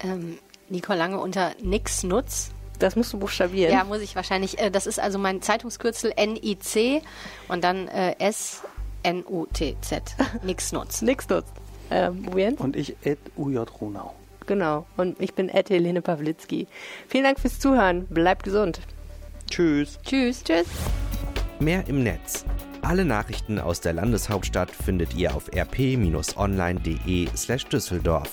Ähm, 0.00 0.38
Nicole 0.72 0.98
Lange 0.98 1.20
unter 1.20 1.52
Nix 1.62 2.02
Nutz. 2.02 2.50
Das 2.78 2.96
musst 2.96 3.12
du 3.12 3.18
buchstabieren. 3.18 3.72
Ja, 3.72 3.84
muss 3.84 4.00
ich 4.00 4.16
wahrscheinlich. 4.16 4.58
Äh, 4.58 4.70
das 4.70 4.86
ist 4.86 4.98
also 4.98 5.18
mein 5.18 5.40
Zeitungskürzel 5.40 6.12
NIC 6.16 7.02
und 7.48 7.62
dann 7.62 7.86
äh, 7.88 8.16
S-N-U-T-Z. 8.18 10.02
Nix 10.42 10.72
Nutz. 10.72 11.02
Nix 11.02 11.28
Nutz. 11.28 11.46
Ähm, 11.90 12.26
Jens? 12.36 12.60
Und 12.60 12.74
ich 12.74 12.96
Ed 13.04 13.18
UJ 13.36 13.58
Runau. 13.80 14.14
Genau. 14.46 14.86
Und 14.96 15.20
ich 15.20 15.34
bin 15.34 15.48
Ed 15.48 15.70
Helene 15.70 16.02
Pawlitzki. 16.02 16.66
Vielen 17.06 17.24
Dank 17.24 17.38
fürs 17.38 17.60
Zuhören. 17.60 18.06
Bleibt 18.06 18.42
gesund. 18.42 18.80
Tschüss. 19.48 20.00
Tschüss. 20.02 20.42
Tschüss. 20.42 20.66
Mehr 21.60 21.86
im 21.86 22.02
Netz. 22.02 22.44
Alle 22.80 23.04
Nachrichten 23.04 23.60
aus 23.60 23.80
der 23.80 23.92
Landeshauptstadt 23.92 24.70
findet 24.70 25.14
ihr 25.14 25.36
auf 25.36 25.48
rp-online.de 25.54 27.28
slash 27.36 27.66
Düsseldorf. 27.66 28.30